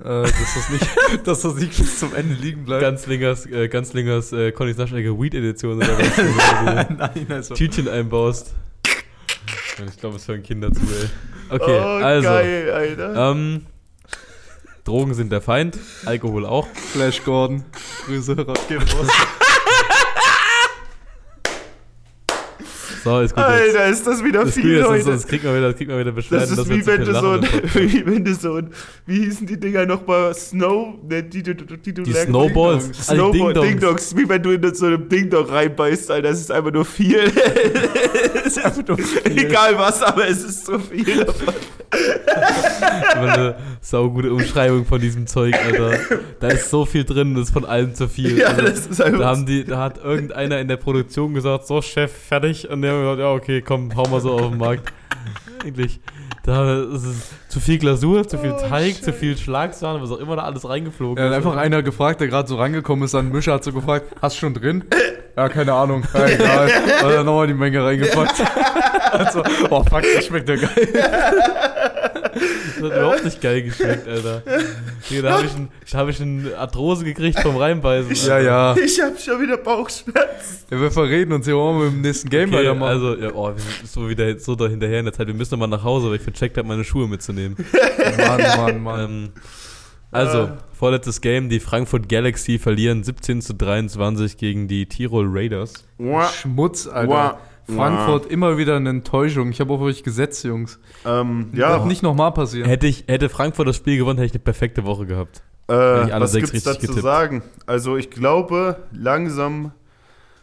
Äh, 0.00 0.04
dass, 0.04 0.32
das 0.32 0.70
nicht, 0.70 0.88
dass 1.26 1.40
das 1.42 1.54
nicht 1.56 1.76
bis 1.78 1.98
zum 1.98 2.14
Ende 2.14 2.34
liegen 2.34 2.64
bleibt. 2.64 2.82
Ganzlingers, 2.82 3.46
äh, 3.46 3.68
Ganzlingers 3.68 4.32
äh, 4.32 4.52
Conny 4.52 4.74
Naschegger 4.74 5.18
Weed 5.18 5.34
Edition 5.34 5.76
oder 5.78 5.88
was 5.88 6.14
du 6.16 6.94
Nein, 6.94 7.26
also. 7.30 7.54
Tütchen 7.54 7.88
einbaust. 7.88 8.54
Ich 9.88 9.96
glaube, 9.98 10.16
es 10.16 10.28
hören 10.28 10.42
Kinder 10.42 10.72
zu, 10.72 10.80
ey. 10.82 11.08
Okay, 11.50 11.78
oh, 11.80 12.04
also. 12.04 12.28
geil, 12.28 12.70
Alter. 12.72 13.30
Ähm, 13.32 13.62
Drogen 14.88 15.12
sind 15.12 15.30
der 15.30 15.42
Feind, 15.42 15.78
Alkohol 16.06 16.46
auch. 16.46 16.66
Flash 16.92 17.22
Gordon. 17.22 17.62
Grüße, 18.06 18.34
raus. 18.46 18.58
So, 23.04 23.20
ist 23.20 23.34
gut. 23.34 23.44
jetzt. 23.44 23.76
Alter, 23.76 23.86
ist 23.86 24.06
das 24.06 24.24
wieder 24.24 24.44
Das 24.44 24.54
viel, 24.54 24.78
Leute. 24.78 25.04
sonst 25.04 25.28
kriegt 25.28 25.44
man 25.44 25.56
wieder, 25.56 25.72
kriegt 25.72 25.90
man 25.90 26.00
wieder 26.00 26.12
Beschwerden, 26.12 26.48
Das 26.56 26.58
ist 26.58 26.68
wie 26.68 26.84
wenn 26.84 27.04
du 27.04 27.12
so 27.14 27.30
ein, 27.30 27.42
wie 27.74 28.06
wenn 28.06 28.24
du 28.24 28.34
so 28.34 28.54
ein, 28.56 28.70
wie 29.06 29.20
hießen 29.24 29.46
die 29.46 29.58
Dinger 29.58 29.86
nochmal? 29.86 30.34
Snow, 30.34 30.94
ne, 31.08 31.22
die, 31.22 31.42
die, 31.42 31.54
die, 31.54 31.94
die 31.94 32.12
Snowballs, 32.12 32.90
Snowball, 33.06 33.54
Ding-Dongs. 33.54 33.68
Ding-Dongs, 33.68 34.16
wie 34.16 34.28
wenn 34.28 34.42
du 34.42 34.50
in 34.50 34.74
so 34.74 34.86
einem 34.86 35.08
Ding-Dong 35.08 35.46
reinbeißt, 35.46 36.10
Alter, 36.10 36.28
das 36.28 36.40
ist 36.40 36.50
einfach 36.50 36.72
nur 36.72 36.84
viel. 36.84 37.18
es 38.34 38.56
ist 38.56 38.64
Einfach 38.64 38.86
nur 38.86 38.98
viel. 38.98 39.38
Egal 39.38 39.78
was, 39.78 40.02
aber 40.02 40.28
es 40.28 40.42
ist 40.42 40.66
so 40.66 40.78
viel. 40.78 41.24
Aber 43.14 43.32
eine 43.32 43.54
saugute 43.80 44.32
Umschreibung 44.32 44.84
von 44.84 45.00
diesem 45.00 45.26
Zeug, 45.26 45.54
Alter. 45.64 45.98
Da 46.40 46.48
ist 46.48 46.70
so 46.70 46.84
viel 46.84 47.04
drin, 47.04 47.34
das 47.34 47.44
ist 47.48 47.52
von 47.52 47.64
allem 47.64 47.94
zu 47.94 48.08
viel. 48.08 48.38
Ja, 48.38 48.48
Also, 48.48 48.62
das 48.62 48.86
ist 48.86 49.00
einfach 49.00 49.20
da, 49.20 49.26
haben 49.28 49.46
die, 49.46 49.64
da 49.64 49.78
hat 49.78 50.02
irgendeiner 50.02 50.58
in 50.60 50.68
der 50.68 50.76
Produktion 50.76 51.34
gesagt, 51.34 51.66
so 51.66 51.80
Chef, 51.82 52.12
fertig. 52.12 52.68
Und 52.68 52.82
der 52.82 52.92
hat 52.92 53.00
gesagt, 53.00 53.18
ja 53.20 53.32
okay, 53.32 53.62
komm, 53.62 53.94
hau 53.96 54.06
mal 54.08 54.20
so 54.20 54.32
auf 54.32 54.50
den 54.50 54.58
Markt. 54.58 54.92
Eigentlich, 55.64 56.00
da 56.44 56.82
ist 56.82 57.04
es 57.04 57.16
zu 57.48 57.58
viel 57.60 57.78
Glasur, 57.78 58.26
zu 58.28 58.38
viel 58.38 58.52
Oh, 58.52 58.60
Teig, 58.68 58.94
shit. 58.94 59.04
zu 59.04 59.12
viel 59.12 59.36
Schlagsahne, 59.36 60.00
was 60.00 60.10
auch 60.12 60.18
immer 60.18 60.36
da 60.36 60.42
alles 60.42 60.68
reingeflogen 60.68 61.18
Er 61.22 61.30
hat 61.30 61.36
einfach 61.36 61.56
einer 61.56 61.82
gefragt, 61.82 62.20
der 62.20 62.28
gerade 62.28 62.46
so 62.48 62.56
rangekommen 62.56 63.04
ist 63.04 63.14
an 63.14 63.26
den 63.26 63.32
Mischer, 63.34 63.54
hat 63.54 63.64
so 63.64 63.72
gefragt, 63.72 64.14
hast 64.22 64.36
du 64.36 64.40
schon 64.40 64.54
drin? 64.54 64.84
Ja, 65.36 65.48
keine 65.48 65.72
Ahnung. 65.72 66.04
Ja, 66.14 66.26
egal. 66.26 66.68
Hat 67.02 67.10
er 67.12 67.24
nochmal 67.24 67.46
die 67.48 67.54
Menge 67.54 67.84
reingepackt. 67.84 68.34
Also, 69.10 69.42
oh 69.70 69.82
fuck, 69.84 70.02
das 70.14 70.26
schmeckt 70.26 70.50
ja 70.50 70.56
geil. 70.56 70.68
Das 72.38 72.76
hat 72.90 72.96
überhaupt 72.98 73.24
nicht 73.24 73.40
geil 73.40 73.62
geschmeckt, 73.62 74.06
Alter. 74.08 74.42
Digga, 75.10 75.22
da 75.22 75.36
habe 75.38 75.46
ich, 75.46 75.54
ein, 75.54 75.68
da 75.90 75.98
hab 75.98 76.08
ich 76.08 76.20
eine 76.20 76.56
Arthrose 76.56 77.04
gekriegt 77.04 77.40
vom 77.40 77.56
Reinbeißen. 77.56 78.14
Ja, 78.28 78.34
Alter. 78.34 78.46
ja. 78.46 78.76
Ich 78.84 79.00
hab 79.00 79.20
schon 79.20 79.40
wieder 79.40 79.56
Bauchschmerzen. 79.56 80.64
ja 80.70 80.80
wir 80.80 80.90
verreden 80.90 81.32
uns 81.32 81.46
hier 81.46 81.56
auch 81.56 81.72
mal 81.72 81.84
mit 81.86 81.92
dem 81.94 82.00
nächsten 82.02 82.28
Game 82.30 82.48
Okay, 82.50 82.58
weitermachen. 82.58 82.88
also, 82.92 83.16
ja, 83.16 83.30
oh, 83.34 83.48
wir 83.54 83.60
sind 83.60 83.88
so 83.88 84.08
wieder 84.08 84.38
so 84.38 84.54
da 84.54 84.68
hinterher 84.68 85.00
in 85.00 85.04
der 85.06 85.14
Zeit. 85.14 85.26
Wir 85.26 85.34
müssen 85.34 85.52
nochmal 85.58 85.68
nach 85.68 85.84
Hause, 85.84 86.08
weil 86.08 86.16
ich 86.16 86.22
vercheckt 86.22 86.56
habe, 86.58 86.68
meine 86.68 86.84
Schuhe 86.84 87.08
mitzunehmen. 87.08 87.56
Mann, 88.18 88.40
Mann, 88.56 88.82
Mann. 88.82 89.00
Ähm, 89.04 89.28
also, 90.10 90.44
Äh. 90.44 90.48
vorletztes 90.72 91.20
Game, 91.20 91.48
die 91.50 91.60
Frankfurt 91.60 92.08
Galaxy 92.08 92.58
verlieren 92.58 93.04
17 93.04 93.42
zu 93.42 93.52
23 93.54 94.36
gegen 94.38 94.66
die 94.68 94.86
Tirol 94.86 95.26
Raiders. 95.28 95.84
Schmutz, 96.32 96.86
Alter. 96.86 97.38
Frankfurt 97.74 98.26
immer 98.26 98.56
wieder 98.56 98.76
eine 98.76 98.90
Enttäuschung. 98.90 99.50
Ich 99.50 99.60
habe 99.60 99.72
auf 99.74 99.80
euch 99.80 100.02
gesetzt, 100.02 100.44
Jungs. 100.44 100.78
Ähm, 101.04 101.50
Ja. 101.52 101.74
Wird 101.78 101.86
nicht 101.86 102.02
nochmal 102.02 102.32
passieren. 102.32 102.68
Hätte, 102.68 102.86
ich, 102.86 103.04
hätte 103.06 103.28
Frankfurt 103.28 103.68
das 103.68 103.76
Spiel 103.76 103.98
gewonnen, 103.98 104.18
hätte 104.18 104.26
ich 104.26 104.32
eine 104.32 104.42
perfekte 104.44 104.84
Woche 104.84 105.06
gehabt. 105.06 105.42
Äh, 105.68 105.74
was 105.74 106.32
gibt's 106.32 106.52
richtig 106.54 106.64
dazu 106.64 106.80
getippt. 106.80 107.02
sagen? 107.02 107.42
Also 107.66 107.96
ich 107.96 108.10
glaube, 108.10 108.84
langsam 108.92 109.72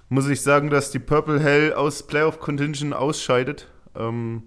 muss 0.09 0.29
ich 0.29 0.41
sagen, 0.41 0.69
dass 0.69 0.91
die 0.91 0.99
Purple 0.99 1.39
Hell 1.39 1.73
aus 1.73 2.03
Playoff 2.03 2.39
Contingent 2.39 2.93
ausscheidet. 2.93 3.67
Ähm, 3.97 4.43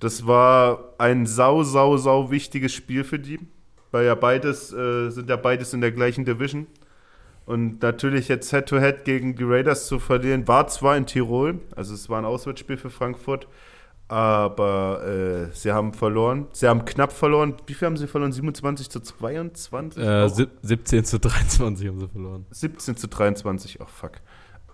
das 0.00 0.26
war 0.26 0.92
ein 0.98 1.24
sau, 1.26 1.62
sau, 1.62 1.96
sau 1.96 2.30
wichtiges 2.30 2.72
Spiel 2.72 3.04
für 3.04 3.18
die, 3.18 3.38
weil 3.92 4.06
ja 4.06 4.14
beides 4.14 4.72
äh, 4.72 5.10
sind 5.10 5.30
ja 5.30 5.36
beides 5.36 5.72
in 5.72 5.80
der 5.80 5.92
gleichen 5.92 6.24
Division. 6.24 6.66
Und 7.46 7.80
natürlich 7.80 8.26
jetzt 8.28 8.50
Head-to-Head 8.50 9.04
gegen 9.04 9.36
die 9.36 9.44
Raiders 9.44 9.86
zu 9.86 9.98
verlieren, 10.00 10.46
war 10.48 10.66
zwar 10.66 10.96
in 10.96 11.06
Tirol, 11.06 11.60
also 11.76 11.94
es 11.94 12.08
war 12.08 12.18
ein 12.18 12.24
Auswärtsspiel 12.24 12.76
für 12.76 12.90
Frankfurt, 12.90 13.46
aber 14.08 15.04
äh, 15.06 15.54
sie 15.54 15.72
haben 15.72 15.92
verloren. 15.92 16.46
Sie 16.52 16.68
haben 16.68 16.84
knapp 16.84 17.12
verloren. 17.12 17.54
Wie 17.66 17.74
viel 17.74 17.86
haben 17.86 17.96
sie 17.96 18.06
verloren? 18.06 18.32
27 18.32 18.88
zu 18.90 19.00
22? 19.00 20.02
Äh, 20.02 20.22
Auch? 20.24 20.28
sieb- 20.28 20.50
17 20.62 21.04
zu 21.04 21.18
23 21.18 21.88
haben 21.88 21.98
sie 22.00 22.08
verloren. 22.08 22.46
17 22.50 22.96
zu 22.96 23.08
23, 23.08 23.80
oh 23.80 23.86
fuck. 23.86 24.12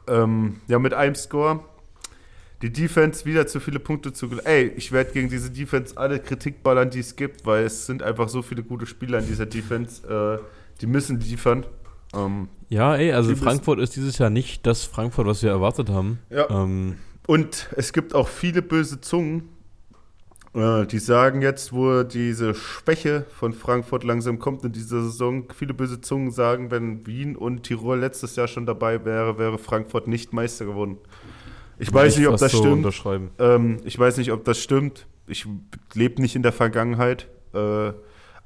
Ähm, 0.09 0.61
ja, 0.69 0.79
mit 0.79 0.93
einem 0.95 1.15
Score. 1.15 1.61
Die 2.61 2.73
Defense 2.73 3.25
wieder 3.25 3.47
zu 3.47 3.59
viele 3.59 3.81
Punkte 3.81 4.13
zu. 4.13 4.29
Ey, 4.45 4.69
ich 4.77 4.93
werde 4.93 5.13
gegen 5.13 5.29
diese 5.29 5.51
Defense 5.51 5.97
alle 5.97 6.21
Kritik 6.21 6.63
ballern, 6.63 6.91
die 6.91 7.01
es 7.01 7.17
gibt, 7.17 7.45
weil 7.45 7.65
es 7.65 7.87
sind 7.87 8.03
einfach 8.03 8.29
so 8.29 8.41
viele 8.43 8.63
gute 8.63 8.87
Spieler 8.87 9.19
in 9.19 9.27
dieser 9.27 9.47
Defense. 9.47 10.07
Äh, 10.07 10.43
die 10.81 10.87
müssen 10.87 11.19
liefern. 11.21 11.67
Ähm, 12.14 12.48
Ja, 12.68 12.94
ey, 12.96 13.12
also 13.12 13.35
Frankfurt 13.37 13.79
ist 13.81 13.96
dieses 13.96 14.18
Jahr 14.18 14.31
nicht 14.31 14.66
das 14.66 14.85
Frankfurt, 14.85 15.27
was 15.27 15.42
wir 15.42 15.51
erwartet 15.51 15.88
haben. 15.90 16.18
ja. 16.31 16.48
Ähm, 16.51 16.96
Und 17.27 17.68
es 17.77 17.92
gibt 17.92 18.14
auch 18.14 18.29
viele 18.29 18.62
böse 18.62 19.01
Zungen, 19.01 19.48
äh, 20.55 20.87
die 20.87 20.98
sagen 20.98 21.40
jetzt, 21.40 21.72
wo 21.72 22.03
diese 22.03 22.55
Schwäche 22.55 23.25
von 23.38 23.53
Frankfurt 23.53 24.05
langsam 24.05 24.38
kommt 24.38 24.64
in 24.64 24.72
dieser 24.72 25.03
Saison, 25.03 25.44
viele 25.57 25.72
böse 25.72 26.01
Zungen 26.01 26.31
sagen, 26.31 26.70
wenn 26.70 27.07
Wien 27.07 27.37
und 27.37 27.62
Tirol 27.62 28.01
letztes 28.01 28.37
Jahr 28.37 28.48
schon 28.48 28.66
dabei 28.66 29.05
wäre, 29.05 29.38
wäre 29.38 29.59
Frankfurt 29.59 30.09
nicht 30.09 30.33
Meister 30.33 30.64
geworden. 30.66 30.98
Ich 31.79 31.92
weiß 31.92 32.18
nicht, 32.18 32.29
ob 32.29 32.37
das 32.37 32.53
so 32.53 32.90
stimmt. 32.90 33.33
Ähm, 33.38 33.79
ich 33.85 33.98
weiß 33.98 34.18
nicht, 34.18 34.31
ob 34.33 34.44
das 34.44 34.59
stimmt. 34.59 35.07
Ich 35.27 35.46
lebe 35.94 36.20
nicht 36.20 36.37
in 36.37 36.42
der 36.42 36.53
Vergangenheit. 36.53 37.29
Äh, 37.55 37.92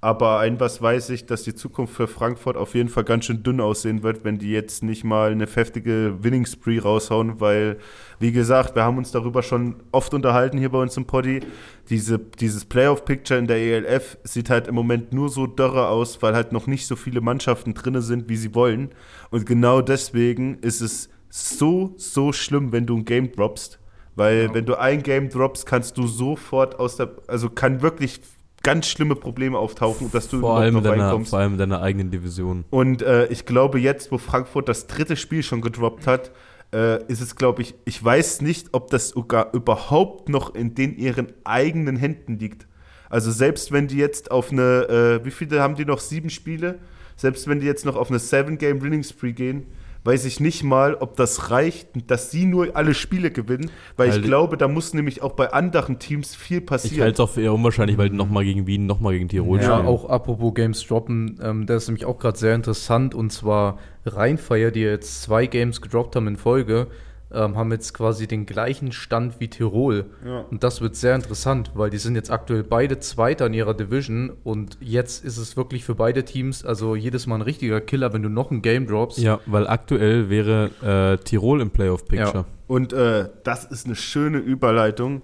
aber 0.01 0.39
ein 0.41 0.61
was 0.61 0.83
weiß 0.83 1.11
ich, 1.11 1.27
dass 1.27 1.43
die 1.43 1.55
Zukunft 1.55 1.95
für 1.95 2.07
Frankfurt 2.07 2.57
auf 2.57 2.75
jeden 2.75 2.89
Fall 2.89 3.05
ganz 3.05 3.25
schön 3.25 3.43
dünn 3.43 3.61
aussehen 3.61 4.03
wird, 4.03 4.25
wenn 4.25 4.39
die 4.39 4.51
jetzt 4.51 4.83
nicht 4.83 5.05
mal 5.05 5.33
eine 5.33 5.47
heftige 5.47 6.23
Winning 6.23 6.45
Spree 6.45 6.79
raushauen, 6.79 7.41
weil, 7.41 7.79
wie 8.21 8.31
gesagt, 8.31 8.75
wir 8.75 8.85
haben 8.85 8.99
uns 8.99 9.11
darüber 9.11 9.43
schon 9.43 9.77
oft 9.93 10.13
unterhalten 10.13 10.59
hier 10.59 10.69
bei 10.69 10.81
uns 10.81 10.97
im 10.97 11.07
Poddy. 11.07 11.41
Diese, 11.89 12.19
dieses 12.19 12.67
Playoff-Picture 12.67 13.39
in 13.39 13.47
der 13.47 13.57
ELF 13.57 14.19
sieht 14.23 14.51
halt 14.51 14.69
im 14.69 14.75
Moment 14.75 15.13
nur 15.13 15.29
so 15.31 15.47
dörre 15.47 15.89
aus, 15.89 16.23
weil 16.23 16.35
halt 16.35 16.53
noch 16.53 16.67
nicht 16.67 16.87
so 16.87 16.95
viele 16.95 17.21
Mannschaften 17.21 17.75
drinne 17.75 18.03
sind, 18.03 18.29
wie 18.29 18.37
sie 18.37 18.55
wollen. 18.55 18.91
Und 19.31 19.47
genau 19.47 19.81
deswegen 19.81 20.59
ist 20.59 20.83
es 20.83 21.09
so, 21.31 21.95
so 21.97 22.33
schlimm, 22.33 22.71
wenn 22.71 22.87
du 22.87 22.97
ein 22.97 23.05
Game 23.05 23.33
droppst. 23.33 23.79
Weil 24.15 24.55
wenn 24.55 24.65
du 24.65 24.77
ein 24.77 25.03
Game 25.03 25.29
droppst, 25.29 25.67
kannst 25.67 25.99
du 25.99 26.07
sofort 26.07 26.79
aus 26.81 26.97
der, 26.97 27.11
also 27.27 27.51
kann 27.51 27.83
wirklich 27.83 28.21
ganz 28.67 28.89
schlimme 28.89 29.15
Probleme 29.15 29.57
auftauchen, 29.57 30.11
dass 30.11 30.25
du 30.29 30.41
Vor 30.41 30.51
überhaupt 30.51 30.61
allem, 30.63 30.75
noch 30.75 30.83
deiner, 30.83 31.05
reinkommst. 31.05 31.31
vor 31.31 31.39
allem 31.39 31.53
in 31.53 31.59
deiner 31.59 31.83
eigenen 31.83 32.11
Division. 32.11 32.65
Und 32.71 33.01
äh, 33.01 33.27
ich 33.29 33.47
glaube, 33.47 33.79
jetzt, 33.79 34.11
wo 34.11 34.19
Frankfurt 34.19 34.69
das 34.69 34.89
dritte 34.89 35.17
Spiel 35.17 35.45
schon 35.45 35.61
gedroppt 35.61 36.09
hat, 36.09 36.33
äh, 36.75 37.01
ist 37.05 37.21
es, 37.21 37.37
glaube 37.37 37.63
ich, 37.63 37.77
ich 37.85 38.05
weiß 38.05 38.43
nicht, 38.43 38.71
ob 38.73 38.91
das 38.91 39.11
sogar 39.11 39.55
überhaupt 39.55 40.29
noch 40.29 40.53
in 40.57 40.75
den 40.75 40.97
ihren 40.97 41.29
eigenen 41.45 41.95
Händen 41.95 42.41
liegt. 42.41 42.67
Also 43.09 43.31
selbst 43.31 43.71
wenn 43.71 43.87
die 43.87 43.99
jetzt 43.99 44.33
auf 44.33 44.51
eine, 44.51 45.21
äh, 45.23 45.25
wie 45.25 45.31
viele 45.31 45.61
haben 45.63 45.77
die 45.77 45.85
noch? 45.85 46.01
Sieben 46.01 46.29
Spiele? 46.29 46.81
Selbst 47.15 47.47
wenn 47.47 47.61
die 47.61 47.67
jetzt 47.67 47.87
noch 47.87 47.95
auf 47.95 48.11
eine 48.11 48.19
Seven-Game-Winning-Spree 48.19 49.33
gehen, 49.33 49.69
weiß 50.07 50.25
ich 50.25 50.39
nicht 50.41 50.63
mal, 50.63 50.95
ob 50.95 51.17
das 51.17 51.51
reicht, 51.51 51.89
dass 52.07 52.31
sie 52.31 52.47
nur 52.47 52.77
alle 52.77 52.95
Spiele 52.95 53.31
gewinnen, 53.31 53.71
weil 53.97 54.11
Weil- 54.11 54.17
ich 54.21 54.23
glaube, 54.25 54.57
da 54.57 54.69
muss 54.69 54.95
nämlich 54.95 55.23
auch 55.23 55.33
bei 55.33 55.53
anderen 55.53 55.99
Teams 55.99 56.35
viel 56.35 56.59
Ich 56.59 56.67
passieren. 56.67 57.03
halte 57.03 57.15
es 57.15 57.21
auch 57.21 57.31
für 57.33 57.43
eher 57.43 57.53
unwahrscheinlich, 57.53 57.99
weil 57.99 58.11
die 58.11 58.17
nochmal 58.17 58.45
gegen 58.45 58.67
Wien, 58.67 58.87
nochmal 58.87 59.15
gegen 59.15 59.29
Tirol 59.29 59.59
Ja, 59.61 59.75
spielen. 59.75 59.87
auch 59.87 60.09
apropos 60.09 60.55
Games 60.55 60.87
droppen, 60.87 61.39
ähm, 61.43 61.67
das 61.67 61.83
ist 61.83 61.89
nämlich 61.89 62.05
auch 62.05 62.19
gerade 62.19 62.39
sehr 62.39 62.55
interessant 62.55 63.15
und 63.15 63.33
zwar 63.33 63.79
Rheinfeier, 64.07 64.71
die 64.71 64.81
jetzt 64.81 65.23
zwei 65.23 65.47
Games 65.47 65.81
gedroppt 65.81 66.15
haben 66.17 66.29
in 66.29 66.37
Folge, 66.37 66.87
ähm, 67.33 67.57
haben 67.57 67.73
jetzt 67.73 67.93
quasi 67.93 68.27
den 68.27 68.47
gleichen 68.47 68.93
Stand 68.93 69.41
wie 69.41 69.49
Tirol. 69.49 70.07
Ja. 70.25 70.41
Und 70.51 70.63
das 70.63 70.81
wird 70.81 70.97
sehr 70.97 71.15
interessant, 71.15 71.73
weil 71.75 71.91
die 71.91 71.99
sind 71.99 72.15
jetzt 72.15 72.31
aktuell 72.31 72.63
beide 72.63 72.99
Zweiter 73.01 73.47
in 73.47 73.55
ihrer 73.55 73.75
Division 73.75 74.33
und 74.45 74.79
jetzt 74.81 75.25
ist 75.25 75.37
es 75.37 75.57
wirklich 75.57 75.85
für 75.85 75.95
beide 75.95 76.25
Teams, 76.25 76.65
also 76.65 76.95
jedes 76.95 77.27
Mal 77.27 77.37
ein 77.37 77.43
richtiger 77.43 77.81
Killer, 77.81 78.13
wenn 78.13 78.23
du 78.23 78.29
noch 78.29 78.51
ein 78.51 78.63
Game 78.63 78.87
droppst. 78.87 79.19
Ja, 79.19 79.41
weil 79.47 79.67
aktuell 79.67 80.31
wäre 80.31 80.71
äh, 80.83 81.23
Tirol 81.23 81.61
im 81.61 81.71
Playoff-Picture. 81.71 82.45
Und 82.69 82.93
äh, 82.93 83.29
das 83.45 83.65
ist 83.65 83.87
eine 83.87 83.97
schöne 83.97 84.39
Überleitung. 84.39 85.23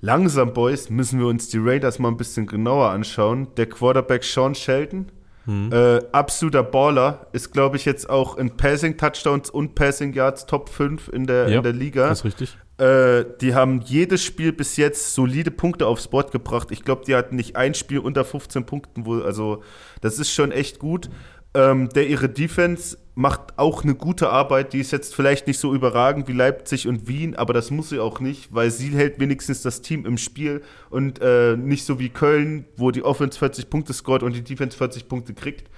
Langsam, 0.00 0.54
Boys, 0.54 0.88
müssen 0.88 1.18
wir 1.20 1.26
uns 1.26 1.48
die 1.48 1.58
Raiders 1.58 1.98
mal 1.98 2.08
ein 2.08 2.16
bisschen 2.16 2.46
genauer 2.46 2.88
anschauen. 2.88 3.48
Der 3.56 3.66
Quarterback 3.66 4.24
Sean 4.24 4.54
Shelton, 4.54 5.12
Hm. 5.46 5.72
äh, 5.72 6.00
absoluter 6.12 6.62
Baller, 6.62 7.26
ist, 7.32 7.52
glaube 7.52 7.76
ich, 7.76 7.84
jetzt 7.84 8.10
auch 8.10 8.36
in 8.36 8.56
Passing 8.56 8.96
Touchdowns 8.96 9.50
und 9.50 9.74
Passing 9.74 10.12
Yards 10.12 10.46
Top 10.46 10.68
5 10.68 11.08
in 11.08 11.26
der, 11.26 11.48
Ja, 11.48 11.56
in 11.58 11.62
der 11.62 11.72
Liga. 11.72 12.08
Das 12.08 12.18
ist 12.20 12.24
richtig. 12.24 12.56
Äh, 12.78 13.24
die 13.40 13.54
haben 13.54 13.82
jedes 13.82 14.24
Spiel 14.24 14.52
bis 14.52 14.76
jetzt 14.78 15.14
solide 15.14 15.50
Punkte 15.50 15.86
aufs 15.86 16.08
Board 16.08 16.32
gebracht. 16.32 16.68
Ich 16.70 16.82
glaube, 16.82 17.04
die 17.06 17.14
hatten 17.14 17.36
nicht 17.36 17.56
ein 17.56 17.74
Spiel 17.74 17.98
unter 17.98 18.24
15 18.24 18.64
Punkten, 18.64 19.04
wo, 19.04 19.20
also 19.20 19.62
das 20.00 20.18
ist 20.18 20.32
schon 20.32 20.50
echt 20.50 20.78
gut. 20.78 21.10
Ähm, 21.52 21.88
der 21.88 22.08
ihre 22.08 22.28
Defense 22.28 22.96
macht 23.16 23.58
auch 23.58 23.82
eine 23.82 23.94
gute 23.94 24.30
Arbeit. 24.30 24.72
Die 24.72 24.80
ist 24.80 24.92
jetzt 24.92 25.14
vielleicht 25.14 25.46
nicht 25.46 25.58
so 25.58 25.74
überragend 25.74 26.28
wie 26.28 26.32
Leipzig 26.32 26.86
und 26.86 27.08
Wien, 27.08 27.34
aber 27.34 27.52
das 27.52 27.70
muss 27.70 27.88
sie 27.90 27.98
auch 27.98 28.20
nicht, 28.20 28.54
weil 28.54 28.70
sie 28.70 28.90
hält 28.90 29.18
wenigstens 29.18 29.62
das 29.62 29.82
Team 29.82 30.06
im 30.06 30.16
Spiel 30.16 30.62
und 30.90 31.20
äh, 31.20 31.56
nicht 31.56 31.84
so 31.84 31.98
wie 31.98 32.08
Köln, 32.08 32.66
wo 32.76 32.90
die 32.92 33.02
Offense 33.02 33.38
40 33.38 33.68
Punkte 33.68 33.92
scoret 33.92 34.22
und 34.22 34.34
die 34.34 34.44
Defense 34.44 34.76
40 34.76 35.08
Punkte 35.08 35.34
kriegt. 35.34 35.68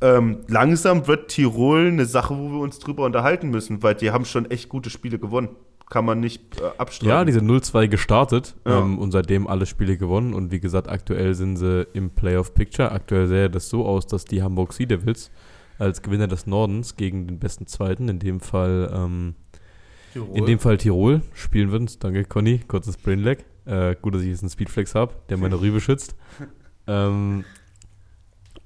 Ähm, 0.00 0.38
langsam 0.48 1.06
wird 1.06 1.28
Tirol 1.30 1.88
eine 1.88 2.06
Sache, 2.06 2.36
wo 2.36 2.50
wir 2.50 2.60
uns 2.60 2.78
drüber 2.78 3.04
unterhalten 3.04 3.50
müssen, 3.50 3.82
weil 3.82 3.94
die 3.94 4.10
haben 4.10 4.24
schon 4.24 4.50
echt 4.50 4.70
gute 4.70 4.88
Spiele 4.88 5.18
gewonnen. 5.18 5.50
Kann 5.90 6.04
man 6.06 6.20
nicht 6.20 6.58
äh, 6.60 6.64
abstreiten. 6.78 7.08
Ja, 7.08 7.24
die 7.24 7.32
sind 7.32 7.50
0-2 7.50 7.88
gestartet 7.88 8.54
Ja. 8.66 8.78
ähm, 8.80 8.98
und 8.98 9.10
seitdem 9.10 9.46
alle 9.46 9.66
Spiele 9.66 9.98
gewonnen. 9.98 10.32
Und 10.32 10.50
wie 10.52 10.60
gesagt, 10.60 10.88
aktuell 10.88 11.34
sind 11.34 11.56
sie 11.56 11.86
im 11.92 12.10
Playoff-Picture. 12.10 12.92
Aktuell 12.92 13.26
sähe 13.26 13.50
das 13.50 13.68
so 13.68 13.84
aus, 13.84 14.06
dass 14.06 14.24
die 14.24 14.42
Hamburg 14.42 14.72
Sea 14.72 14.86
Devils 14.86 15.30
als 15.78 16.00
Gewinner 16.02 16.28
des 16.28 16.46
Nordens 16.46 16.96
gegen 16.96 17.26
den 17.26 17.38
besten 17.38 17.66
Zweiten, 17.66 18.08
in 18.08 18.18
dem 18.20 18.40
Fall, 18.40 18.90
ähm, 18.94 19.34
in 20.34 20.46
dem 20.46 20.58
Fall 20.58 20.78
Tirol, 20.78 21.22
spielen 21.34 21.70
würden. 21.72 21.88
Danke, 22.00 22.24
Conny. 22.24 22.60
Kurzes 22.66 22.96
Brainlag. 22.96 23.38
Äh, 23.66 23.96
gut, 24.00 24.14
dass 24.14 24.22
ich 24.22 24.28
jetzt 24.28 24.42
einen 24.42 24.50
Speedflex 24.50 24.94
habe, 24.94 25.14
der 25.28 25.36
meine 25.38 25.60
Rübe 25.60 25.80
schützt. 25.80 26.14
ähm, 26.86 27.44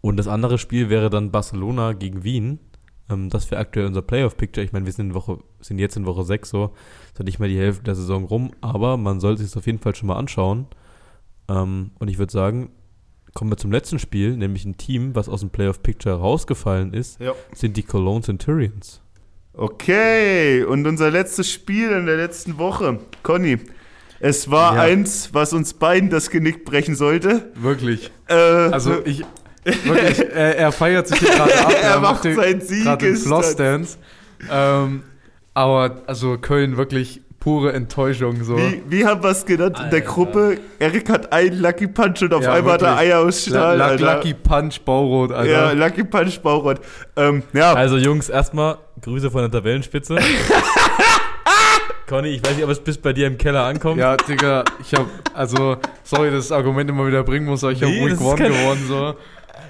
und 0.02 0.18
das 0.18 0.28
andere 0.28 0.58
Spiel 0.58 0.90
wäre 0.90 1.08
dann 1.08 1.30
Barcelona 1.30 1.94
gegen 1.94 2.22
Wien. 2.24 2.58
Ähm, 3.10 3.28
das 3.30 3.50
wäre 3.50 3.60
aktuell 3.60 3.86
unser 3.86 4.02
Playoff-Picture. 4.02 4.64
Ich 4.64 4.72
meine, 4.72 4.86
wir 4.86 4.92
sind, 4.92 5.08
in 5.10 5.14
Woche, 5.14 5.38
sind 5.60 5.78
jetzt 5.78 5.96
in 5.96 6.06
Woche 6.06 6.24
6 6.24 6.48
so. 6.48 6.72
Ist 7.12 7.18
noch 7.18 7.26
nicht 7.26 7.38
mal 7.38 7.48
die 7.48 7.58
Hälfte 7.58 7.82
der 7.84 7.94
Saison 7.94 8.24
rum, 8.24 8.52
aber 8.60 8.96
man 8.96 9.20
sollte 9.20 9.42
sich 9.44 9.56
auf 9.56 9.66
jeden 9.66 9.78
Fall 9.78 9.94
schon 9.94 10.08
mal 10.08 10.16
anschauen. 10.16 10.66
Ähm, 11.48 11.90
und 11.98 12.08
ich 12.08 12.18
würde 12.18 12.32
sagen, 12.32 12.70
kommen 13.34 13.50
wir 13.50 13.56
zum 13.56 13.72
letzten 13.72 13.98
Spiel, 13.98 14.36
nämlich 14.36 14.64
ein 14.64 14.76
Team, 14.76 15.14
was 15.14 15.28
aus 15.28 15.40
dem 15.40 15.50
Playoff-Picture 15.50 16.14
rausgefallen 16.16 16.94
ist, 16.94 17.20
Ja. 17.20 17.32
sind 17.52 17.76
die 17.76 17.82
Cologne 17.82 18.22
Centurions. 18.22 19.00
Okay, 19.52 20.64
und 20.64 20.86
unser 20.86 21.10
letztes 21.10 21.50
Spiel 21.50 21.90
in 21.90 22.06
der 22.06 22.16
letzten 22.16 22.58
Woche. 22.58 22.98
Conny, 23.22 23.58
es 24.20 24.50
war 24.50 24.74
Ja. 24.76 24.82
eins, 24.82 25.32
was 25.32 25.52
uns 25.52 25.74
beiden 25.74 26.10
das 26.10 26.30
Genick 26.30 26.64
brechen 26.64 26.94
sollte. 26.96 27.52
Wirklich. 27.54 28.10
Äh, 28.28 28.34
Also 28.34 29.04
ich, 29.04 29.24
wirklich, 29.64 30.18
er, 30.34 30.56
er 30.58 30.72
feiert 30.72 31.08
sich 31.08 31.18
hier 31.18 31.30
gerade 31.30 31.58
ab. 31.58 31.72
Er 31.82 32.00
macht 32.00 32.24
den- 32.24 32.36
seinen 32.36 32.60
Sieg, 32.60 32.84
Gerade 32.84 33.04
den 33.06 33.14
ist 33.14 33.26
Floss 33.26 33.46
das- 33.48 33.56
Dance. 33.56 33.98
Ähm, 34.50 35.02
aber 35.54 36.02
also 36.06 36.36
Köln 36.38 36.76
wirklich 36.76 37.20
pure 37.40 37.72
Enttäuschung. 37.74 38.42
So. 38.42 38.56
wie, 38.56 38.82
wie 38.88 39.04
haben 39.06 39.22
wir 39.22 39.30
es 39.30 39.44
genannt 39.44 39.76
in 39.78 39.90
der 39.90 40.00
Alter. 40.00 40.10
Gruppe? 40.12 40.58
Erik 40.78 41.10
hat 41.10 41.30
einen 41.32 41.60
Lucky 41.60 41.86
Punch 41.86 42.22
und 42.22 42.32
auf 42.34 42.42
Ja, 42.42 42.54
einmal 42.54 42.74
hat 42.74 42.82
er 42.82 42.88
wirklich. 42.92 43.10
Eier 43.10 43.18
aus 43.20 43.42
Stahl. 43.44 43.76
La- 43.76 43.86
Alter. 43.88 44.14
Lucky 44.16 44.34
Punch 44.34 44.80
Baurot, 44.82 45.30
Alter. 45.32 45.50
Ja, 45.52 45.72
Lucky 45.72 46.04
Punch 46.04 46.40
Baurott. 46.40 46.80
Ähm, 47.16 47.42
ja, 47.52 47.74
Also 47.74 47.96
Jungs, 47.98 48.28
erstmal 48.30 48.78
Grüße 49.02 49.30
von 49.30 49.42
der 49.42 49.50
Tabellenspitze. 49.50 50.16
Conny, 52.06 52.28
ich 52.28 52.44
weiß 52.44 52.54
nicht, 52.56 52.64
ob 52.64 52.70
es 52.70 52.80
bis 52.80 52.98
bei 52.98 53.12
dir 53.14 53.26
im 53.26 53.38
Keller 53.38 53.64
ankommt. 53.64 53.98
Ja, 53.98 54.16
Digga, 54.16 54.64
ich 54.80 54.92
hab, 54.94 55.06
also, 55.32 55.76
sorry, 56.02 56.30
dass 56.30 56.44
ich 56.44 56.48
das 56.50 56.52
Argument 56.52 56.90
immer 56.90 57.06
wieder 57.06 57.22
bringen 57.24 57.46
muss, 57.46 57.64
aber 57.64 57.72
ich 57.72 57.80
Nee, 57.80 58.10
hab 58.10 58.10
Week 58.10 58.20
One 58.20 58.36
gewonnen, 58.36 58.84
so. 58.86 59.14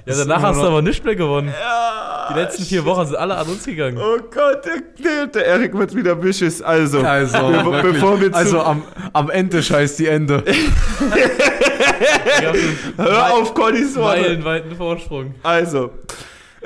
Ja, 0.06 0.14
danach 0.18 0.42
hast 0.42 0.60
du 0.60 0.66
aber 0.66 0.82
nicht 0.82 1.02
mehr 1.04 1.16
gewonnen. 1.16 1.48
Ja, 1.48 2.28
Die 2.32 2.38
letzten 2.38 2.64
vier 2.64 2.84
Wochen 2.84 3.06
sind 3.06 3.16
alle 3.16 3.36
an 3.36 3.46
uns 3.46 3.64
gegangen. 3.64 3.96
Oh 3.98 4.18
Gott, 4.30 4.64
der, 4.64 4.82
der, 5.02 5.26
der 5.28 5.46
Erik 5.46 5.76
wird 5.76 5.94
wieder 5.94 6.22
vicious. 6.22 6.60
Also, 6.60 7.00
Also, 7.00 7.38
be 7.38 7.64
wirklich. 7.64 7.92
bevor 7.94 8.20
wir 8.20 8.30
zu, 8.32 8.36
also 8.38 8.60
am, 8.62 8.82
am 9.12 9.30
Ende 9.30 9.62
scheißt 9.62 9.98
die 9.98 10.06
Ende. 10.08 10.42
hör 12.96 13.34
auf 13.34 13.54
Connys 13.54 13.96
Worte. 13.96 14.20
Meilenweiten 14.20 14.76
Vorsprung. 14.76 15.34
Also, 15.42 15.90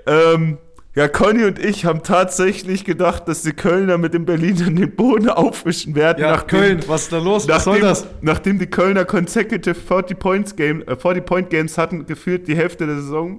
ähm, 0.07 0.59
Ja, 0.99 1.07
Conny 1.07 1.45
und 1.45 1.61
ich 1.61 1.85
haben 1.85 2.03
tatsächlich 2.03 2.85
gedacht, 2.85 3.29
dass 3.29 3.43
die 3.43 3.53
Kölner 3.53 3.99
mit 3.99 4.15
den 4.15 4.25
Berlinern 4.25 4.75
den 4.75 4.91
Boden 4.97 5.29
aufwischen 5.29 5.95
werden. 5.95 6.21
Ja, 6.23 6.33
nachdem- 6.33 6.59
Köln, 6.59 6.81
was 6.89 7.03
ist 7.03 7.13
da 7.13 7.19
los? 7.19 7.47
Was 7.49 7.63
soll 7.63 7.75
Nachdem, 7.81 7.89
das? 7.89 8.07
nachdem 8.21 8.59
die 8.59 8.67
Kölner 8.67 9.05
consecutive 9.05 9.77
40 9.77 10.19
Points 10.19 10.57
Game, 10.57 10.83
äh, 10.89 10.97
40 10.97 11.25
Point 11.25 11.51
Games 11.51 11.79
hatten, 11.79 12.05
gefühlt 12.05 12.49
die 12.49 12.57
Hälfte 12.57 12.87
der 12.87 12.97
Saison. 12.97 13.39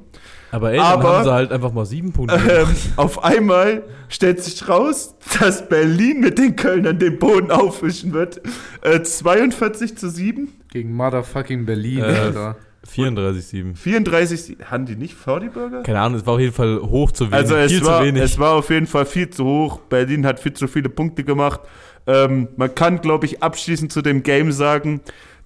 Aber 0.51 0.71
ey, 0.71 0.79
Aber- 0.79 1.03
dann 1.03 1.11
haben 1.17 1.23
sie 1.25 1.31
halt 1.33 1.51
einfach 1.51 1.73
mal 1.73 1.85
sieben 1.85 2.13
Punkte. 2.13 2.35
Ähm, 2.37 2.67
auf 2.95 3.23
einmal 3.25 3.83
stellt 4.07 4.41
sich 4.41 4.67
raus, 4.69 5.15
dass 5.41 5.67
Berlin 5.67 6.21
mit 6.21 6.37
den 6.39 6.55
Kölnern 6.55 6.97
den 6.97 7.19
Boden 7.19 7.51
aufwischen 7.51 8.13
wird. 8.13 8.41
Äh, 8.83 9.01
42 9.03 9.97
zu 9.97 10.09
7, 10.09 10.47
Gegen 10.71 10.93
motherfucking 10.93 11.65
Berlin, 11.65 11.99
Äh, 11.99 12.03
Alter. 12.03 12.55
34,7. 12.89 13.75
34, 13.75 14.57
haben 14.69 14.85
die 14.85 14.95
nicht 14.95 15.13
40 15.13 15.53
Burger? 15.53 15.83
Keine 15.83 15.99
Ahnung, 15.99 16.19
es 16.19 16.25
war 16.25 16.35
auf 16.35 16.39
jeden 16.39 16.53
Fall 16.53 16.79
hoch 16.81 17.11
zu 17.11 17.25
wenig. 17.25 17.35
Also 17.35 17.55
es 17.55 17.71
viel 17.71 17.85
war, 17.85 17.99
zu 17.99 18.05
wenig. 18.05 18.21
es 18.23 18.39
war 18.39 18.53
auf 18.53 18.69
jeden 18.69 18.87
Fall 18.87 19.05
viel 19.05 19.29
zu 19.29 19.45
hoch. 19.45 19.79
Berlin 19.89 20.25
hat 20.25 20.39
viel 20.39 20.53
zu 20.53 20.67
viele 20.67 20.89
Punkte 20.89 21.23
gemacht. 21.23 21.61
Ähm, 22.07 22.47
man 22.55 22.73
kann, 22.73 23.01
glaube 23.01 23.25
ich, 23.25 23.43
abschließend 23.43 23.91
zu 23.91 24.01
dem 24.01 24.23
Game 24.23 24.51
sagen, 24.51 25.01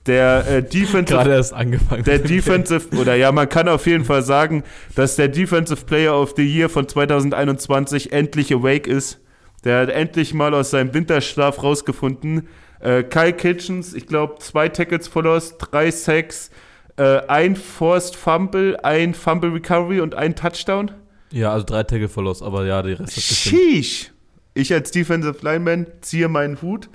der 0.06 0.48
äh, 0.48 0.62
Defensive 0.64 1.06
Gerade 1.06 1.32
erst 1.32 1.54
angefangen. 1.54 2.04
der 2.04 2.20
Defensive, 2.20 2.96
oder 2.98 3.16
ja, 3.16 3.32
man 3.32 3.50
kann 3.50 3.68
auf 3.68 3.86
jeden 3.86 4.06
Fall 4.06 4.22
sagen, 4.22 4.64
dass 4.96 5.16
der 5.16 5.28
Defensive 5.28 5.86
Player 5.86 6.20
of 6.20 6.34
the 6.36 6.44
Year 6.44 6.70
von 6.70 6.88
2021 6.88 8.12
endlich 8.12 8.54
awake 8.54 8.90
ist. 8.90 9.20
Der 9.64 9.82
hat 9.82 9.90
endlich 9.90 10.34
mal 10.34 10.54
aus 10.54 10.72
seinem 10.72 10.94
Winterschlaf 10.94 11.64
rausgefunden. 11.64 12.48
Äh, 12.82 13.04
Kyle 13.04 13.32
Kitchens, 13.34 13.94
ich 13.94 14.08
glaube, 14.08 14.36
zwei 14.40 14.68
Tackles 14.68 15.08
for 15.08 15.24
Loss, 15.24 15.58
drei 15.58 15.90
Sacks, 15.90 16.52
äh, 16.98 17.20
ein 17.28 17.56
Forced 17.56 18.16
Fumble, 18.16 18.78
ein 18.84 19.14
Fumble 19.14 19.52
Recovery 19.52 20.00
und 20.00 20.16
ein 20.16 20.36
Touchdown. 20.36 20.92
Ja, 21.32 21.52
also 21.52 21.66
drei 21.66 21.84
Tackle 21.84 22.10
verlost, 22.10 22.44
aber 22.44 22.66
ja, 22.66 22.82
die 22.84 22.94
Rest 22.94 23.16
hat 23.18 23.28
gestimmt. 23.28 23.62
Sheesh. 23.62 24.12
Ich 24.54 24.72
als 24.72 24.92
Defensive 24.92 25.38
Lineman 25.42 25.88
ziehe 26.02 26.28
meinen 26.30 26.62
Hut. 26.62 26.90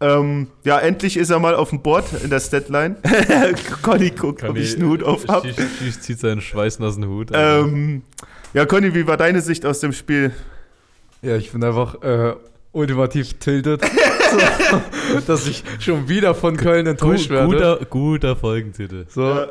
Ähm, 0.00 0.48
ja, 0.64 0.78
endlich 0.78 1.16
ist 1.16 1.30
er 1.30 1.38
mal 1.38 1.54
auf 1.54 1.70
dem 1.70 1.80
Board 1.80 2.06
in 2.22 2.30
der 2.30 2.40
Statline. 2.40 2.96
Conny 3.82 4.10
guckt, 4.10 4.42
ob 4.42 4.56
ich 4.56 4.76
einen 4.76 4.88
Hut 4.88 5.02
auf 5.02 5.26
hab. 5.28 5.44
Schieß, 5.44 5.56
schieß, 5.78 6.00
zieht 6.00 6.18
seinen 6.18 6.40
schweißnassen 6.40 7.06
Hut. 7.06 7.30
Ähm, 7.32 8.02
ja, 8.52 8.66
Conny, 8.66 8.94
wie 8.94 9.06
war 9.06 9.16
deine 9.16 9.40
Sicht 9.40 9.64
aus 9.64 9.80
dem 9.80 9.92
Spiel? 9.92 10.32
Ja, 11.22 11.36
ich 11.36 11.52
bin 11.52 11.62
einfach 11.62 12.02
äh, 12.02 12.34
ultimativ 12.72 13.34
tilted, 13.34 13.80
so, 14.38 15.20
dass 15.26 15.46
ich 15.46 15.62
schon 15.80 16.08
wieder 16.08 16.34
von 16.34 16.56
Köln 16.56 16.86
enttäuscht 16.86 17.28
Gu 17.28 17.34
werde. 17.34 17.46
guter, 17.46 17.78
guter 17.86 18.36
Folgentitel. 18.36 19.04
so, 19.08 19.22
Ja, 19.22 19.46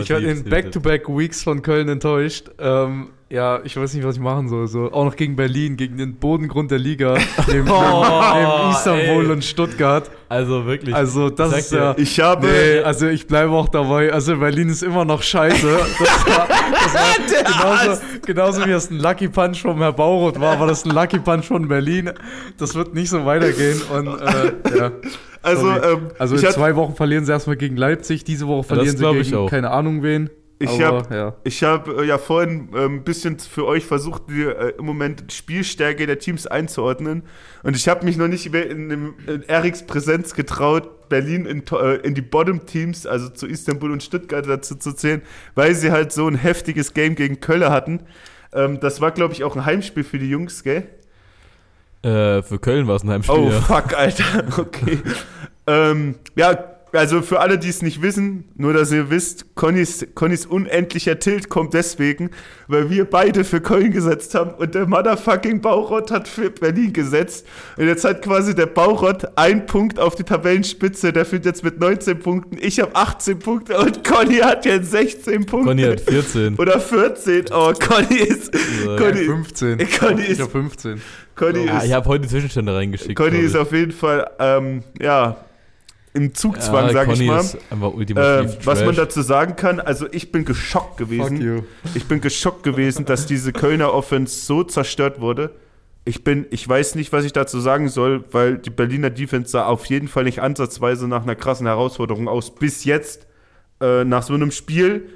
ich 0.00 0.08
werde 0.10 0.26
in. 0.30 0.44
Back-to-Back-Weeks 0.44 1.42
von 1.42 1.62
Köln 1.62 1.88
enttäuscht. 1.88 2.50
Ähm, 2.58 3.08
ja, 3.30 3.60
ich 3.64 3.76
weiß 3.76 3.94
nicht, 3.94 4.04
was 4.04 4.16
ich 4.16 4.22
machen 4.22 4.48
soll. 4.48 4.66
So, 4.68 4.92
auch 4.92 5.04
noch 5.04 5.16
gegen 5.16 5.34
Berlin, 5.34 5.76
gegen 5.76 5.96
den 5.96 6.14
Bodengrund 6.16 6.70
der 6.70 6.78
Liga, 6.78 7.16
neben, 7.48 7.68
Oh, 7.68 8.70
Istanbul 8.70 9.24
ey. 9.26 9.30
und 9.32 9.44
Stuttgart. 9.44 10.10
Also 10.28 10.66
wirklich. 10.66 10.94
Also 10.94 11.30
das 11.30 11.56
ist 11.56 11.72
ja... 11.72 11.94
Ich 11.96 12.20
habe. 12.20 12.46
Nee, 12.46 12.80
also 12.80 13.06
ich 13.08 13.26
bleibe 13.26 13.52
auch 13.52 13.68
dabei. 13.68 14.12
Also 14.12 14.36
Berlin 14.36 14.68
ist 14.68 14.82
immer 14.82 15.04
noch 15.04 15.22
scheiße. 15.22 15.78
Das 16.04 16.26
war, 16.26 16.48
das 16.70 16.94
war 16.94 17.84
genauso, 17.86 18.02
genauso 18.26 18.66
wie 18.66 18.70
das 18.70 18.90
ein 18.90 18.98
Lucky 18.98 19.28
Punch 19.28 19.62
vom 19.62 19.78
Herr 19.78 19.92
Bauroth 19.92 20.38
war, 20.40 20.60
war 20.60 20.66
das 20.66 20.84
ein 20.84 20.90
Lucky 20.90 21.18
Punch 21.18 21.46
von 21.46 21.66
Berlin. 21.68 22.10
Das 22.58 22.74
wird 22.74 22.94
nicht 22.94 23.08
so 23.10 23.24
weitergehen. 23.24 23.80
Und 23.92 24.06
äh, 24.08 24.78
ja. 24.78 24.90
also, 25.42 25.70
ähm, 25.70 26.08
Also 26.18 26.36
in 26.36 26.42
zwei 26.52 26.76
Wochen 26.76 26.94
verlieren 26.94 27.24
sie 27.24 27.32
erstmal 27.32 27.56
gegen 27.56 27.76
Leipzig, 27.76 28.24
diese 28.24 28.46
Woche 28.46 28.64
verlieren 28.64 28.96
sie 28.96 29.04
gegen 29.22 29.34
auch. 29.36 29.50
keine 29.50 29.70
Ahnung 29.70 30.02
wen. 30.02 30.30
Ich 30.60 30.70
Aber, 30.70 30.98
hab- 30.98 31.10
ja. 31.12 31.34
Ich 31.44 31.62
habe 31.64 32.02
äh, 32.02 32.06
ja 32.06 32.16
vorhin 32.16 32.68
äh, 32.74 32.84
ein 32.84 33.02
bisschen 33.02 33.38
für 33.38 33.66
euch 33.66 33.84
versucht, 33.84 34.22
die, 34.30 34.42
äh, 34.44 34.72
im 34.78 34.86
Moment 34.86 35.30
die 35.30 35.34
Spielstärke 35.34 36.06
der 36.06 36.18
Teams 36.20 36.46
einzuordnen. 36.46 37.24
Und 37.64 37.76
ich 37.76 37.88
habe 37.88 38.04
mich 38.04 38.16
noch 38.16 38.28
nicht 38.28 38.46
in, 38.46 38.88
dem- 38.88 39.14
in 39.26 39.42
Eriks 39.48 39.84
Präsenz 39.84 40.32
getraut, 40.34 41.08
Berlin 41.08 41.44
in, 41.46 41.64
äh, 41.72 41.96
in 41.96 42.14
die 42.14 42.22
Bottom-Teams, 42.22 43.06
also 43.06 43.28
zu 43.30 43.46
Istanbul 43.46 43.90
und 43.90 44.02
Stuttgart 44.02 44.46
dazu 44.48 44.76
zu 44.76 44.92
zählen, 44.94 45.22
weil 45.56 45.74
sie 45.74 45.90
halt 45.90 46.12
so 46.12 46.26
ein 46.28 46.36
heftiges 46.36 46.94
Game 46.94 47.14
gegen 47.16 47.40
Köln 47.40 47.64
hatten. 47.68 48.00
Ähm, 48.52 48.78
das 48.80 49.00
war, 49.00 49.10
glaube 49.10 49.34
ich, 49.34 49.42
auch 49.42 49.56
ein 49.56 49.66
Heimspiel 49.66 50.04
für 50.04 50.18
die 50.20 50.30
Jungs, 50.30 50.62
gell? 50.62 50.84
äh, 52.02 52.42
für 52.42 52.58
Köln 52.58 52.86
war 52.86 52.96
es 52.96 53.02
ein 53.02 53.10
Heimspiel. 53.10 53.34
Oh, 53.36 53.50
ja. 53.50 53.60
fuck, 53.60 53.94
Alter. 53.98 54.44
Okay. 54.58 54.98
ähm, 55.66 56.14
ja, 56.36 56.73
also 56.94 57.22
für 57.22 57.40
alle, 57.40 57.58
die 57.58 57.68
es 57.68 57.82
nicht 57.82 58.02
wissen, 58.02 58.44
nur 58.56 58.72
dass 58.72 58.92
ihr 58.92 59.10
wisst, 59.10 59.54
Connys, 59.54 60.06
Connys 60.14 60.46
unendlicher 60.46 61.18
Tilt 61.18 61.48
kommt 61.48 61.74
deswegen, 61.74 62.30
weil 62.68 62.88
wir 62.90 63.04
beide 63.04 63.44
für 63.44 63.60
Köln 63.60 63.90
gesetzt 63.92 64.34
haben 64.34 64.52
und 64.54 64.74
der 64.74 64.86
motherfucking 64.86 65.60
Bauchott 65.60 66.10
hat 66.10 66.28
für 66.28 66.50
Berlin 66.50 66.92
gesetzt. 66.92 67.46
Und 67.76 67.86
jetzt 67.86 68.04
hat 68.04 68.22
quasi 68.22 68.54
der 68.54 68.66
Bauchott 68.66 69.26
einen 69.36 69.66
Punkt 69.66 69.98
auf 69.98 70.14
die 70.14 70.24
Tabellenspitze, 70.24 71.12
der 71.12 71.24
führt 71.24 71.44
jetzt 71.44 71.64
mit 71.64 71.78
19 71.80 72.18
Punkten. 72.18 72.58
Ich 72.60 72.80
habe 72.80 72.94
18 72.94 73.38
Punkte 73.38 73.78
und 73.78 74.04
Conny 74.04 74.36
hat 74.36 74.64
jetzt 74.64 74.90
16 74.90 75.46
Punkte. 75.46 75.68
Conny 75.70 75.82
hat 75.82 76.00
14. 76.00 76.54
Oder 76.58 76.80
14. 76.80 77.46
Oh, 77.52 77.72
Conny 77.72 78.16
ist. 78.20 78.54
Ja. 78.86 78.96
Conny, 78.96 79.24
15. 79.24 79.78
Conny 79.98 80.22
Ich 80.22 80.28
ist. 80.30 80.40
hab 80.42 80.50
15. 80.52 81.00
Conny 81.34 81.66
Ja, 81.66 81.78
ist 81.78 81.86
ich 81.86 81.92
habe 81.92 82.08
heute 82.08 82.22
die 82.22 82.28
Zwischenstände 82.28 82.74
reingeschickt. 82.74 83.16
Conny 83.16 83.38
ist 83.38 83.54
ich. 83.54 83.60
auf 83.60 83.72
jeden 83.72 83.92
Fall, 83.92 84.30
ähm, 84.38 84.82
ja, 85.00 85.36
im 86.14 86.32
Zugzwang, 86.32 86.86
ja, 86.86 86.92
sag 86.92 87.06
Conny 87.06 87.24
ich 87.24 87.26
mal. 87.26 87.88
Ultimativ 87.88 88.64
was 88.64 88.84
man 88.84 88.94
dazu 88.94 89.20
sagen 89.20 89.56
kann, 89.56 89.80
also 89.80 90.06
ich 90.12 90.30
bin 90.30 90.44
geschockt 90.44 90.98
Fuck 91.00 91.08
gewesen. 91.10 91.40
you. 91.40 91.62
Ich 91.94 92.06
bin 92.06 92.20
geschockt 92.20 92.62
gewesen, 92.62 93.04
dass 93.04 93.26
diese 93.26 93.52
Kölner 93.52 93.92
Offense 93.92 94.46
so 94.46 94.62
zerstört 94.62 95.20
wurde. 95.20 95.50
Ich 96.04 96.22
bin, 96.22 96.46
ich 96.50 96.68
weiß 96.68 96.94
nicht, 96.94 97.12
was 97.12 97.24
ich 97.24 97.32
dazu 97.32 97.58
sagen 97.58 97.88
soll, 97.88 98.24
weil 98.30 98.58
die 98.58 98.70
Berliner 98.70 99.10
Defense 99.10 99.50
sah 99.50 99.66
auf 99.66 99.86
jeden 99.86 100.06
Fall 100.06 100.24
nicht 100.24 100.40
ansatzweise 100.40 101.08
nach 101.08 101.24
einer 101.24 101.34
krassen 101.34 101.66
Herausforderung 101.66 102.28
aus. 102.28 102.54
Bis 102.54 102.84
jetzt, 102.84 103.26
äh, 103.80 104.04
nach 104.04 104.22
so 104.22 104.34
einem 104.34 104.52
Spiel 104.52 105.08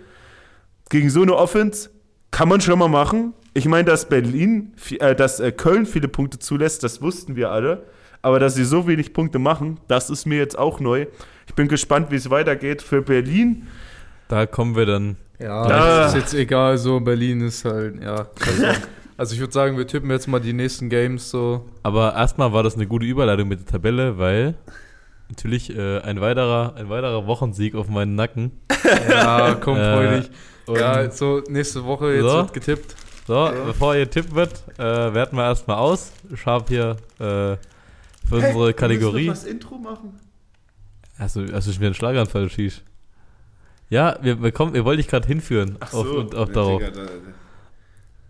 gegen 0.90 1.10
so 1.10 1.22
eine 1.22 1.36
Offense, 1.36 1.90
kann 2.32 2.48
man 2.48 2.60
schon 2.60 2.78
mal 2.78 2.88
machen. 2.88 3.34
Ich 3.54 3.66
meine, 3.66 3.84
dass 3.84 4.08
Berlin, 4.08 4.72
äh, 4.98 5.14
dass 5.14 5.38
äh, 5.38 5.52
Köln 5.52 5.86
viele 5.86 6.08
Punkte 6.08 6.40
zulässt, 6.40 6.82
das 6.82 7.00
wussten 7.02 7.36
wir 7.36 7.50
alle. 7.50 7.86
Aber 8.28 8.38
dass 8.38 8.54
sie 8.56 8.64
so 8.64 8.86
wenig 8.86 9.14
Punkte 9.14 9.38
machen, 9.38 9.80
das 9.88 10.10
ist 10.10 10.26
mir 10.26 10.36
jetzt 10.36 10.58
auch 10.58 10.80
neu. 10.80 11.06
Ich 11.46 11.54
bin 11.54 11.66
gespannt, 11.66 12.10
wie 12.10 12.16
es 12.16 12.28
weitergeht. 12.28 12.82
Für 12.82 13.00
Berlin 13.00 13.66
Da 14.28 14.44
kommen 14.44 14.76
wir 14.76 14.84
dann. 14.84 15.16
Ja, 15.40 15.66
Ja. 15.68 16.06
ist 16.08 16.14
jetzt 16.14 16.34
egal, 16.34 16.76
so 16.76 17.00
Berlin 17.00 17.40
ist 17.40 17.64
halt, 17.64 18.02
ja. 18.02 18.26
Also, 18.46 18.64
also 19.16 19.32
ich 19.34 19.40
würde 19.40 19.54
sagen, 19.54 19.78
wir 19.78 19.86
tippen 19.86 20.10
jetzt 20.10 20.28
mal 20.28 20.40
die 20.40 20.52
nächsten 20.52 20.90
Games 20.90 21.30
so. 21.30 21.64
Aber 21.82 22.14
erstmal 22.14 22.52
war 22.52 22.62
das 22.62 22.74
eine 22.74 22.86
gute 22.86 23.06
Überleitung 23.06 23.48
mit 23.48 23.60
der 23.60 23.66
Tabelle, 23.66 24.18
weil 24.18 24.56
natürlich 25.30 25.74
äh, 25.74 26.00
ein, 26.00 26.20
weiterer, 26.20 26.74
ein 26.76 26.90
weiterer 26.90 27.26
Wochensieg 27.26 27.74
auf 27.76 27.88
meinen 27.88 28.14
Nacken. 28.14 28.52
Ja, 29.08 29.54
komm, 29.58 29.78
Äh, 29.78 29.94
freu 29.94 30.16
dich. 30.18 30.30
und- 30.66 30.78
Ja, 30.78 31.10
so 31.10 31.40
nächste 31.48 31.82
Woche 31.86 32.12
jetzt 32.12 32.24
So. 32.28 32.36
wird 32.36 32.52
getippt. 32.52 32.94
So, 33.26 33.50
bevor 33.66 33.94
ihr 33.96 34.08
tippt 34.10 34.34
wird, 34.34 34.52
äh, 34.78 34.82
werten 35.14 35.36
wir 35.36 35.44
erstmal 35.44 35.76
aus. 35.78 36.12
Ich 36.32 36.44
habe 36.46 36.64
hier 36.68 36.96
für 38.28 38.36
unsere 38.36 38.74
Kategorie. 38.74 39.26
das 39.26 39.44
Intro 39.44 39.78
machen? 39.78 40.18
Hast 41.18 41.36
du, 41.36 41.52
hast 41.52 41.66
du 41.66 41.72
schon 41.72 41.80
wieder 41.80 41.88
einen 41.88 41.94
Schlaganfall, 41.94 42.48
Shish? 42.48 42.82
Ja, 43.90 44.18
wir, 44.22 44.42
wir, 44.42 44.52
kommen, 44.52 44.74
wir 44.74 44.84
wollten 44.84 44.98
dich 44.98 45.08
gerade 45.08 45.26
hinführen 45.26 45.78
auf, 45.80 46.06
und 46.06 46.34
auf 46.34 46.52
darauf. 46.52 46.82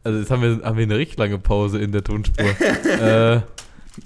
Also 0.04 0.18
jetzt 0.20 0.30
haben 0.30 0.42
wir, 0.42 0.64
haben 0.64 0.76
wir 0.76 0.84
eine 0.84 0.96
richtig 0.96 1.18
lange 1.18 1.38
Pause 1.38 1.78
in 1.80 1.92
der 1.92 2.04
Tonspur. 2.04 2.46
äh, 3.00 3.40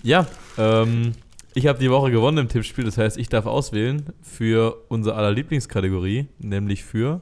ja, 0.02 0.26
ähm, 0.56 1.12
ich 1.54 1.66
habe 1.66 1.78
die 1.78 1.90
Woche 1.90 2.10
gewonnen 2.10 2.38
im 2.38 2.48
Tippspiel, 2.48 2.84
das 2.84 2.96
heißt, 2.96 3.18
ich 3.18 3.28
darf 3.28 3.44
auswählen 3.44 4.06
für 4.22 4.82
unsere 4.88 5.16
aller 5.16 5.30
Lieblingskategorie, 5.30 6.26
nämlich 6.38 6.82
für. 6.82 7.20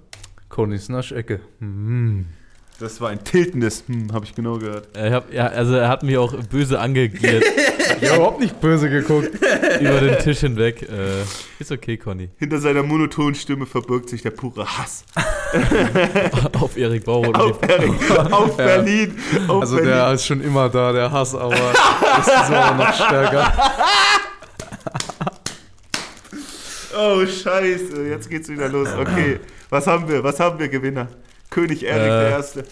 Connys 0.48 0.88
Naschecke. 0.88 1.40
Mm. 1.58 2.22
Das 2.80 3.00
war 3.00 3.10
ein 3.10 3.22
tiltendes, 3.22 3.84
hm, 3.86 4.10
habe 4.12 4.24
ich 4.24 4.34
genau 4.34 4.56
gehört. 4.58 4.88
Ich 4.96 5.12
hab, 5.12 5.32
ja, 5.32 5.46
also 5.48 5.74
er 5.74 5.88
hat 5.88 6.02
mich 6.02 6.16
auch 6.16 6.32
böse 6.50 6.78
angegiert 6.80 7.44
Ich 8.00 8.08
habe 8.08 8.16
überhaupt 8.16 8.40
nicht 8.40 8.58
böse 8.60 8.88
geguckt. 8.88 9.28
über 9.80 10.00
den 10.00 10.18
Tisch 10.20 10.38
hinweg. 10.40 10.82
Äh, 10.82 11.22
ist 11.58 11.70
okay, 11.70 11.98
Conny. 11.98 12.30
Hinter 12.38 12.58
seiner 12.58 12.82
monotonen 12.82 13.34
Stimme 13.34 13.66
verbirgt 13.66 14.08
sich 14.08 14.22
der 14.22 14.30
pure 14.30 14.64
Hass. 14.78 15.04
Auf 16.58 16.76
Erik 16.78 17.04
Bauer. 17.04 17.36
Auf, 17.38 17.60
Berlin, 17.60 17.94
auf 18.30 18.56
Ja. 18.58 18.64
Berlin. 18.64 19.14
Auf 19.48 19.60
Also 19.62 19.76
Berlin. 19.76 19.90
der 19.92 20.12
ist 20.12 20.24
schon 20.24 20.40
immer 20.40 20.68
da, 20.70 20.92
der 20.92 21.10
Hass, 21.12 21.34
aber 21.34 21.54
ist 21.54 22.46
so 22.46 22.52
noch 22.76 22.94
stärker. 22.94 23.52
Oh, 26.96 27.26
scheiße. 27.26 28.08
Jetzt 28.08 28.30
geht's 28.30 28.48
wieder 28.48 28.68
los. 28.68 28.88
Okay. 28.98 29.40
Was 29.68 29.86
haben 29.86 30.08
wir? 30.08 30.24
Was 30.24 30.40
haben 30.40 30.58
wir, 30.58 30.68
Gewinner? 30.68 31.08
König 31.50 31.84
Erik 31.84 32.02
Äh, 32.02 32.08
der 32.08 32.30
Erste. 32.30 32.64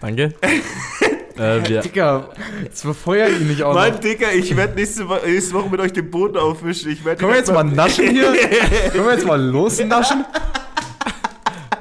Danke. 0.00 0.34
äh, 1.38 1.68
wir, 1.68 1.80
Digga, 1.80 2.28
jetzt 2.62 2.82
befeuer 2.82 3.28
ihn 3.28 3.48
nicht 3.48 3.62
auch 3.62 3.74
Mann, 3.74 3.94
noch. 3.94 4.00
Dicker, 4.00 4.32
ich 4.32 4.54
werde 4.56 4.74
nächste, 4.74 5.04
nächste 5.04 5.54
Woche 5.54 5.70
mit 5.70 5.80
euch 5.80 5.92
den 5.92 6.10
Boden 6.10 6.36
aufwischen. 6.36 6.90
Ich 6.90 7.04
werd 7.04 7.18
Können 7.18 7.32
wir 7.32 7.38
jetzt 7.38 7.52
mal 7.52 7.64
naschen 7.64 8.08
hier? 8.10 8.32
Können 8.92 9.06
wir 9.06 9.12
jetzt 9.14 9.26
mal 9.26 9.40
losnaschen? 9.40 10.24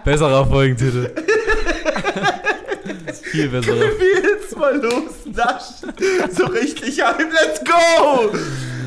besserer 0.03 0.45
Folgentitel. 0.45 1.11
Viel 3.23 3.49
besser. 3.49 3.73
Wie 3.73 4.27
jetzt 4.27 4.55
mal 4.57 4.75
los? 4.77 5.25
Naschen. 5.25 5.93
So 6.31 6.45
richtig 6.45 7.01
heim. 7.01 7.27
Let's 7.31 7.59
go! 7.65 8.31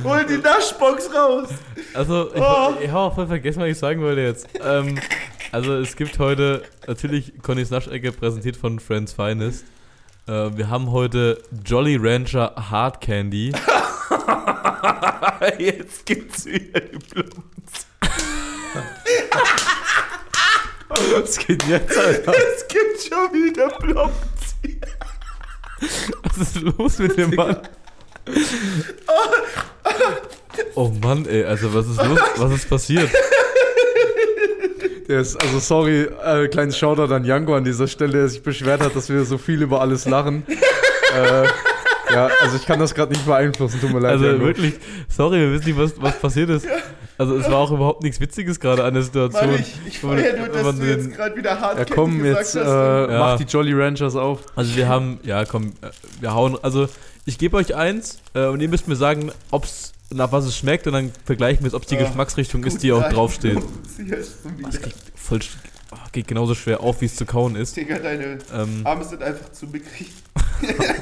Hol 0.05 0.25
die 0.25 0.39
Naschbox 0.39 1.13
raus. 1.13 1.49
Also, 1.93 2.31
ich, 2.33 2.41
Oh. 2.41 2.75
ich 2.81 2.89
habe 2.89 3.01
auch 3.01 3.15
voll 3.15 3.27
vergessen, 3.27 3.61
was 3.61 3.69
ich 3.69 3.79
sagen 3.79 4.01
wollte 4.01 4.21
jetzt. 4.21 4.47
Ähm, 4.65 4.99
also, 5.53 5.76
es 5.76 5.96
gibt 5.96 6.18
heute 6.18 6.62
natürlich 6.86 7.32
Connys 7.42 7.70
Naschecke 7.70 8.12
präsentiert 8.12 8.57
von 8.57 8.78
Friends 8.80 9.12
Finest. 9.12 9.64
Äh, 10.26 10.57
wir 10.57 10.68
haben 10.68 10.90
heute 10.92 11.42
Jolly 11.64 11.96
Rancher 11.96 12.55
Hard 12.70 13.01
Candy. 13.01 13.53
Jetzt 15.59 16.05
gibt's 16.07 16.46
wieder 16.46 16.80
die 16.80 16.99
Blumen. 16.99 17.44
Was 21.12 21.38
geht 21.38 21.62
jetzt, 21.64 21.96
Alter? 21.96 22.32
Es 22.32 22.66
gibt 22.66 23.01
schon 23.03 23.32
wieder 23.32 23.68
Blumen. 23.78 24.12
Was 26.24 26.38
ist 26.38 26.61
los 26.61 26.99
mit 26.99 27.16
dem 27.16 27.30
Mann? 27.34 27.57
Oh 30.74 30.92
Mann, 31.03 31.24
ey, 31.26 31.44
also 31.44 31.72
was 31.72 31.86
ist 31.86 32.03
los? 32.05 32.18
Was 32.36 32.53
ist 32.53 32.68
passiert? 32.68 33.09
Ist, 35.09 35.41
also 35.43 35.59
sorry, 35.59 36.03
äh, 36.25 36.49
kleines 36.49 36.77
Shoutout 36.77 37.13
an 37.15 37.25
Janko 37.25 37.55
an 37.57 37.65
dieser 37.65 37.89
Stelle, 37.89 38.13
der 38.13 38.29
sich 38.29 38.43
beschwert 38.43 38.83
hat, 38.83 38.95
dass 38.95 39.09
wir 39.09 39.25
so 39.25 39.39
viel 39.39 39.63
über 39.63 39.81
alles 39.81 40.05
lachen. 40.05 40.43
äh, 40.49 41.45
ja, 42.15 42.29
also 42.43 42.57
ich 42.57 42.67
kann 42.67 42.79
das 42.79 42.95
gerade 42.95 43.13
nicht 43.13 43.25
beeinflussen, 43.25 43.81
tut 43.81 43.91
mir 43.93 44.01
leid. 44.01 44.13
Also 44.13 44.27
Janko. 44.27 44.45
wirklich, 44.45 44.75
sorry, 45.09 45.39
wir 45.41 45.53
wissen 45.53 45.67
nicht, 45.67 45.79
was, 45.79 45.93
was 46.01 46.19
passiert 46.19 46.51
ist. 46.51 46.67
Also 47.21 47.35
es 47.35 47.51
war 47.51 47.57
auch 47.57 47.73
überhaupt 47.73 48.05
nichts 48.05 48.21
Witziges 48.21 48.61
gerade 48.61 48.85
an 48.85 48.95
der 48.95 49.03
Situation. 49.03 49.51
Mann, 49.51 49.59
ich, 49.59 49.75
ich 49.89 50.03
man- 50.05 50.19
feier 50.19 50.37
nur, 50.37 50.47
dass 50.51 50.63
du 50.63 50.73
den- 50.85 50.87
jetzt 50.89 51.17
gerade 51.17 51.35
wieder 51.37 51.61
hart 51.61 51.77
Ja 51.77 51.85
komm, 51.93 52.25
jetzt 52.25 52.55
äh, 52.55 52.61
Ja. 52.61 53.19
mach 53.19 53.37
die 53.39 53.43
Jolly 53.43 53.73
Ranchers 53.73 54.15
auf. 54.15 54.39
Also 54.55 54.77
wir 54.77 54.87
haben, 54.89 55.19
ja 55.25 55.45
komm, 55.45 55.73
äh, 55.83 55.89
wir 56.21 56.33
hauen, 56.33 56.57
also 56.63 56.87
ich 57.29 57.39
gebe 57.39 57.57
euch 57.59 57.74
eins 57.74 58.18
äh, 58.35 58.47
und 58.47 58.61
ihr 58.61 58.68
müsst 58.68 58.89
mir 58.89 58.97
sagen, 58.97 59.31
ob's, 59.51 59.93
nach 60.11 60.33
was 60.33 60.47
es 60.47 60.57
schmeckt 60.57 60.87
und 60.87 60.95
dann 60.95 61.12
vergleichen 61.26 61.62
wir 61.62 61.68
es, 61.68 61.74
ob 61.74 61.83
es 61.83 61.89
die 61.89 61.99
Ah, 61.99 62.05
Geschmacksrichtung 62.05 62.64
ist, 62.64 62.83
die 62.83 62.93
auch 62.93 63.07
draufsteht. 63.11 63.59
Das 63.99 64.39
Das 64.62 64.81
geht 64.81 64.95
voll, 65.14 65.41
oh, 65.93 65.97
geht 66.12 66.26
genauso 66.26 66.55
schwer 66.55 66.81
auf, 66.81 67.01
wie 67.03 67.05
es 67.07 67.16
zu 67.16 67.26
kauen 67.26 67.55
ist. 67.57 67.76
Digga, 67.76 67.99
deine 67.99 68.39
Ähm, 68.55 68.81
Arme 68.85 69.05
sind 69.05 69.22
einfach 69.22 69.53
zu 69.53 69.66
mickrig. 69.66 70.09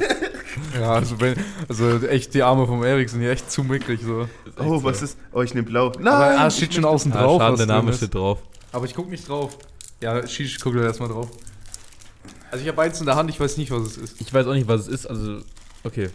Ja, 0.75 0.93
also, 0.95 1.21
wenn, 1.21 1.37
also 1.69 1.99
echt, 2.07 2.33
die 2.33 2.43
Arme 2.43 2.67
vom 2.67 2.83
Erik 2.83 3.11
sind 3.11 3.21
hier 3.21 3.31
echt 3.31 3.51
zu 3.51 3.63
mickrig 3.63 4.01
so. 4.03 4.27
Oh, 4.59 4.83
was 4.83 5.03
ist? 5.03 5.19
Oh, 5.31 5.43
ich 5.43 5.53
nehme 5.53 5.67
blau. 5.67 5.93
Nein! 5.99 6.07
Aber 6.09 6.25
ah, 6.41 6.47
es 6.47 6.57
steht 6.57 6.73
schon 6.73 6.87
außen 6.87 7.13
ah, 7.13 7.23
drauf. 7.23 7.43
schade, 7.43 7.57
der 7.59 7.67
Name 7.67 7.93
steht 7.93 8.15
drauf. 8.15 8.39
Aber 8.73 8.87
ich 8.87 8.95
guck 8.95 9.11
nicht 9.11 9.29
drauf. 9.29 9.59
Ja, 10.01 10.27
Shish, 10.27 10.59
guck 10.59 10.75
da 10.75 10.83
erstmal 10.83 11.11
drauf. 11.11 11.29
Also 12.51 12.63
ich 12.65 12.69
habe 12.71 12.81
eins 12.81 12.99
in 13.01 13.05
der 13.07 13.17
Hand, 13.17 13.29
ich 13.29 13.39
weiß 13.39 13.59
nicht, 13.59 13.71
was 13.71 13.83
es 13.83 13.97
ist. 13.99 14.21
Ich 14.21 14.33
weiß 14.33 14.47
auch 14.47 14.55
nicht, 14.55 14.67
was 14.67 14.83
es 14.83 14.89
ist, 14.89 15.07
also, 15.07 15.41
okay. 15.87 16.11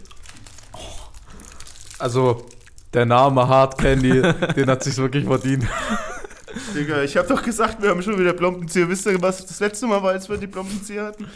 Also, 1.98 2.46
der 2.92 3.06
Name 3.06 3.46
Hard 3.46 3.78
Candy, 3.78 4.22
den 4.56 4.68
hat 4.68 4.84
sich 4.84 4.96
wirklich 4.96 5.24
verdient. 5.24 5.64
Digga, 6.74 7.02
ich 7.02 7.16
hab 7.16 7.28
doch 7.28 7.42
gesagt, 7.42 7.82
wir 7.82 7.90
haben 7.90 8.02
schon 8.02 8.18
wieder 8.18 8.32
Blompenzieher. 8.32 8.88
Wisst 8.88 9.06
ihr, 9.06 9.20
was 9.22 9.46
das 9.46 9.60
letzte 9.60 9.86
Mal 9.86 10.02
war, 10.02 10.10
als 10.10 10.28
wir 10.28 10.36
die 10.36 10.46
Blompenzieher 10.46 11.06
hatten? 11.06 11.26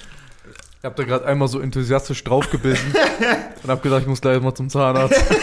Ich 0.78 0.84
hab 0.84 0.95
da 0.97 1.05
gerade 1.05 1.24
einmal 1.24 1.49
so 1.49 1.61
enthusiastisch 1.61 2.22
draufgebissen 2.22 2.95
und 3.62 3.70
hab 3.70 3.82
gedacht, 3.82 4.03
ich 4.03 4.07
muss 4.07 4.20
gleich 4.20 4.41
mal 4.41 4.55
zum 4.55 4.68
Zahnarzt. 4.68 5.24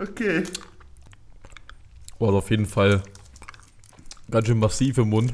Okay. 0.00 0.44
Boah, 2.18 2.34
auf 2.34 2.50
jeden 2.50 2.66
Fall 2.66 3.02
ganz 4.30 4.46
schön 4.46 4.58
massiv 4.58 4.98
im 4.98 5.08
Mund. 5.08 5.32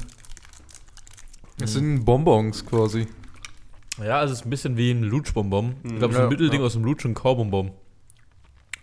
Es 1.61 1.73
sind 1.73 2.03
Bonbons 2.05 2.65
quasi. 2.65 3.07
Ja, 4.03 4.19
also 4.19 4.33
es 4.33 4.39
ist 4.41 4.45
ein 4.45 4.49
bisschen 4.49 4.75
wie 4.77 4.91
ein 4.91 5.03
Lutschbonbon. 5.03 5.75
Ich 5.83 5.89
glaube, 5.97 6.05
es 6.07 6.11
ist 6.11 6.17
Ja, 6.17 6.23
ein 6.23 6.29
Mittelding 6.29 6.59
ja. 6.59 6.65
aus 6.65 6.73
dem 6.73 6.83
Lutsch 6.83 7.05
und 7.05 7.13
Kaubonbon. 7.13 7.71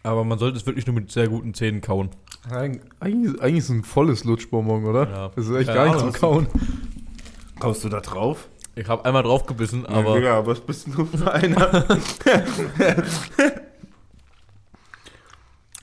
Aber 0.04 0.24
man 0.24 0.38
sollte 0.38 0.56
es 0.56 0.64
wirklich 0.66 0.86
nur 0.86 0.94
mit 0.94 1.12
sehr 1.12 1.28
guten 1.28 1.52
Zähnen 1.54 1.80
kauen. 1.80 2.08
Eig- 2.50 2.80
Eigentlich, 2.98 3.40
eigentlich 3.40 3.58
ist 3.58 3.64
es 3.64 3.70
ein 3.70 3.84
volles 3.84 4.24
Lutschbonbon, 4.24 4.84
oder? 4.86 5.08
Ja. 5.08 5.28
Das 5.36 5.46
ist 5.46 5.54
echt 5.54 5.66
Keine 5.68 5.76
gar 5.78 5.84
nicht 5.86 5.96
Ahnung. 5.96 6.12
zum 6.12 6.20
Kauen. 6.20 6.46
Kaufst 7.60 7.84
du 7.84 7.88
da 7.90 8.00
drauf? 8.00 8.48
Ich 8.74 8.88
habe 8.88 9.04
einmal 9.04 9.22
draufgebissen, 9.22 9.82
Ja, 9.82 9.90
aber 9.90 10.14
Digga, 10.16 10.46
was 10.46 10.60
bist 10.60 10.86
denn 10.86 10.94
du 10.94 11.04
für 11.04 11.30
einer? 11.30 11.86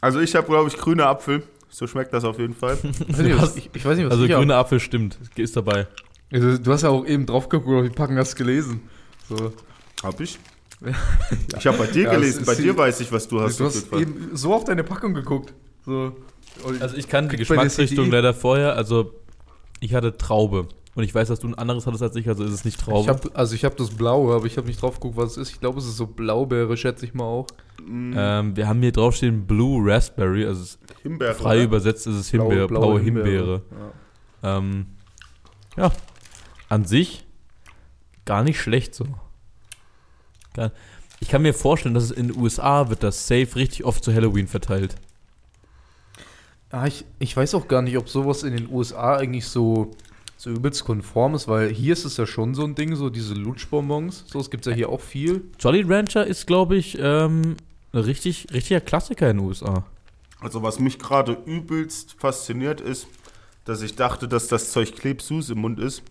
also 0.02 0.20
ich 0.20 0.36
habe, 0.36 0.48
glaube 0.48 0.70
ich, 0.70 0.78
grüner 0.78 1.08
Apfel. 1.08 1.44
So 1.70 1.86
schmeckt 1.86 2.12
das 2.14 2.24
auf 2.24 2.40
jeden 2.40 2.56
Fall. 2.56 2.78
Ich 2.82 3.10
weiß 3.14 3.20
nicht, 3.20 3.42
was, 3.42 3.56
ich, 3.56 3.70
ich 3.74 3.86
weiß 3.86 3.96
nicht, 3.98 4.06
was 4.08 4.14
also 4.14 4.26
ich 4.26 4.32
hab. 4.32 4.40
grüner 4.40 4.56
Apfel 4.56 4.80
stimmt, 4.80 5.20
ist 5.36 5.56
dabei. 5.56 5.86
Also, 6.32 6.58
Du 6.58 6.72
hast 6.72 6.84
ja 6.84 6.90
auch 6.90 7.06
eben 7.06 7.26
drauf 7.26 7.50
geguckt, 7.50 7.76
auf 7.76 7.84
die 7.90 7.96
Packung 7.96 8.18
hast 8.18 8.36
gelesen. 8.36 8.82
So. 9.28 9.52
Hab 10.04 10.20
ich? 10.20 10.40
Ich 11.58 11.68
habe 11.68 11.78
bei 11.78 11.88
dir 11.88 12.04
Ja, 12.04 12.12
es 12.14 12.16
gelesen, 12.16 12.46
bei 12.46 12.56
dir 12.56 12.78
weiß 12.78 13.02
ich, 13.02 13.12
was 13.12 13.28
du 13.28 13.42
hast. 13.42 13.60
du 13.60 13.66
hast 13.66 13.92
eben 13.94 14.30
so 14.34 14.54
auf 14.54 14.64
deine 14.64 14.84
Packung 14.84 15.14
geguckt. 15.14 15.54
So. 15.86 16.14
Also 16.80 16.96
ich 16.96 17.08
kann 17.10 17.28
die 17.30 17.36
Geschmacksrichtung 17.38 18.10
leider 18.10 18.34
vorher, 18.34 18.76
also 18.76 19.12
ich 19.82 19.94
hatte 19.94 20.18
Traube. 20.18 20.68
Und 20.96 21.04
ich 21.04 21.14
weiß, 21.14 21.28
dass 21.28 21.40
du 21.40 21.48
ein 21.48 21.56
anderes 21.56 21.86
hattest 21.86 22.04
als 22.04 22.16
ich, 22.16 22.28
also 22.28 22.44
ist 22.44 22.52
es 22.52 22.66
nicht 22.66 22.80
Traube. 22.80 23.02
Ich 23.02 23.08
hab, 23.10 23.38
also 23.38 23.56
ich 23.56 23.64
habe 23.66 23.76
das 23.76 23.90
Blaue, 23.92 24.34
aber 24.36 24.46
ich 24.46 24.58
habe 24.58 24.68
nicht 24.68 24.82
drauf 24.82 24.96
geguckt, 24.96 25.18
was 25.18 25.32
es 25.32 25.38
ist. 25.38 25.52
Ich 25.52 25.60
glaube, 25.60 25.80
es 25.80 25.86
ist 25.86 25.98
so 25.98 26.08
Blaubeere, 26.08 26.76
schätze 26.78 27.06
ich 27.06 27.14
mal 27.14 27.24
auch. 27.26 27.48
ähm, 27.88 28.56
wir 28.56 28.68
haben 28.68 28.82
hier 28.82 28.92
draufstehen 28.92 29.46
Blue 29.46 29.82
Raspberry, 29.86 30.46
also 30.46 30.78
Himbeere. 31.04 31.34
frei 31.36 31.56
oder? 31.58 31.64
übersetzt 31.66 32.08
ist 32.08 32.16
es 32.16 32.30
Himbeere, 32.30 32.68
blaue, 32.68 33.00
Himbeere. 33.00 33.62
Ja. 34.42 34.58
Ähm, 34.58 34.86
ja, 35.78 35.92
an 36.70 36.86
sich 36.86 37.26
gar 38.26 38.44
nicht 38.44 38.62
schlecht 38.62 38.96
so. 38.96 39.06
Ich 41.20 41.30
kann 41.30 41.42
mir 41.42 41.54
vorstellen, 41.54 41.94
dass 41.94 42.06
es 42.06 42.12
in 42.12 42.30
den 42.30 42.38
USA 42.38 42.90
wird 42.90 43.04
das 43.04 43.28
safe 43.28 43.56
richtig 43.56 43.84
oft 43.84 44.04
zu 44.04 44.14
Halloween 44.14 44.48
verteilt. 44.48 44.96
Ah, 46.72 46.86
ich, 46.86 47.06
ich 47.18 47.36
weiß 47.36 47.56
auch 47.56 47.68
gar 47.68 47.82
nicht, 47.82 47.98
ob 47.98 48.10
sowas 48.10 48.44
in 48.44 48.56
den 48.56 48.72
USA 48.72 49.18
eigentlich 49.18 49.48
so, 49.48 49.92
so 50.38 50.52
übelst 50.52 50.86
konform 50.86 51.34
ist, 51.34 51.48
weil 51.48 51.70
hier 51.70 51.94
ist 51.94 52.06
es 52.06 52.18
ja 52.18 52.28
schon 52.28 52.54
so 52.54 52.64
ein 52.64 52.76
Ding, 52.76 52.96
so 52.96 53.10
diese 53.10 53.34
Lutschbonbons. 53.34 54.26
So, 54.28 54.40
es 54.40 54.52
gibt 54.52 54.66
ja 54.68 54.72
hier 54.72 54.90
auch 54.90 55.02
viel. 55.02 55.46
Jolly 55.60 55.82
Rancher 55.82 56.26
ist, 56.28 56.46
glaube 56.46 56.76
ich, 56.76 56.98
ähm, 57.00 57.58
ein 57.92 58.02
richtig, 58.02 58.48
richtiger 58.54 58.82
Klassiker 58.82 59.30
in 59.32 59.38
den 59.38 59.48
USA. 59.48 59.84
Also 60.40 60.62
was 60.62 60.80
mich 60.80 61.00
gerade 61.00 61.38
übelst 61.46 62.16
fasziniert 62.20 62.82
ist, 62.82 63.08
dass 63.66 63.82
ich 63.82 63.96
dachte, 63.96 64.28
dass 64.28 64.48
das 64.48 64.72
Zeug 64.72 64.96
klebsüß 64.96 65.50
im 65.50 65.60
Mund 65.60 65.80
ist. 65.80 66.04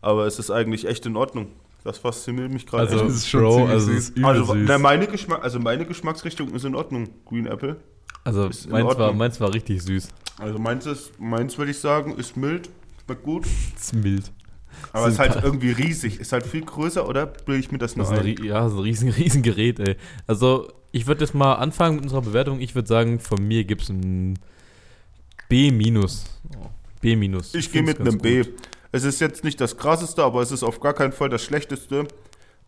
Aber 0.00 0.26
es 0.26 0.38
ist 0.38 0.50
eigentlich 0.50 0.86
echt 0.86 1.06
in 1.06 1.16
Ordnung. 1.16 1.48
Das 1.84 1.98
fasziniert 1.98 2.52
mich 2.52 2.66
gerade 2.66 2.88
Also, 2.88 3.04
das 3.04 3.14
ist 3.14 3.28
schon 3.28 3.42
Bro, 3.42 3.66
also 3.66 3.92
es 3.92 3.98
ist 4.08 4.16
übel 4.16 4.24
Also, 4.26 4.44
süß. 4.52 4.64
na, 4.66 4.78
meine 4.78 5.06
Geschmack, 5.06 5.42
also 5.44 5.60
meine 5.60 5.86
Geschmacksrichtung 5.86 6.52
ist 6.52 6.64
in 6.64 6.74
Ordnung. 6.74 7.08
Green 7.24 7.46
Apple. 7.46 7.76
Also 8.24 8.48
ist 8.48 8.66
in 8.66 8.72
meins 8.72 8.98
war, 8.98 9.12
meins 9.12 9.40
war 9.40 9.54
richtig 9.54 9.82
süß. 9.82 10.08
Also 10.38 10.58
meins 10.58 10.84
ist, 10.86 11.18
meins 11.20 11.56
würde 11.58 11.70
ich 11.70 11.78
sagen, 11.78 12.16
ist 12.16 12.36
mild, 12.36 12.68
schmeckt 13.04 13.22
gut. 13.22 13.44
Das 13.74 13.84
ist 13.84 13.94
mild. 13.94 14.32
Aber 14.92 15.08
ist 15.08 15.18
halt 15.18 15.42
irgendwie 15.42 15.70
riesig. 15.70 16.20
Ist 16.20 16.32
halt 16.32 16.46
viel 16.46 16.62
größer, 16.64 17.08
oder 17.08 17.26
bilde 17.26 17.60
ich 17.60 17.70
mir 17.70 17.78
das 17.78 17.96
nur 17.96 18.06
Das 18.06 18.18
ist 18.18 18.24
ein, 18.24 18.44
ja, 18.44 18.68
so 18.68 18.78
ein 18.78 18.82
riesen, 18.82 19.08
riesen 19.16 19.42
Gerät, 19.42 19.78
ey. 19.78 19.96
Also, 20.26 20.68
ich 20.92 21.06
würde 21.06 21.24
jetzt 21.24 21.34
mal 21.34 21.54
anfangen 21.54 21.96
mit 21.96 22.04
unserer 22.04 22.22
Bewertung. 22.22 22.60
Ich 22.60 22.74
würde 22.74 22.88
sagen, 22.88 23.20
von 23.20 23.46
mir 23.46 23.64
gibt 23.64 23.82
es 23.82 23.88
ein 23.90 24.38
B-. 25.48 25.70
B-. 25.70 27.30
Ich 27.52 27.72
gehe 27.72 27.82
mit 27.82 28.00
einem 28.00 28.18
B. 28.18 28.44
Es 28.92 29.04
ist 29.04 29.20
jetzt 29.20 29.44
nicht 29.44 29.60
das 29.60 29.76
krasseste, 29.76 30.22
aber 30.22 30.40
es 30.42 30.52
ist 30.52 30.62
auf 30.62 30.80
gar 30.80 30.94
keinen 30.94 31.12
Fall 31.12 31.28
das 31.28 31.42
schlechteste. 31.42 32.06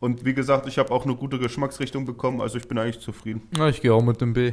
Und 0.00 0.24
wie 0.24 0.34
gesagt, 0.34 0.66
ich 0.68 0.78
habe 0.78 0.90
auch 0.92 1.04
eine 1.04 1.16
gute 1.16 1.38
Geschmacksrichtung 1.38 2.04
bekommen, 2.04 2.40
also 2.40 2.56
ich 2.58 2.68
bin 2.68 2.78
eigentlich 2.78 3.00
zufrieden. 3.00 3.42
Ja, 3.56 3.68
ich 3.68 3.80
gehe 3.80 3.92
auch 3.92 4.02
mit 4.02 4.20
dem 4.20 4.32
B. 4.32 4.52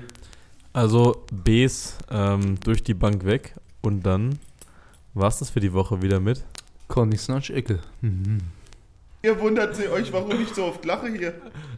Also, 0.73 1.23
Bs 1.31 1.97
ähm, 2.11 2.59
durch 2.63 2.83
die 2.83 2.93
Bank 2.95 3.25
weg. 3.25 3.53
Und 3.81 4.05
dann 4.05 4.39
war 5.13 5.27
es 5.27 5.39
das 5.39 5.49
für 5.51 5.59
die 5.59 5.71
Woche 5.73 6.01
wieder 6.01 6.19
mit. 6.19 6.43
Conny 6.87 7.17
Snatch 7.17 7.49
Ecke. 7.51 7.79
Mhm. 8.01 8.39
Ihr 9.23 9.39
wundert 9.39 9.75
sie 9.75 9.87
euch, 9.87 10.11
warum 10.13 10.31
ich 10.41 10.49
so 10.49 10.65
oft 10.65 10.83
lache 10.85 11.07
hier. 11.07 11.33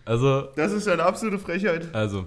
Also, 0.06 0.48
Das 0.56 0.72
ist 0.72 0.88
eine 0.88 1.04
absolute 1.04 1.38
Frechheit. 1.40 1.94
also, 1.94 2.26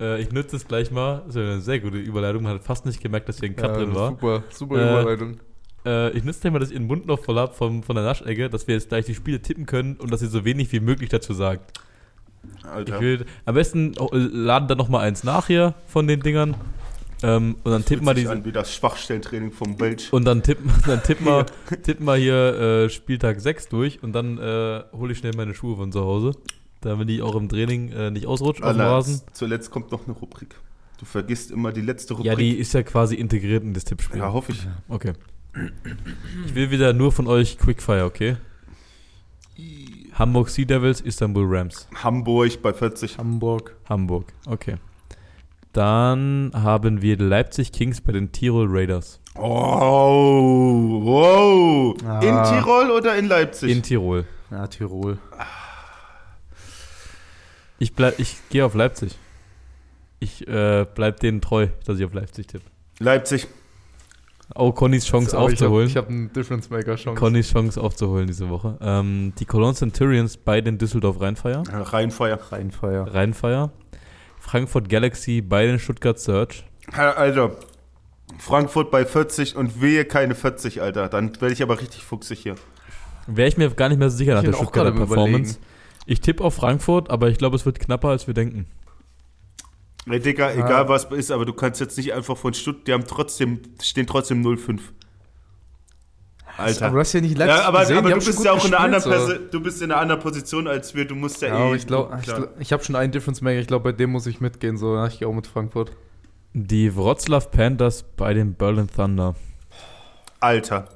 äh, 0.00 0.20
ich 0.22 0.30
nutze 0.32 0.56
es 0.56 0.66
gleich 0.66 0.90
mal. 0.90 1.22
Das 1.26 1.34
ist 1.34 1.40
eine 1.42 1.60
sehr 1.60 1.80
gute 1.80 1.98
Überleitung. 1.98 2.42
Man 2.42 2.54
hat 2.54 2.64
fast 2.64 2.86
nicht 2.86 3.00
gemerkt, 3.00 3.28
dass 3.28 3.38
hier 3.40 3.48
ein 3.50 3.56
Cut 3.56 3.70
Ja, 3.72 3.76
drin 3.78 3.94
war. 3.94 4.10
Super, 4.10 4.42
super 4.50 4.76
Äh, 4.76 5.00
Überleitung. 5.00 5.40
Äh, 5.84 6.10
ich 6.10 6.24
nutze 6.24 6.40
gleich 6.40 6.52
mal, 6.52 6.58
dass 6.58 6.70
ihr 6.70 6.78
den 6.78 6.86
Mund 6.86 7.06
noch 7.06 7.18
voll 7.18 7.36
habt 7.36 7.56
von, 7.56 7.82
von 7.82 7.96
der 7.96 8.04
Naschecke, 8.04 8.48
dass 8.48 8.66
wir 8.66 8.74
jetzt 8.74 8.88
gleich 8.88 9.06
die 9.06 9.14
Spiele 9.14 9.40
tippen 9.40 9.66
können 9.66 9.96
und 9.96 10.12
dass 10.12 10.22
ihr 10.22 10.28
so 10.28 10.44
wenig 10.44 10.72
wie 10.72 10.80
möglich 10.80 11.10
dazu 11.10 11.34
sagt. 11.34 11.80
Alter. 12.62 12.94
Ich 12.94 13.00
will, 13.00 13.26
am 13.44 13.54
besten 13.54 13.94
oh, 13.98 14.08
laden 14.12 14.68
dann 14.68 14.78
noch 14.78 14.88
mal 14.88 15.00
eins 15.00 15.24
nach 15.24 15.46
hier 15.46 15.74
von 15.86 16.06
den 16.06 16.20
Dingern. 16.20 16.56
Ähm, 17.22 17.56
und 17.62 17.70
dann 17.70 17.84
tippen 17.84 18.04
wir 18.04 18.14
Fühlt 18.14 18.26
sich 18.26 18.26
die. 18.26 18.32
an 18.32 18.44
wie 18.44 18.52
das 18.52 18.74
Schwachstellentraining 18.74 19.52
vom 19.52 19.78
Welch. 19.78 20.12
Und 20.12 20.24
dann 20.24 20.42
tippen, 20.42 20.70
dann 20.86 21.02
tippen 21.02 21.26
wir, 21.26 21.46
tippen 21.82 22.04
wir 22.04 22.16
hier 22.16 22.34
äh, 22.34 22.90
Spieltag 22.90 23.40
6 23.40 23.68
durch 23.68 24.02
und 24.02 24.12
dann 24.12 24.38
äh, 24.38 24.82
hole 24.92 25.12
ich 25.12 25.18
schnell 25.18 25.32
meine 25.36 25.54
Schuhe 25.54 25.76
von 25.76 25.92
zu 25.92 26.00
Hause, 26.00 26.32
damit 26.80 27.08
die 27.08 27.22
auch 27.22 27.36
im 27.36 27.48
Training 27.48 27.92
äh, 27.92 28.10
nicht 28.10 28.26
ausrutschen 28.26 28.64
auf 28.64 28.72
dem 28.72 28.80
Rasen. 28.80 29.20
zuletzt 29.32 29.70
kommt 29.70 29.92
noch 29.92 30.04
eine 30.06 30.16
Rubrik. 30.16 30.56
Du 30.98 31.04
vergisst 31.04 31.50
immer 31.50 31.72
die 31.72 31.80
letzte 31.80 32.14
Rubrik. 32.14 32.26
Ja, 32.26 32.36
die 32.36 32.54
ist 32.54 32.74
ja 32.74 32.82
quasi 32.82 33.14
integriert 33.14 33.62
in 33.62 33.74
das 33.74 33.84
Tippspiel. 33.84 34.18
Ja, 34.18 34.32
hoffe 34.32 34.52
ich. 34.52 34.66
Okay. 34.88 35.12
Ich 36.46 36.54
will 36.54 36.70
wieder 36.70 36.92
nur 36.92 37.12
von 37.12 37.26
euch 37.26 37.58
Quickfire, 37.58 38.04
okay? 38.04 38.36
Hamburg 40.14 40.48
Sea 40.48 40.64
Devils, 40.64 41.00
Istanbul 41.00 41.44
Rams. 41.46 41.88
Hamburg 41.94 42.62
bei 42.62 42.72
40. 42.72 43.18
Hamburg. 43.18 43.76
Hamburg, 43.88 44.32
okay. 44.46 44.76
Dann 45.72 46.50
haben 46.54 47.00
wir 47.00 47.16
Leipzig 47.16 47.72
Kings 47.72 48.00
bei 48.00 48.12
den 48.12 48.30
Tirol 48.30 48.66
Raiders. 48.68 49.20
Oh, 49.34 51.00
wow. 51.02 51.96
Ah. 52.06 52.20
In 52.20 52.44
Tirol 52.44 52.90
oder 52.90 53.16
in 53.16 53.26
Leipzig? 53.26 53.70
In 53.70 53.82
Tirol. 53.82 54.26
Ja, 54.50 54.66
Tirol. 54.66 55.18
Ich, 57.78 57.94
bleib, 57.94 58.18
ich 58.18 58.36
gehe 58.50 58.66
auf 58.66 58.74
Leipzig. 58.74 59.16
Ich 60.20 60.46
äh, 60.46 60.86
bleib 60.94 61.20
denen 61.20 61.40
treu, 61.40 61.68
dass 61.86 61.98
ich 61.98 62.04
auf 62.04 62.12
Leipzig 62.12 62.46
tippe. 62.46 62.66
Leipzig. 62.98 63.48
Oh, 64.54 64.72
Connys 64.72 65.06
Chance 65.06 65.36
Aber 65.36 65.46
aufzuholen. 65.46 65.88
Ich 65.88 65.96
habe 65.96 66.06
hab 66.06 66.12
einen 66.12 66.32
Difference 66.32 66.68
Maker 66.70 66.96
Chance. 66.96 67.18
Connys 67.18 67.50
Chance 67.50 67.80
aufzuholen 67.80 68.26
diese 68.26 68.48
Woche. 68.48 68.78
Ähm, 68.80 69.32
die 69.38 69.44
Cologne 69.44 69.74
Centurions 69.74 70.36
bei 70.36 70.60
den 70.60 70.78
Düsseldorf 70.78 71.20
Rheinfire. 71.20 71.62
Rheinfeuer. 71.70 72.38
Rheinfeier. 72.50 73.14
Rheinfire. 73.14 73.70
Frankfurt 74.38 74.88
Galaxy 74.88 75.40
bei 75.40 75.66
den 75.66 75.78
Stuttgart 75.78 76.18
Search. 76.18 76.64
Alter, 76.92 77.52
Frankfurt 78.38 78.90
bei 78.90 79.04
40 79.04 79.56
und 79.56 79.80
wehe 79.80 80.04
keine 80.04 80.34
40, 80.34 80.82
Alter. 80.82 81.08
Dann 81.08 81.40
werde 81.40 81.52
ich 81.52 81.62
aber 81.62 81.80
richtig 81.80 82.02
fuchsig 82.02 82.40
hier. 82.40 82.56
Wäre 83.26 83.48
ich 83.48 83.56
mir 83.56 83.70
gar 83.70 83.88
nicht 83.88 83.98
mehr 83.98 84.10
so 84.10 84.16
sicher 84.16 84.34
nach 84.34 84.40
Ich 84.40 84.46
der 84.46 84.50
bin 84.52 84.60
auch 84.60 84.64
Stuttgarter 84.64 84.92
Performance. 84.92 85.58
Ich 86.06 86.20
tippe 86.20 86.42
auf 86.42 86.54
Frankfurt, 86.54 87.10
aber 87.10 87.28
ich 87.28 87.38
glaube, 87.38 87.56
es 87.56 87.64
wird 87.64 87.78
knapper, 87.78 88.08
als 88.08 88.26
wir 88.26 88.34
denken. 88.34 88.66
Ey, 90.10 90.18
Digga, 90.20 90.46
Ah. 90.48 90.52
egal 90.52 90.88
was 90.88 91.04
ist, 91.04 91.30
aber 91.30 91.44
du 91.44 91.52
kannst 91.52 91.80
jetzt 91.80 91.96
nicht 91.96 92.12
einfach 92.12 92.36
von 92.36 92.52
Stutt, 92.54 92.86
die 92.88 92.92
haben 92.92 93.06
trotzdem, 93.06 93.60
stehen 93.80 94.06
trotzdem 94.06 94.42
0-5. 94.42 94.80
Alter. 96.58 96.86
Aber 96.86 96.94
du 96.96 97.00
hast 97.00 97.12
ja 97.14 97.20
nicht 97.20 97.38
Leipzig 97.38 97.56
Ja, 97.58 97.64
aber, 97.66 97.80
gesehen, 97.80 97.96
aber 97.98 98.10
du 98.10 98.16
bist 98.16 98.44
ja 98.44 98.52
auch 98.52 98.64
in 98.64 98.74
einer 98.74 98.84
anderen 98.84 99.02
gespielt, 99.04 99.40
so. 99.52 99.58
Du 99.58 99.62
bist 99.62 99.80
in 99.80 99.90
einer 99.90 100.00
anderen 100.00 100.20
Position 100.20 100.68
als 100.68 100.94
wir, 100.94 101.06
du 101.06 101.14
musst 101.14 101.40
ja, 101.40 101.48
Ja, 101.48 101.58
eh. 101.58 101.62
aber 101.66 101.76
ich 101.76 101.86
glaube, 101.86 102.16
ich, 102.18 102.24
glaub, 102.26 102.48
ich 102.60 102.72
habe 102.72 102.84
schon 102.84 102.94
einen 102.96 103.10
Difference 103.10 103.40
Maker. 103.40 103.58
Ich 103.60 103.66
glaube, 103.66 103.84
bei 103.90 103.96
dem 103.96 104.10
muss 104.10 104.26
ich 104.26 104.40
mitgehen. 104.40 104.76
So, 104.76 104.94
ja, 104.94 105.06
ich 105.06 105.18
gehe 105.20 105.28
auch 105.28 105.32
mit 105.32 105.46
Frankfurt. 105.46 105.92
Die 106.52 106.94
Wroclaw 106.94 107.46
Panthers 107.50 108.02
bei 108.16 108.34
den 108.34 108.52
Berlin 108.54 108.88
Thunder. 108.94 109.34
Alter, 110.40 110.88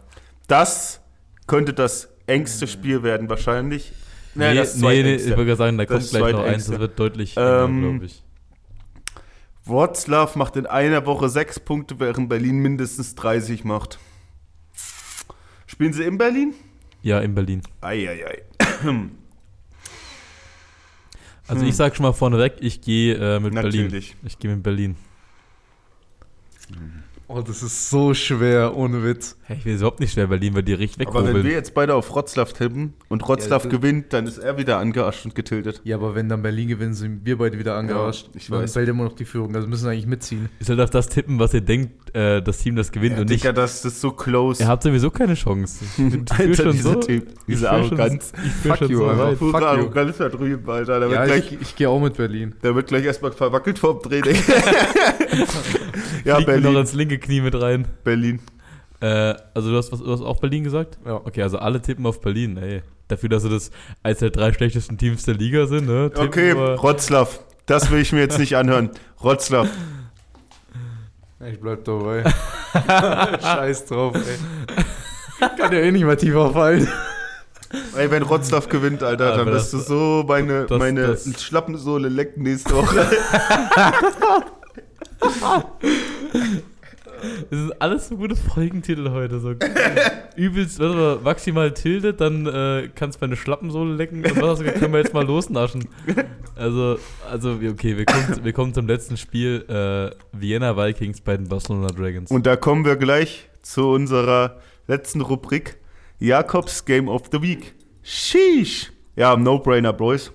das 0.48 1.00
könnte 1.46 1.72
das 1.72 2.08
engste 2.26 2.66
Spiel 2.66 3.02
werden, 3.02 3.30
wahrscheinlich. 3.30 3.92
nee, 4.34 4.54
das 4.54 4.76
nee, 4.76 5.02
nee, 5.02 5.14
ich 5.14 5.34
würde 5.36 5.56
sagen, 5.56 5.78
da 5.78 5.86
Das 5.86 6.10
kommt 6.10 6.20
gleich 6.22 6.32
noch 6.34 6.44
eins. 6.44 6.66
Das 6.66 6.78
wird 6.78 6.98
deutlich, 6.98 7.34
Ähm, 7.38 7.80
glaube 7.80 8.04
ich. 8.04 8.22
Wroclaw 9.66 10.36
macht 10.38 10.56
in 10.56 10.66
einer 10.66 11.04
Woche 11.06 11.28
sechs 11.28 11.58
Punkte, 11.60 11.98
während 11.98 12.28
Berlin 12.28 12.58
mindestens 12.58 13.14
30 13.16 13.64
macht. 13.64 13.98
Spielen 15.66 15.92
sie 15.92 16.04
in 16.04 16.18
Berlin? 16.18 16.54
Ja, 17.02 17.20
in 17.20 17.34
Berlin. 17.34 17.62
Eieiei. 17.80 18.42
Also 21.48 21.62
Hm. 21.62 21.68
ich 21.68 21.76
sage 21.76 21.94
schon 21.94 22.02
mal 22.02 22.12
vorneweg, 22.12 22.54
ich 22.58 22.80
gehe 22.80 23.14
äh, 23.14 23.38
mit 23.38 23.54
Berlin. 23.54 23.84
Natürlich. 23.84 24.16
Ich 24.24 24.36
gehe 24.40 24.50
mit 24.50 24.64
Berlin. 24.64 24.96
Oh, 27.28 27.40
das 27.40 27.60
ist 27.60 27.90
so 27.90 28.14
schwer, 28.14 28.76
ohne 28.76 29.02
Witz. 29.02 29.36
Hey, 29.42 29.56
ich 29.58 29.64
will 29.64 29.74
überhaupt 29.74 29.98
nicht 29.98 30.12
schwer 30.12 30.28
Berlin, 30.28 30.54
weil 30.54 30.62
die 30.62 30.74
richtig 30.74 31.08
Aber 31.08 31.26
wenn 31.26 31.42
wir 31.42 31.50
jetzt 31.50 31.74
beide 31.74 31.94
auf 31.96 32.08
Wroclaw 32.14 32.52
tippen 32.52 32.94
und 33.08 33.20
Wroclaw 33.22 33.64
Ja, 33.64 33.68
gewinnt, 33.70 34.12
dann 34.12 34.26
ist 34.26 34.38
er 34.38 34.56
wieder 34.58 34.78
angearscht 34.78 35.24
und 35.24 35.34
getiltet. 35.34 35.80
Ja, 35.82 35.96
aber 35.96 36.14
wenn 36.14 36.28
dann 36.28 36.42
Berlin 36.42 36.68
gewinnt, 36.68 36.94
sind 36.94 37.22
wir 37.24 37.38
beide 37.38 37.58
wieder 37.58 37.74
angearscht. 37.76 38.30
ich 38.34 38.46
dann 38.46 38.60
weiß. 38.62 38.74
fällt 38.74 38.88
immer 38.88 39.02
noch 39.04 39.14
die 39.14 39.24
Führung. 39.24 39.56
Also 39.56 39.66
müssen 39.66 39.86
wir 39.86 39.90
eigentlich 39.90 40.06
mitziehen. 40.06 40.48
Ihr 40.60 40.66
sollt 40.66 40.78
auf 40.80 40.90
das 40.90 41.08
tippen, 41.08 41.40
was 41.40 41.52
ihr 41.52 41.62
denkt, 41.62 42.14
äh, 42.14 42.40
das 42.42 42.58
Team 42.58 42.76
das 42.76 42.92
gewinnt 42.92 43.16
Ja, 43.16 43.22
und 43.22 43.28
nicht. 43.28 43.42
Digga, 43.42 43.52
das 43.52 43.84
ist 43.84 44.00
so 44.00 44.12
close. 44.12 44.62
Ihr 44.62 44.68
habt 44.68 44.84
sowieso 44.84 45.10
keine 45.10 45.34
Chance. 45.34 45.84
Ich 45.84 45.96
bin 45.96 46.24
ich 46.28 46.36
fühl 46.36 46.48
Alter, 46.50 46.62
schon 46.62 46.72
dieser 46.72 46.92
so, 46.92 47.00
Typ, 47.00 47.28
ich 47.28 47.44
diese 47.56 47.70
Arroganz. 47.72 48.32
Ich 48.44 48.52
fühl 48.52 48.70
Fuck 48.70 48.78
schon 48.78 48.90
you, 48.90 48.98
so 48.98 49.06
weit. 49.18 49.38
Fuck 49.38 49.52
you. 49.52 49.66
Arroganz 49.66 50.16
da 50.18 50.28
drüben, 50.28 50.70
Alter. 50.70 51.00
Der, 51.00 51.08
Ja, 51.10 51.18
wird, 51.18 51.26
gleich, 51.26 51.52
ich, 51.52 51.60
ich 51.60 51.76
gehe 51.76 51.88
auch 51.88 52.00
mit 52.00 52.16
Berlin. 52.16 52.54
der 52.62 52.74
wird 52.76 52.86
gleich 52.86 53.04
erstmal 53.04 53.32
verwackelt 53.32 53.80
vom 53.80 54.00
Training. 54.00 54.36
ja, 56.24 56.34
mir 56.34 56.40
noch 56.40 56.46
Berlin. 56.46 56.76
ins 56.76 56.92
linke 56.94 57.15
Knie 57.18 57.40
mit 57.40 57.60
rein. 57.60 57.86
Berlin. 58.04 58.40
Äh, 59.00 59.34
also 59.54 59.70
du 59.70 59.76
hast, 59.76 59.92
was, 59.92 60.00
du 60.00 60.10
hast 60.10 60.22
auch 60.22 60.40
Berlin 60.40 60.64
gesagt? 60.64 60.98
Ja. 61.04 61.14
Okay, 61.16 61.42
also 61.42 61.58
alle 61.58 61.80
tippen 61.82 62.06
auf 62.06 62.20
Berlin, 62.20 62.56
ey. 62.56 62.82
Dafür, 63.08 63.28
dass 63.28 63.42
sie 63.42 63.50
das 63.50 63.70
als 64.02 64.18
der 64.20 64.30
drei 64.30 64.52
schlechtesten 64.52 64.98
Teams 64.98 65.24
der 65.24 65.34
Liga 65.34 65.66
sind, 65.66 65.86
ne? 65.86 66.10
Tippen 66.10 66.26
Okay, 66.28 66.56
Wroclaw. 66.56 67.28
Das 67.66 67.90
will 67.90 68.00
ich 68.00 68.12
mir 68.12 68.20
jetzt 68.20 68.38
nicht 68.38 68.56
anhören. 68.56 68.90
Wroclaw. 69.20 69.68
Ich 71.50 71.60
bleib 71.60 71.84
dabei. 71.84 72.24
Scheiß 73.42 73.84
drauf, 73.86 74.14
ey. 74.16 75.48
Kann 75.58 75.72
ja 75.72 75.78
eh 75.80 75.92
nicht 75.92 76.04
mehr 76.04 76.16
tiefer 76.16 76.50
fallen. 76.52 76.88
Ey, 77.96 78.10
wenn 78.10 78.26
Wroclaw 78.28 78.66
gewinnt, 78.68 79.02
Alter, 79.02 79.36
dann 79.36 79.46
wirst 79.46 79.72
du 79.72 79.78
so 79.78 80.24
meine, 80.26 80.64
das- 80.66 80.78
meine 80.78 81.06
das- 81.08 81.42
Schlappensohle 81.42 82.08
lecken 82.08 82.42
nächste 82.44 82.74
Woche. 82.74 83.06
Das 87.50 87.58
sind 87.58 87.82
alles 87.82 88.08
so 88.08 88.16
gute 88.16 88.36
Folgentitel 88.36 89.10
heute. 89.10 89.40
So 89.40 89.54
übelst, 90.36 90.78
warte 90.78 90.96
mal, 90.96 91.18
maximal 91.22 91.72
tildet, 91.72 92.20
dann 92.20 92.46
äh, 92.46 92.88
kannst 92.94 93.20
du 93.20 93.26
meine 93.26 93.36
Schlappensohle 93.36 93.94
lecken 93.94 94.24
und 94.24 94.42
was 94.42 94.60
können 94.60 94.92
wir 94.92 95.00
jetzt 95.00 95.14
mal 95.14 95.26
losnaschen. 95.26 95.88
Also, 96.54 96.98
also 97.30 97.52
okay, 97.52 97.96
wir 97.96 98.04
kommen, 98.04 98.44
wir 98.44 98.52
kommen 98.52 98.74
zum 98.74 98.86
letzten 98.86 99.16
Spiel. 99.16 99.64
Äh, 99.68 100.16
Vienna 100.32 100.76
Vikings 100.76 101.20
bei 101.20 101.36
den 101.36 101.48
Barcelona 101.48 101.88
Dragons. 101.88 102.30
Und 102.30 102.46
da 102.46 102.56
kommen 102.56 102.84
wir 102.84 102.96
gleich 102.96 103.48
zu 103.62 103.90
unserer 103.90 104.58
letzten 104.86 105.20
Rubrik. 105.20 105.78
Jakobs 106.18 106.84
Game 106.84 107.08
of 107.08 107.24
the 107.32 107.42
Week. 107.42 107.74
Sheesh. 108.02 108.92
Ja, 109.16 109.36
No-Brainer, 109.36 109.92
Boys. 109.92 110.32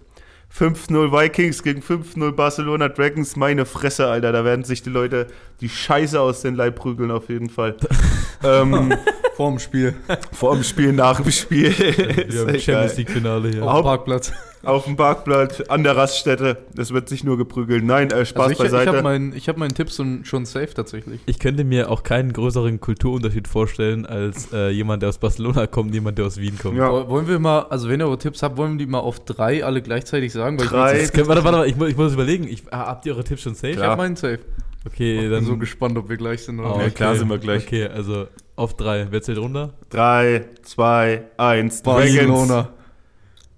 5-0 0.53 1.11
Vikings 1.11 1.63
gegen 1.63 1.81
5-0 1.81 2.33
Barcelona 2.33 2.89
Dragons. 2.89 3.35
Meine 3.35 3.65
Fresse, 3.65 4.07
Alter. 4.07 4.31
Da 4.31 4.43
werden 4.43 4.65
sich 4.65 4.83
die 4.83 4.89
Leute 4.89 5.27
die 5.61 5.69
Scheiße 5.69 6.19
aus 6.19 6.41
den 6.41 6.55
Leib 6.55 6.75
prügeln, 6.75 7.11
auf 7.11 7.29
jeden 7.29 7.49
Fall. 7.49 7.75
ähm, 8.43 8.93
Vorm 9.35 9.59
Spiel. 9.59 9.95
vor 10.33 10.53
dem 10.55 10.63
Spiel, 10.63 10.91
nach 10.93 11.19
dem 11.21 11.31
Spiel. 11.31 11.75
wir 11.77 12.27
Ist 12.27 12.37
haben. 12.47 12.59
Champions 12.59 12.97
League 12.97 13.09
Finale 13.09 13.49
hier. 13.49 13.63
Auf 13.63 13.77
dem 13.77 13.83
Parkplatz. 13.85 14.33
Auf 14.63 14.83
dem 14.83 14.95
Parkplatz, 14.95 15.61
an 15.61 15.83
der 15.83 15.95
Raststätte. 15.97 16.57
Es 16.77 16.93
wird 16.93 17.09
sich 17.09 17.23
nur 17.23 17.37
geprügelt. 17.37 17.83
Nein, 17.83 18.11
äh, 18.11 18.25
Spaß 18.25 18.41
Also 18.41 18.51
ich, 18.51 18.57
ich 18.59 18.63
beiseite. 18.71 18.89
habe 18.89 19.01
meinen 19.01 19.33
ich 19.35 19.49
hab 19.49 19.57
meinen 19.57 19.73
Tipp 19.73 19.89
schon, 19.89 20.45
safe 20.45 20.71
tatsächlich. 20.75 21.21
Ich 21.25 21.39
könnte 21.39 21.63
mir 21.63 21.89
auch 21.89 22.03
keinen 22.03 22.33
größeren 22.33 22.79
Kulturunterschied 22.79 23.47
vorstellen, 23.47 24.05
als 24.05 24.51
äh, 24.53 24.69
jemand, 24.69 25.01
der 25.01 25.09
aus 25.09 25.17
Barcelona 25.17 25.65
kommt, 25.65 25.93
jemand, 25.95 26.19
der 26.19 26.25
aus 26.25 26.37
Wien 26.37 26.59
kommt. 26.61 26.77
Ja. 26.77 26.91
Woll- 26.91 27.07
Wollen 27.09 27.27
wir 27.27 27.39
mal, 27.39 27.61
also 27.69 27.89
wenn 27.89 27.99
ihr 28.01 28.05
eure 28.05 28.19
Tipps 28.19 28.43
habt, 28.43 28.57
wollen 28.57 28.73
wir 28.73 28.85
die 28.85 28.91
mal 28.91 28.99
auf 28.99 29.23
drei 29.25 29.63
alle 29.65 29.81
gleichzeitig 29.81 30.31
sagen? 30.33 30.59
Weil 30.59 30.67
Drei. 30.67 31.01
ich, 31.03 31.09
warte, 31.15 31.27
warte, 31.27 31.43
warte, 31.43 31.67
ich 31.69 31.75
muss, 31.77 31.89
ich 31.89 31.97
muss 31.97 32.13
überlegen. 32.13 32.47
Ich, 32.47 32.63
ah, 32.71 32.85
habt 32.87 33.05
ihr 33.07 33.13
eure 33.13 33.23
Tipps 33.23 33.41
schon 33.41 33.55
safe? 33.55 33.69
ich 33.69 33.79
habe 33.79 33.97
meinen 33.97 34.15
safe. 34.17 34.39
Okay, 34.85 35.15
Ich 35.15 35.21
bin 35.21 35.31
dann 35.31 35.45
so 35.45 35.57
gespannt, 35.57 35.97
ob 35.97 36.09
wir 36.09 36.17
gleich 36.17 36.43
sind 36.43 36.59
oder 36.59 36.73
Oh, 36.75 36.77
Ja, 36.79 36.85
nicht. 36.85 36.95
klar 36.95 37.15
sind 37.15 37.29
wir 37.29 37.37
gleich. 37.37 37.65
Okay, 37.67 37.87
also 37.87 38.27
auf 38.55 38.75
drei. 38.75 39.07
Wer 39.09 39.21
zählt 39.21 39.37
runter? 39.37 39.73
3, 39.89 40.45
2, 40.63 41.23
1. 41.37 41.83
Barcelona. 41.83 42.69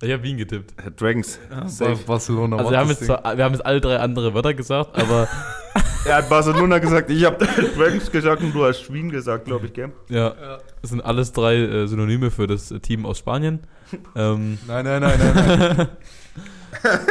Ich 0.01 0.11
habe 0.11 0.21
Wien 0.23 0.35
getippt. 0.37 0.73
Dragons. 0.99 1.39
Dragons. 1.39 1.39
Bar 1.49 1.69
Safe. 1.69 2.03
Barcelona. 2.05 2.57
Also 2.57 2.71
wir 2.71 2.77
haben, 2.77 2.89
jetzt 2.89 3.05
zwar, 3.05 3.37
wir 3.37 3.43
haben 3.45 3.53
jetzt 3.53 3.65
alle 3.65 3.79
drei 3.79 3.97
andere 3.99 4.33
Wörter 4.33 4.53
gesagt, 4.53 4.97
aber 4.99 5.29
Er 6.05 6.17
hat 6.17 6.27
Barcelona 6.29 6.79
gesagt, 6.79 7.09
ich 7.09 7.23
habe 7.23 7.47
Dragons 7.77 8.11
gesagt 8.11 8.43
und 8.43 8.53
du 8.53 8.65
hast 8.65 8.91
Wien 8.91 9.09
gesagt, 9.09 9.45
glaube 9.45 9.67
ich, 9.67 9.73
gell? 9.73 9.93
ja, 10.09 10.33
das 10.81 10.89
sind 10.91 10.99
alles 10.99 11.31
drei 11.31 11.55
äh, 11.55 11.87
Synonyme 11.87 12.29
für 12.31 12.45
das 12.45 12.69
äh, 12.71 12.79
Team 12.81 13.05
aus 13.05 13.19
Spanien. 13.19 13.61
ähm, 14.13 14.57
Nein, 14.67 14.83
nein, 14.83 15.01
nein, 15.01 15.17
nein. 15.17 15.75
nein. 15.77 15.87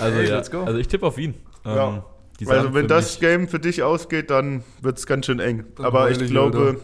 also 0.00 0.16
Hey, 0.18 0.28
ja, 0.28 0.36
let's 0.36 0.50
go. 0.50 0.64
also 0.64 0.78
ich 0.80 0.88
tippe 0.88 1.06
auf 1.06 1.16
Wien. 1.16 1.34
Ähm, 1.64 1.76
Ja. 1.76 2.04
Die 2.40 2.46
Also 2.46 2.74
wenn 2.74 2.86
das 2.88 3.12
mich- 3.14 3.20
Game 3.20 3.48
für 3.48 3.58
dich 3.58 3.82
ausgeht, 3.82 4.30
dann 4.30 4.62
wird 4.82 4.98
es 4.98 5.06
ganz 5.06 5.26
schön 5.26 5.40
eng. 5.40 5.64
Dann 5.76 5.86
Aber 5.86 6.10
ich 6.10 6.20
ich, 6.20 6.30
glaube, 6.30 6.58
Alter. 6.58 6.80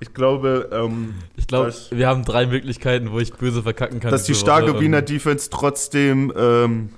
ich 0.00 0.14
glaube, 0.14 0.68
ähm, 0.72 1.14
ich 1.36 1.46
glaube, 1.46 1.72
wir 1.90 2.06
haben 2.08 2.24
drei 2.24 2.46
Möglichkeiten, 2.46 3.10
wo 3.12 3.18
ich 3.18 3.32
böse 3.32 3.62
verkacken 3.62 4.00
kann. 4.00 4.10
dass 4.10 4.24
die 4.24 4.34
starke 4.34 4.74
Woche. 4.74 4.80
Wiener 4.80 4.98
Ähm, 4.98 5.04
Defense 5.04 5.50
trotzdem 5.50 6.32
ähm, 6.36 6.90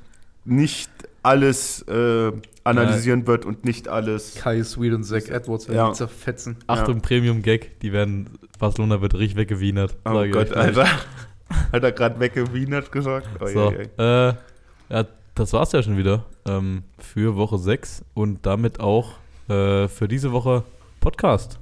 nicht 0.45 0.91
alles 1.23 1.83
äh, 1.89 2.33
analysieren 2.65 3.27
wird 3.27 3.45
und 3.45 3.65
nicht 3.65 3.89
alles. 3.89 4.37
Kai 4.37 4.63
Sweet 4.63 4.95
und 4.95 5.05
Zach 5.05 5.29
Edwards 5.29 5.69
werden 5.69 5.77
Ja. 5.79 5.89
die 5.91 5.95
zerfetzen. 5.97 6.57
Achtung, 6.67 7.01
Premium-Gag, 7.01 7.81
die 7.81 7.93
werden, 7.93 8.31
Barcelona 8.59 9.01
wird 9.01 9.15
richtig 9.15 9.37
weggewienert. 9.37 9.97
Oh 10.05 10.25
Gott. 10.31 10.53
Alter. 10.55 10.87
Hat 11.73 11.83
er 11.83 11.93
gerade 11.93 12.21
weggewienert 12.21 12.93
gesagt? 12.93 13.29
Oh, 13.41 13.47
So, 13.47 13.71
je, 13.73 13.79
je. 13.79 14.05
äh, 14.29 14.35
ja, 14.91 15.05
das 15.39 15.53
war's 15.53 15.73
ja 15.73 15.83
schon 15.83 15.97
wieder 15.97 16.25
ähm, 16.47 16.83
für 16.99 17.37
Woche 17.37 17.59
6 17.59 18.05
und 18.15 18.45
damit 18.45 18.81
auch 18.81 19.13
äh, 19.49 19.87
für 19.87 20.09
diese 20.09 20.33
Woche 20.33 20.65
Podcast. 21.01 21.61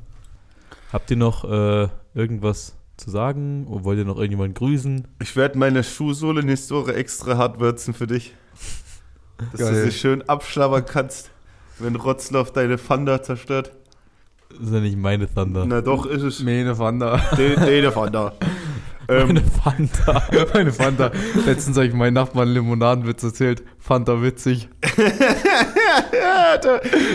Habt 0.92 1.10
ihr 1.10 1.18
noch 1.18 1.44
äh, 1.44 1.88
irgendwas 2.14 2.74
zu 2.96 3.10
sagen? 3.10 3.66
Oder 3.66 3.84
wollt 3.84 3.98
ihr 3.98 4.06
noch 4.06 4.16
irgendjemanden 4.16 4.54
grüßen? 4.54 5.06
Ich 5.20 5.36
werde 5.36 5.58
meine 5.58 5.84
Schuhsohle 5.84 6.42
nächste 6.42 6.74
Woche 6.74 6.94
extra 6.94 7.36
hart 7.36 7.60
würzen 7.60 7.92
für 7.92 8.06
dich. 8.06 8.32
Dass 9.52 9.60
Geil. 9.60 9.84
du 9.84 9.90
sie 9.90 9.92
schön 9.92 10.26
abschlabbern 10.26 10.86
kannst, 10.86 11.30
wenn 11.78 11.96
Rotzloff 11.96 12.52
deine 12.52 12.78
Fanda 12.78 13.22
zerstört. 13.22 13.72
Das 14.48 14.68
ist 14.68 14.72
ja 14.72 14.80
nicht 14.80 14.96
meine 14.96 15.32
Thunder. 15.32 15.66
Na 15.66 15.82
doch, 15.82 16.06
ist 16.06 16.22
es. 16.22 16.40
Meine 16.40 16.74
den 17.36 17.92
von 17.92 18.10
da. 18.10 18.32
Meine 19.08 19.40
Ähm, 19.40 19.44
Fanta. 19.62 20.22
Meine 20.54 20.72
Fanta. 20.72 21.12
Letztens 21.46 21.76
habe 21.76 21.86
ich 21.86 21.94
meinen 21.94 22.14
Nachbarn 22.14 22.48
Limonadenwitz 22.48 23.22
erzählt. 23.22 23.62
Fanta 23.78 24.22
witzig. 24.22 24.68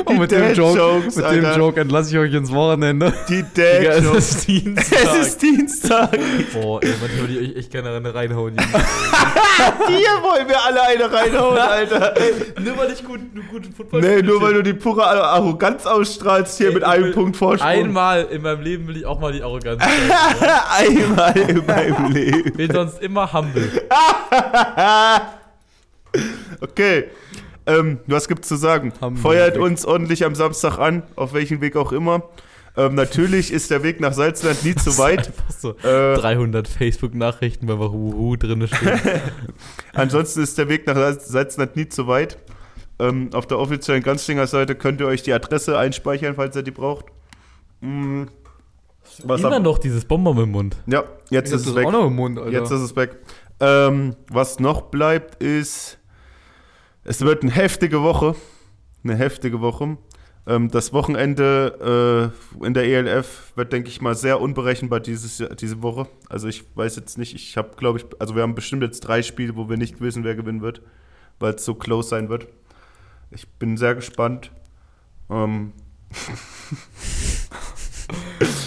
Und 0.06 0.18
mit 0.20 0.32
die 0.32 0.36
dem 0.36 0.54
Joke, 0.54 0.78
Dad-Jokes, 0.78 1.16
mit 1.16 1.26
dem. 1.32 1.58
Joke 1.58 1.80
entlasse 1.82 2.12
ich 2.12 2.18
euch 2.18 2.34
ins 2.34 2.52
Wochenende. 2.52 3.14
Die 3.30 3.44
Digga, 3.44 3.92
es 3.94 3.96
Dad-Jokes. 4.04 4.18
ist 4.30 4.48
Dienstag. 4.48 5.00
Es 5.04 5.28
ist 5.28 5.42
Dienstag. 5.42 6.12
Boah, 6.54 6.82
ey, 6.84 6.90
manchmal 7.02 7.22
würde 7.22 7.34
ich 7.40 7.52
euch 7.52 7.58
echt 7.58 7.72
gerne 7.72 7.96
eine 7.96 8.14
reinhauen. 8.14 8.56
Hier 9.88 10.22
wollen 10.24 10.48
wir 10.48 10.64
alle 10.66 10.82
eine 10.84 11.12
reinhauen, 11.12 11.58
Alter. 11.60 12.14
nur 12.64 12.78
weil 12.78 12.92
ich 12.92 13.04
gut, 13.04 13.20
nur 13.34 13.44
guten 13.46 13.74
Football 13.74 14.02
Nee, 14.02 14.22
nur 14.22 14.42
weil 14.42 14.54
du 14.54 14.64
die 14.64 14.74
pure 14.74 15.06
Arroganz 15.06 15.86
ausstrahlst 15.86 16.58
hier 16.58 16.70
Ey, 16.70 16.74
mit 16.74 16.84
einem 16.84 17.12
Punkt 17.14 17.38
Vorsprung. 17.38 17.70
Einmal 17.70 18.26
in 18.32 18.42
meinem 18.42 18.62
Leben 18.62 18.88
will 18.88 18.98
ich 18.98 19.06
auch 19.06 19.20
mal 19.20 19.32
die 19.32 19.44
Arroganz 19.44 19.82
zeigen. 19.82 20.96
Einmal 20.96 21.38
in 21.38 21.66
meinem 21.66 22.12
Leben. 22.12 22.54
Bin 22.54 22.72
sonst 22.74 23.02
immer 23.02 23.32
humble. 23.32 23.70
Okay. 26.62 27.06
Ähm, 27.66 28.00
was 28.08 28.28
gibt's 28.28 28.48
zu 28.48 28.56
sagen? 28.56 28.92
Haben 29.02 29.18
Feuert 29.18 29.58
uns 29.58 29.86
ordentlich 29.86 30.26
am 30.26 30.34
Samstag 30.36 30.80
an, 30.80 31.04
auf 31.16 31.34
welchen 31.34 31.62
Weg 31.62 31.76
auch 31.76 31.92
immer. 31.92 32.24
Ähm, 32.78 32.96
natürlich 32.96 33.52
ist 33.52 33.70
der 33.70 33.84
Weg 33.84 34.00
nach 34.00 34.14
Salzland 34.14 34.64
nie 34.64 34.74
zu 34.76 34.98
weit. 34.98 35.32
So 35.50 35.72
Äh, 35.84 36.16
300 36.16 36.68
Facebook-Nachrichten, 36.68 37.68
weil 37.68 37.80
wir 37.80 37.92
Huhu 37.92 38.36
drin 38.38 38.68
stehen. 38.68 39.00
ansonsten 39.94 40.42
ist 40.42 40.58
der 40.58 40.70
Weg 40.70 40.88
nach 40.88 40.96
Salz- 40.96 41.28
Salzland 41.28 41.76
nie 41.76 41.88
zu 41.90 42.08
weit. 42.08 42.38
Ähm, 43.00 43.30
auf 43.34 43.46
der 43.48 43.60
offiziellen 43.60 44.04
Ganzlinger-Seite 44.04 44.76
könnt 44.76 45.02
ihr 45.02 45.08
euch 45.08 45.22
die 45.24 45.34
Adresse 45.34 45.78
einspeichern, 45.78 46.36
falls 46.36 46.56
ihr 46.56 46.64
die 46.64 46.72
braucht. 46.72 47.06
Mm, 47.82 48.24
was 49.24 49.42
Immer 49.42 49.58
ab- 49.58 49.64
noch 49.64 49.78
dieses 49.78 50.06
Bonbon 50.06 50.38
im 50.38 50.52
Mund. 50.52 50.78
Ja, 50.88 51.04
jetzt 51.30 51.52
ist 51.52 51.66
es 51.68 51.76
weg. 51.76 51.88
Mund. 51.92 52.40
Jetzt 52.52 52.72
ist 52.72 52.82
es 52.82 52.96
weg. 52.96 53.18
Ähm, 53.60 54.16
was 54.30 54.60
noch 54.60 54.84
bleibt, 54.84 55.42
ist, 55.44 55.98
es 57.04 57.22
wird 57.22 57.44
eine 57.44 57.52
heftige 57.52 58.02
Woche. 58.02 58.36
Eine 59.04 59.16
heftige 59.16 59.62
Woche. 59.62 59.98
Ähm, 60.48 60.72
das 60.72 60.94
Wochenende 60.94 62.34
äh, 62.62 62.66
in 62.66 62.74
der 62.74 62.86
ELF 62.86 63.54
wird, 63.56 63.74
denke 63.74 63.90
ich 63.90 64.02
mal, 64.02 64.16
sehr 64.16 64.42
unberechenbar 64.42 65.00
dieses, 65.00 65.44
diese 65.60 65.82
Woche. 65.82 66.08
Also 66.30 66.48
ich 66.48 66.64
weiß 66.76 66.96
jetzt 66.96 67.18
nicht, 67.18 67.36
ich 67.36 67.58
habe, 67.58 67.72
glaube 67.78 68.00
ich, 68.00 68.06
also 68.20 68.36
wir 68.36 68.44
haben 68.44 68.56
bestimmt 68.56 68.84
jetzt 68.84 69.02
drei 69.02 69.22
Spiele, 69.22 69.56
wo 69.56 69.70
wir 69.70 69.78
nicht 69.78 70.02
wissen, 70.02 70.24
wer 70.24 70.36
gewinnen 70.36 70.62
wird, 70.62 70.82
weil 71.40 71.56
es 71.56 71.66
so 71.66 71.76
close 71.76 72.10
sein 72.10 72.30
wird. 72.30 72.48
Ich 73.30 73.48
bin 73.48 73.78
sehr 73.78 73.96
gespannt. 73.96 74.52
Ähm. 75.30 75.74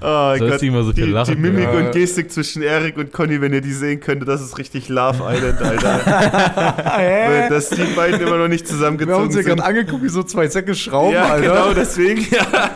Sollst 0.00 0.42
Gott, 0.42 0.62
immer 0.62 0.82
so 0.82 0.92
viel 0.92 1.06
die, 1.06 1.12
lachen? 1.12 1.34
die 1.34 1.40
Mimik 1.40 1.64
Ja. 1.64 1.70
und 1.78 1.92
Gestik 1.92 2.30
zwischen 2.30 2.62
Erik 2.62 2.96
und 2.98 3.12
Conny, 3.12 3.40
wenn 3.40 3.52
ihr 3.54 3.62
die 3.62 3.72
sehen 3.72 4.00
könntet, 4.00 4.28
das 4.28 4.42
ist 4.42 4.58
richtig 4.58 4.88
Love 4.90 5.22
Island, 5.26 5.62
Alter. 5.62 6.00
Weil 6.84 7.48
Dass 7.48 7.70
die 7.70 7.82
beiden 7.96 8.20
immer 8.20 8.36
noch 8.36 8.48
nicht 8.48 8.64
wir 8.66 8.72
haben 8.72 8.76
zusammengezogen 8.78 9.24
uns 9.24 9.34
sind. 9.34 9.46
gerade 9.46 9.64
angeguckt, 9.64 10.02
wie 10.02 10.08
so 10.08 10.22
zwei 10.22 10.46
Säcke 10.48 10.74
Schrauben, 10.74 11.14
ja, 11.14 11.24
Alter. 11.30 11.48
genau, 11.48 11.72
deswegen, 11.74 12.20
ja. 12.30 12.70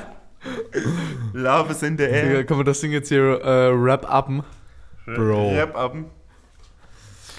Love 1.34 1.72
is 1.72 1.82
in 1.82 1.98
the 1.98 2.04
Digga, 2.04 2.16
air. 2.16 2.44
können 2.44 2.60
wir 2.60 2.64
das 2.64 2.80
Ding 2.80 2.92
jetzt 2.92 3.08
hier 3.08 3.20
äh, 3.44 3.72
wrap-upen? 3.74 4.42
Bro. 5.06 5.54
Rap 5.54 5.76
up. 5.76 5.94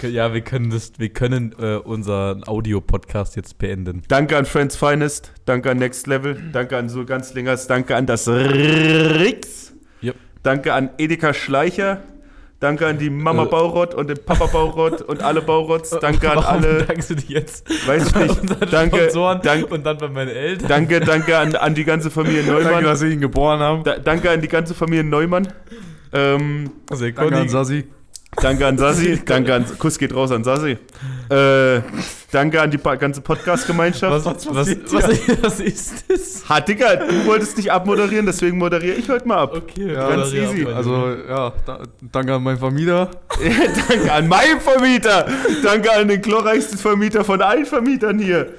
Ja, 0.02 0.32
wir 0.32 0.40
können, 0.40 0.70
das, 0.70 0.92
wir 0.98 1.10
können 1.10 1.54
äh, 1.60 1.74
unseren 1.76 2.46
Audio-Podcast 2.48 3.36
jetzt 3.36 3.58
beenden. 3.58 4.02
Danke 4.08 4.36
an 4.38 4.46
Friends 4.46 4.74
Finest, 4.76 5.32
danke 5.44 5.70
an 5.70 5.78
Next 5.78 6.06
Level, 6.06 6.40
danke 6.52 6.76
an 6.78 6.88
So 6.88 7.04
Ganzlingers, 7.04 7.66
danke 7.66 7.94
an 7.96 8.06
das 8.06 8.26
Rix. 8.28 9.69
Danke 10.42 10.72
an 10.74 10.90
Edeka 10.98 11.32
Schleicher, 11.34 12.00
danke 12.60 12.86
an 12.86 12.98
die 12.98 13.10
Mama 13.10 13.44
Äh. 13.44 13.46
Baurott 13.46 13.94
und 13.94 14.08
den 14.08 14.18
Papa 14.24 14.46
Baurott 14.46 15.00
und 15.02 15.22
alle 15.22 15.42
Baurotts, 15.42 15.90
danke 16.00 16.30
an 16.30 16.36
Warum 16.36 16.64
alle, 16.64 16.74
bedankst 16.80 17.10
du 17.10 17.14
dich 17.16 17.28
jetzt 17.28 17.68
weiß 17.86 18.08
ich 18.08 18.14
nicht, 18.14 18.40
danke, 18.72 18.96
Sponsoren 18.98 19.40
danke, 19.42 19.66
und 19.74 19.84
dann 19.86 19.98
bei 19.98 20.08
meinen 20.08 20.30
Eltern? 20.30 20.68
danke, 20.68 21.00
danke 21.00 21.36
an, 21.38 21.54
an 21.54 21.74
die 21.74 21.84
ganze 21.84 22.10
Familie 22.10 22.42
Danke, 22.42 22.64
Neumann, 22.64 22.84
dass 22.84 23.00
Sie 23.00 23.08
ihn 23.12 23.20
geboren 23.20 23.60
haben. 23.60 23.84
da, 23.84 23.98
danke 23.98 24.30
an 24.30 24.40
die 24.40 24.48
ganze 24.48 24.74
Familie 24.74 25.04
Neumann, 25.04 25.48
ähm, 26.12 26.70
Also, 26.90 27.04
Danke 27.10 27.36
an 27.36 27.48
Sassi. 27.48 27.84
Danke 28.36 28.66
an 28.66 28.78
Sassi. 28.78 29.20
danke 29.26 29.54
an 29.54 29.66
Kuss 29.78 29.98
geht 29.98 30.14
raus 30.14 30.30
an 30.30 30.44
Sassi. 30.44 30.78
Äh, 31.28 31.80
danke 32.30 32.60
an 32.60 32.70
die 32.70 32.78
ganze 32.78 33.20
Podcast-Gemeinschaft. 33.20 34.24
was, 34.24 34.46
was, 34.46 34.68
was, 34.92 35.42
was, 35.42 35.60
ist 35.60 36.04
das? 36.08 36.48
Ha, 36.48 36.60
Digga, 36.60 36.96
du 36.96 37.26
wolltest 37.26 37.56
nicht 37.56 37.70
abmoderieren, 37.70 38.26
deswegen 38.26 38.58
moderiere 38.58 38.96
ich 38.96 39.08
heute 39.08 39.26
mal 39.26 39.38
ab. 39.38 39.54
Okay, 39.54 39.92
Ja, 39.92 40.08
ganz 40.08 40.32
easy. 40.32 40.62
ab, 40.66 40.76
Also, 40.76 41.16
ja, 41.28 41.52
da, 41.66 41.82
danke 42.12 42.34
an 42.34 42.42
meinen 42.42 42.58
Vermieter. 42.58 43.10
danke 43.88 44.12
an 44.12 44.28
meinen 44.28 44.60
Vermieter. 44.60 45.26
Danke 45.62 45.92
an 45.92 46.08
den 46.08 46.22
glorreichsten 46.22 46.78
Vermieter 46.78 47.24
von 47.24 47.42
allen 47.42 47.66
Vermietern 47.66 48.18
hier. 48.18 48.54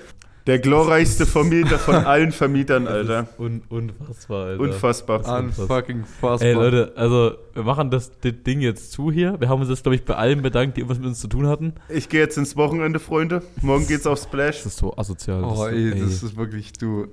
Der 0.48 0.60
glorreichste 0.60 1.26
Vermieter 1.26 1.78
von 1.78 1.96
allen 2.06 2.32
Vermietern, 2.32 2.88
Alter. 2.88 3.28
Un, 3.38 3.62
unfassbar, 3.70 4.46
Alter. 4.48 4.64
Unfassbar. 4.64 5.40
Unfucking 5.40 6.06
fassbar. 6.06 6.50
Ey, 6.50 6.54
Leute, 6.54 6.94
also, 6.96 7.34
wir 7.54 7.64
machen 7.64 7.92
das, 7.92 8.12
das 8.22 8.34
Ding 8.46 8.62
jetzt 8.62 8.92
zu 8.92 9.12
hier. 9.12 9.40
Wir 9.40 9.50
haben 9.50 9.62
uns 9.62 9.70
jetzt, 9.70 9.84
glaube 9.84 9.96
ich, 9.96 10.04
bei 10.04 10.16
allen 10.16 10.42
bedankt, 10.42 10.78
die 10.78 10.82
irgendwas 10.82 10.98
mit 10.98 11.08
uns 11.08 11.20
zu 11.20 11.28
tun 11.28 11.48
hatten. 11.48 11.74
Ich 11.90 12.10
gehe 12.10 12.22
jetzt 12.22 12.38
ins 12.38 12.56
Wochenende, 12.58 13.00
Freunde. 13.00 13.44
Morgen 13.62 13.86
geht's 13.88 14.08
auf 14.08 14.20
Splash. 14.20 14.58
Das 14.58 14.74
ist 14.74 14.78
so 14.78 14.96
asozial. 14.98 15.44
Oh, 15.44 15.66
das, 15.66 15.74
ey, 15.74 15.92
das 15.92 16.24
ist 16.24 16.36
wirklich, 16.36 16.74
du. 16.74 17.08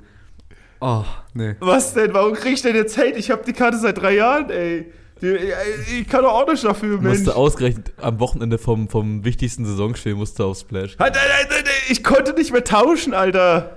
Oh, 0.81 1.05
nee. 1.35 1.57
Was 1.61 1.95
denn? 1.95 2.15
Warum 2.15 2.35
krieg 2.35 2.55
ich 2.55 2.63
denn 2.63 2.77
jetzt 2.77 2.97
Hate? 2.97 3.19
Ich 3.19 3.31
habe 3.31 3.43
die 3.45 3.53
Karte 3.53 3.79
seit 3.79 4.01
drei 4.01 4.15
Jahren, 4.15 4.49
ey. 4.51 4.87
Ich 5.21 6.07
kann 6.09 6.23
doch 6.23 6.33
auch 6.33 6.47
nicht 6.47 6.63
dafür, 6.63 7.01
Mensch. 7.01 7.19
Musste 7.19 7.35
ausgerechnet 7.35 7.93
am 8.01 8.21
Wochenende 8.21 8.57
vom, 8.57 8.89
vom 8.89 9.25
wichtigsten 9.25 9.67
Saisonspiel 9.67 10.15
musste 10.15 10.45
auf 10.45 10.59
Splash. 10.59 10.97
Halt, 10.97 11.19
halt, 11.19 11.33
halt, 11.33 11.51
halt, 11.51 11.58
Ich 11.89 12.03
konnte 12.05 12.33
nicht 12.35 12.53
mehr 12.53 12.65
tauschen, 12.65 13.15
Alter. 13.15 13.75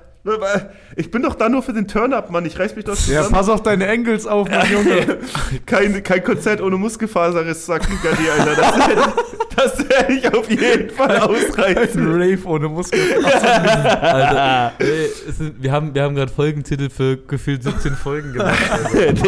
Ich 0.95 1.09
bin 1.09 1.23
doch 1.23 1.33
da 1.33 1.49
nur 1.49 1.63
für 1.63 1.73
den 1.73 1.87
Turn-Up, 1.87 2.29
Mann. 2.29 2.45
Ich 2.45 2.59
reiß 2.59 2.75
mich 2.75 2.85
doch 2.85 2.93
Ja, 2.93 2.99
zusammen. 3.23 3.31
pass 3.31 3.49
auf 3.49 3.63
deine 3.63 3.87
Engels 3.87 4.27
auf, 4.27 4.47
mein 4.47 4.71
Junge. 4.71 5.17
kein, 5.65 6.03
kein 6.03 6.23
Konzert 6.23 6.61
ohne 6.61 6.77
Muskelfaserriss, 6.77 7.65
sagt 7.65 7.87
Kikadi, 7.89 8.29
Alter. 8.29 8.55
Das 8.61 8.77
werde 8.87 9.13
das 9.55 9.89
werd 9.89 10.09
ich 10.11 10.31
auf 10.33 10.47
jeden 10.49 10.91
Fall 10.91 11.09
Ein 11.15 11.21
ausreißen. 11.23 12.05
Rave 12.07 12.45
ohne 12.45 12.67
Muskeln. 12.69 13.25
Alter, 13.25 14.73
sind, 15.27 15.55
wir 15.61 15.71
haben, 15.71 15.95
wir 15.95 16.03
haben 16.03 16.13
gerade 16.13 16.31
Folgentitel 16.31 16.91
für 16.91 17.17
gefühlt 17.17 17.63
17 17.63 17.95
Folgen 17.95 18.33
gemacht. 18.33 18.59
Also. 18.71 19.25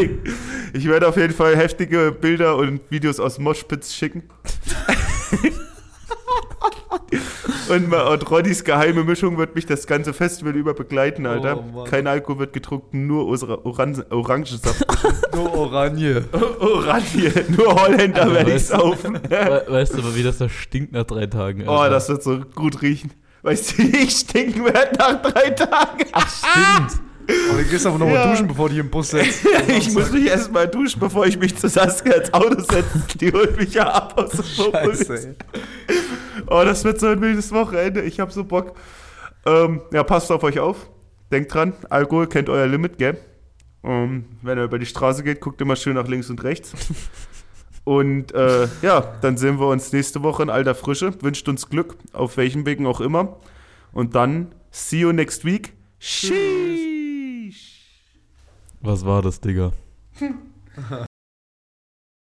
Ich 0.73 0.87
werde 0.87 1.07
auf 1.07 1.17
jeden 1.17 1.33
Fall 1.33 1.55
heftige 1.57 2.11
Bilder 2.11 2.55
und 2.55 2.81
Videos 2.91 3.19
aus 3.19 3.39
Moshpits 3.39 3.95
schicken. 3.95 4.29
Und, 7.69 7.93
und 7.93 8.31
Roddys 8.31 8.63
geheime 8.63 9.03
Mischung 9.03 9.37
wird 9.37 9.55
mich 9.55 9.65
das 9.65 9.87
ganze 9.87 10.13
Festival 10.13 10.55
über 10.55 10.73
begleiten, 10.73 11.25
Alter. 11.25 11.63
Oh. 11.75 11.83
Kein 11.83 12.07
Alkohol 12.07 12.39
wird 12.39 12.53
getrunken, 12.53 13.07
nur 13.07 13.27
Oran 13.27 13.59
Oran 13.63 14.03
Orangensaft. 14.09 14.85
Nur 15.35 15.51
Oranje. 15.57 16.25
Oranje, 16.59 17.45
nur 17.49 17.73
Holländer 17.73 18.21
Also, 18.21 18.33
werde 18.35 18.49
ich 18.51 18.55
weißt 18.55 18.71
du- 18.73 18.77
saufen. 18.77 19.19
We 19.29 19.63
weißt 19.67 19.93
du 19.95 19.97
aber, 19.99 20.15
wie 20.15 20.21
das 20.23 20.37
da 20.37 20.47
stinkt 20.47 20.91
nach 20.93 21.05
drei 21.05 21.25
Tagen? 21.25 21.67
Oh, 21.67 21.71
Alter? 21.71 21.95
das 21.95 22.07
wird 22.09 22.21
so 22.23 22.39
gut 22.53 22.81
riechen. 22.83 23.11
Weißt 23.41 23.71
du, 23.73 23.83
wie 23.83 23.97
ich 23.97 24.11
stinken 24.11 24.63
werde 24.65 24.95
nach 24.99 25.21
drei 25.23 25.49
Tagen? 25.49 26.05
stimmt. 26.05 27.01
Aber 27.49 27.59
du 27.61 27.69
gehst 27.69 27.85
aber 27.85 27.97
noch 27.97 28.05
mal 28.07 28.13
Ja. 28.15 28.29
duschen, 28.31 28.47
bevor 28.47 28.67
du 28.67 28.75
dich 28.75 28.83
im 28.83 28.89
Bus 28.89 29.09
setzt. 29.09 29.45
ich 29.67 29.91
muss 29.93 30.11
mich 30.11 30.25
erstmal 30.27 30.67
duschen, 30.67 30.99
bevor 30.99 31.25
ich 31.25 31.37
mich 31.39 31.55
zu 31.57 31.69
Saskia 31.69 32.13
ins 32.13 32.33
Auto 32.33 32.59
setze. 32.61 33.03
Die 33.19 33.31
holt 33.31 33.57
mich 33.57 33.73
ja 33.73 33.87
ab 33.91 34.13
aus 34.17 34.31
dem 34.31 34.43
Scheiße. 34.43 35.35
Oh, 36.47 36.61
das 36.65 36.83
wird 36.83 36.99
so 36.99 37.07
ein 37.07 37.21
wildes 37.21 37.51
Wochenende. 37.51 38.01
Ich 38.01 38.19
hab 38.19 38.31
so 38.31 38.43
Bock. 38.43 38.75
Ähm, 39.45 39.81
ja, 39.91 40.03
passt 40.03 40.31
auf 40.31 40.43
euch 40.43 40.59
auf. 40.59 40.89
Denkt 41.31 41.53
dran, 41.53 41.73
Alkohol 41.89 42.27
kennt 42.27 42.49
euer 42.49 42.67
Limit, 42.67 42.97
gell? 42.97 43.17
Ähm, 43.83 44.25
wenn 44.41 44.57
ihr 44.57 44.65
über 44.65 44.79
die 44.79 44.85
Straße 44.85 45.23
geht, 45.23 45.41
guckt 45.41 45.59
immer 45.61 45.75
schön 45.75 45.95
nach 45.95 46.07
links 46.07 46.29
und 46.29 46.43
rechts. 46.43 46.73
Und 47.85 48.33
äh, 48.33 48.67
ja, 48.81 49.01
dann 49.21 49.35
sehen 49.37 49.59
wir 49.59 49.67
uns 49.67 49.91
nächste 49.91 50.23
Woche 50.23 50.43
in 50.43 50.49
alter 50.49 50.75
Frische. 50.75 51.13
Wünscht 51.21 51.47
uns 51.49 51.69
Glück, 51.69 51.95
auf 52.13 52.37
welchen 52.37 52.65
Wegen 52.65 52.85
auch 52.87 53.01
immer. 53.01 53.37
Und 53.91 54.15
dann, 54.15 54.53
see 54.71 54.99
you 54.99 55.11
next 55.11 55.43
week. 55.43 55.73
Sheesh. 55.99 56.92
Was 58.83 59.05
war 59.05 59.21
das, 59.21 59.39
Digga? 59.39 59.71